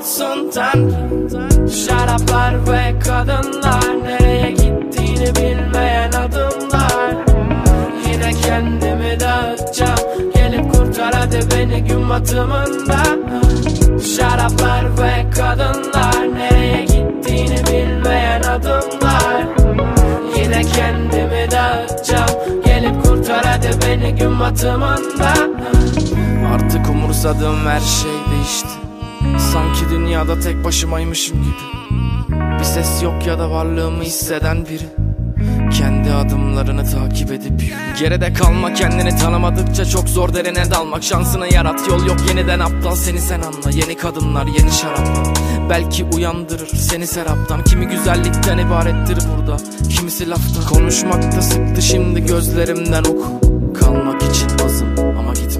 olsun 0.02 0.50
tanrım 0.50 1.68
Şaraplar 1.68 2.54
ve 2.66 2.98
kadınlar 2.98 4.04
Nereye 4.04 4.50
gittiğini 4.50 5.36
bilmeyen 5.36 6.12
adımlar. 6.12 7.14
Yine 8.06 8.32
kendimi 8.32 9.20
dağıtacağım 9.20 9.98
Gelip 10.34 10.74
kurtar 10.74 11.14
hadi 11.14 11.40
beni 11.50 11.84
gün 11.84 12.10
batımında. 12.10 13.02
Şaraplar 14.16 14.84
ve 14.84 15.30
kadınlar 15.30 16.34
Nereye 16.34 16.84
gittiğini 16.84 17.58
bilmeyen 17.66 18.42
adımlar. 18.42 19.46
Yine 20.36 20.62
kendimi 20.62 21.50
dağıtacağım 21.50 22.62
Gelip 22.64 23.04
kurtar 23.04 23.44
hadi 23.44 23.70
beni 23.86 24.14
gün 24.14 24.40
batımında. 24.40 25.32
Artık 26.54 26.90
umursadığım 26.90 27.66
her 27.66 27.80
şey 27.80 28.12
değişti 28.30 28.81
Sanki 29.52 29.90
dünyada 29.90 30.40
tek 30.40 30.64
başımaymışım 30.64 31.42
gibi. 31.42 31.52
Bir 32.58 32.64
ses 32.64 33.02
yok 33.02 33.26
ya 33.26 33.38
da 33.38 33.50
varlığımı 33.50 34.02
hisseden 34.02 34.66
biri. 34.66 34.86
Kendi 35.78 36.12
adımlarını 36.12 36.90
takip 36.90 37.32
edip 37.32 37.62
yürü. 37.62 37.74
Geride 38.00 38.32
kalma 38.32 38.74
kendini 38.74 39.16
tanımadıkça 39.16 39.84
çok 39.84 40.08
zor 40.08 40.34
derine 40.34 40.70
dalmak. 40.70 41.04
Şansını 41.04 41.54
yarat 41.54 41.88
yol 41.88 42.06
yok 42.06 42.16
yeniden 42.28 42.60
aptal. 42.60 42.94
Seni 42.94 43.20
sen 43.20 43.40
anla 43.40 43.70
Yeni 43.72 43.96
kadınlar 43.96 44.46
yeni 44.46 44.72
şaraplar 44.72 45.26
Belki 45.70 46.04
uyandırır 46.04 46.68
seni 46.68 47.06
seraptan. 47.06 47.64
Kimi 47.64 47.86
güzellikten 47.86 48.58
ibarettir 48.58 49.18
burada 49.36 49.56
Kimisi 49.96 50.30
laftan. 50.30 50.64
Konuşmakta 50.74 51.42
sıktı 51.42 51.82
şimdi 51.82 52.26
gözlerimden 52.26 53.04
oku. 53.04 53.40
Kalmak 53.80 54.22
için 54.22 54.48
azım 54.64 54.88
ama 55.18 55.34
çok 55.34 55.51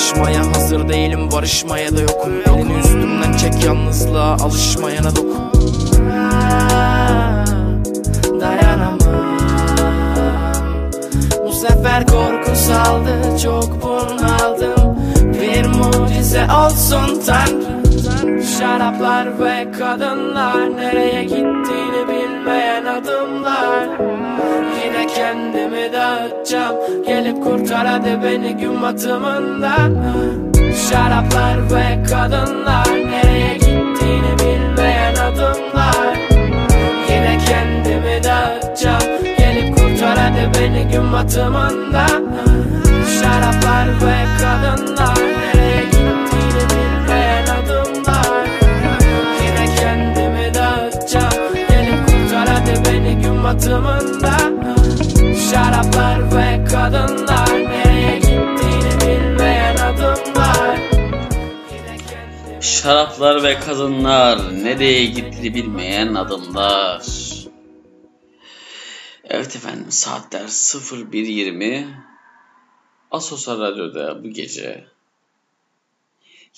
Savaşmaya 0.00 0.46
hazır 0.46 0.88
değilim 0.88 1.32
barışmaya 1.32 1.96
da 1.96 2.00
yokum. 2.00 2.32
Elini 2.46 2.78
üstümden 2.78 3.32
çek 3.36 3.64
yalnızlığa 3.64 4.32
alışmayana 4.34 5.16
dokun 5.16 5.52
dayanamam. 8.40 9.38
Bu 11.46 11.52
sefer 11.52 12.06
korku 12.06 12.56
saldı 12.56 13.38
çok 13.42 13.82
bunaldım. 13.82 14.96
Bir 15.42 15.66
mucize 15.66 16.46
olsun 16.52 17.22
tanrım 17.26 17.69
Şaraplar 18.42 19.40
ve 19.40 19.72
kadınlar 19.78 20.76
Nereye 20.76 21.22
gittiğini 21.22 22.08
bilmeyen 22.08 22.84
adımlar. 22.84 23.88
Yine 24.84 25.06
kendimi 25.06 25.92
dağıtacağım 25.92 26.76
Gelip 27.06 27.42
kurtar 27.44 27.86
hadi 27.86 28.18
beni 28.24 28.56
gün 28.56 28.82
batımından 28.82 29.96
Şaraplar 30.90 31.58
ve 31.74 32.02
kadınlar 32.02 32.88
Nereye 32.88 33.54
gittiğini 33.54 34.38
bilmeyen 34.38 35.14
adımlar. 35.14 36.18
Yine 37.08 37.38
kendimi 37.48 38.24
dağıtacağım 38.24 39.24
Gelip 39.38 39.76
kurtar 39.76 40.18
hadi 40.18 40.58
beni 40.58 40.88
gün 40.92 41.12
batımından 41.12 42.24
Şaraplar 43.20 43.88
ve 43.88 44.24
kadınlar 44.42 44.99
batımından 53.60 54.76
Şaraplar 55.50 56.36
ve 56.36 56.64
kadınlar 56.64 57.48
Nereye 57.50 58.16
gittiğini 58.18 59.00
bilmeyen 59.00 59.76
adımlar 59.76 60.90
Şaraplar 62.60 63.42
ve 63.42 63.60
kadınlar, 63.60 64.64
nereye 64.64 65.06
gitti 65.06 65.54
bilmeyen 65.54 66.14
adımlar. 66.14 67.06
Evet 69.24 69.56
efendim, 69.56 69.86
saatler 69.90 70.40
01.20. 70.40 71.86
Asosal 73.10 73.60
Radyo'da 73.60 74.24
bu 74.24 74.28
gece 74.28 74.84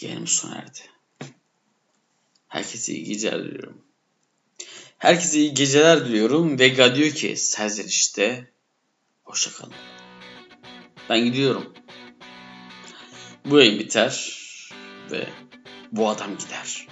yayınımız 0.01 0.31
sona 0.31 0.55
erdi. 0.55 0.79
Herkese 2.49 2.93
iyi 2.93 3.05
geceler 3.05 3.45
diliyorum. 3.45 3.83
Herkese 5.03 5.39
iyi 5.39 5.55
geceler 5.55 6.05
diliyorum. 6.05 6.59
Vega 6.59 6.95
diyor 6.95 7.11
ki 7.11 7.37
serzenişte 7.37 8.51
hoşçakalın. 9.23 9.73
Ben 11.11 11.25
gidiyorum. 11.25 11.75
Bu 13.45 13.59
yayın 13.59 13.79
biter 13.79 14.39
ve 15.11 15.29
bu 15.93 16.09
adam 16.09 16.31
gider. 16.39 16.87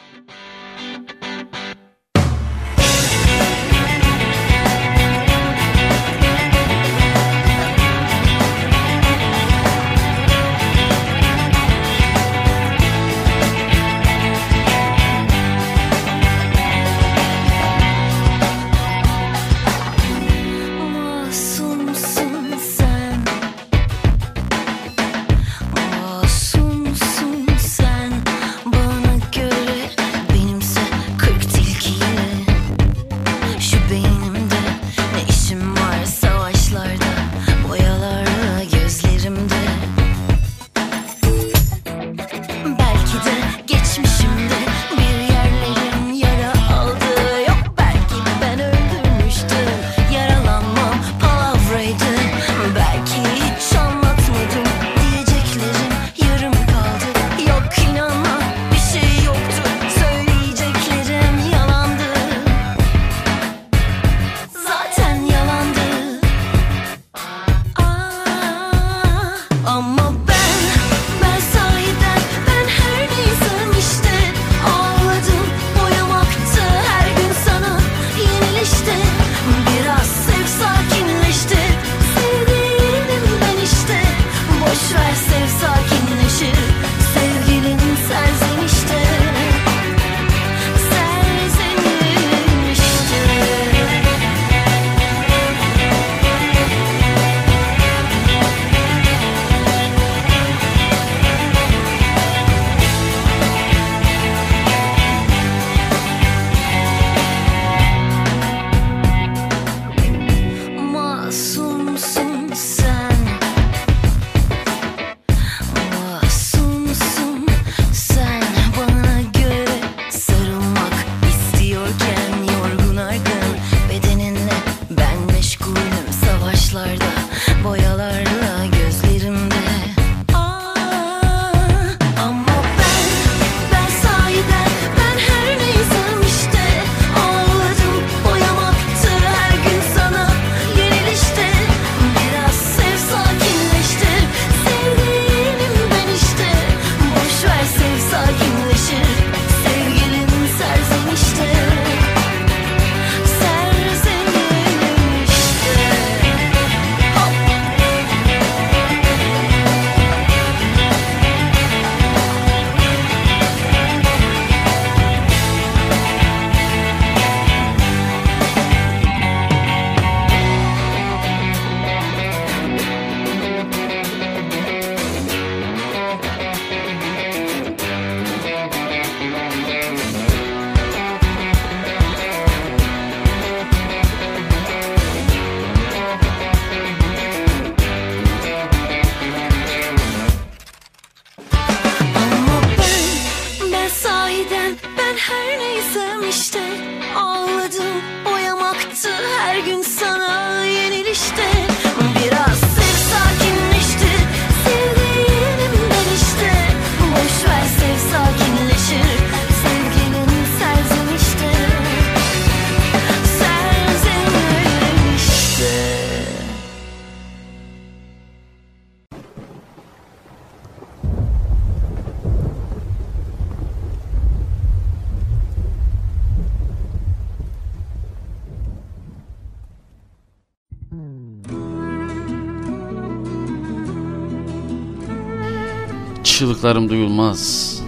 Çığlıklarım 236.71 236.91
duyulmaz, 236.91 237.83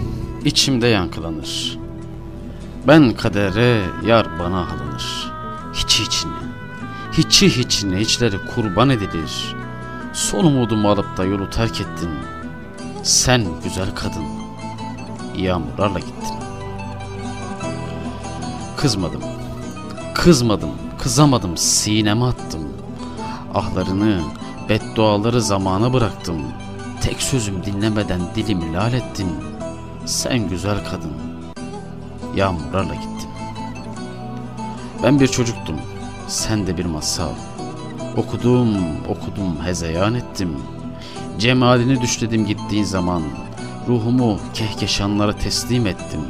içimde 0.45 0.87
yankılanır. 0.87 1.79
Ben 2.87 3.13
kadere, 3.13 3.81
yar 4.05 4.39
bana 4.39 4.59
alınır. 4.59 5.31
Hiçi 5.73 6.03
içine, 6.03 6.31
hiçi 7.11 7.57
hiçine 7.57 8.01
içleri 8.01 8.37
kurban 8.55 8.89
edilir. 8.89 9.55
Son 10.13 10.45
umudumu 10.45 10.89
alıp 10.89 11.17
da 11.17 11.25
yolu 11.25 11.49
terk 11.49 11.81
ettin. 11.81 12.09
Sen 13.03 13.45
güzel 13.63 13.95
kadın, 13.95 14.25
yağmurlarla 15.35 15.99
gittin. 15.99 16.37
Kızmadım, 18.77 19.23
kızmadım, 20.15 20.71
kızamadım, 20.99 21.57
sineme 21.57 22.25
attım. 22.25 22.63
Ahlarını, 23.53 24.21
bedduaları 24.69 25.41
zamana 25.41 25.93
bıraktım. 25.93 26.41
Tek 27.13 27.21
sözüm 27.21 27.65
dinlemeden 27.65 28.21
dilimi 28.35 28.73
lal 28.73 28.93
ettin. 28.93 29.27
Sen 30.05 30.49
güzel 30.49 30.85
kadın, 30.85 31.11
yağmurlarla 32.35 32.95
gittin. 32.95 33.29
Ben 35.03 35.19
bir 35.19 35.27
çocuktum, 35.27 35.75
sen 36.27 36.67
de 36.67 36.77
bir 36.77 36.85
masal. 36.85 37.31
Okudum, 38.17 38.77
okudum, 39.07 39.65
hezeyan 39.65 40.13
ettim. 40.13 40.57
Cemalini 41.39 42.01
düşledim 42.01 42.45
gittiğin 42.45 42.83
zaman. 42.83 43.23
Ruhumu 43.87 44.39
kehkeşanlara 44.53 45.33
teslim 45.37 45.87
ettim. 45.87 46.21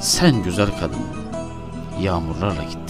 Sen 0.00 0.42
güzel 0.42 0.78
kadın, 0.80 1.06
yağmurlarla 2.00 2.62
gittin. 2.62 2.87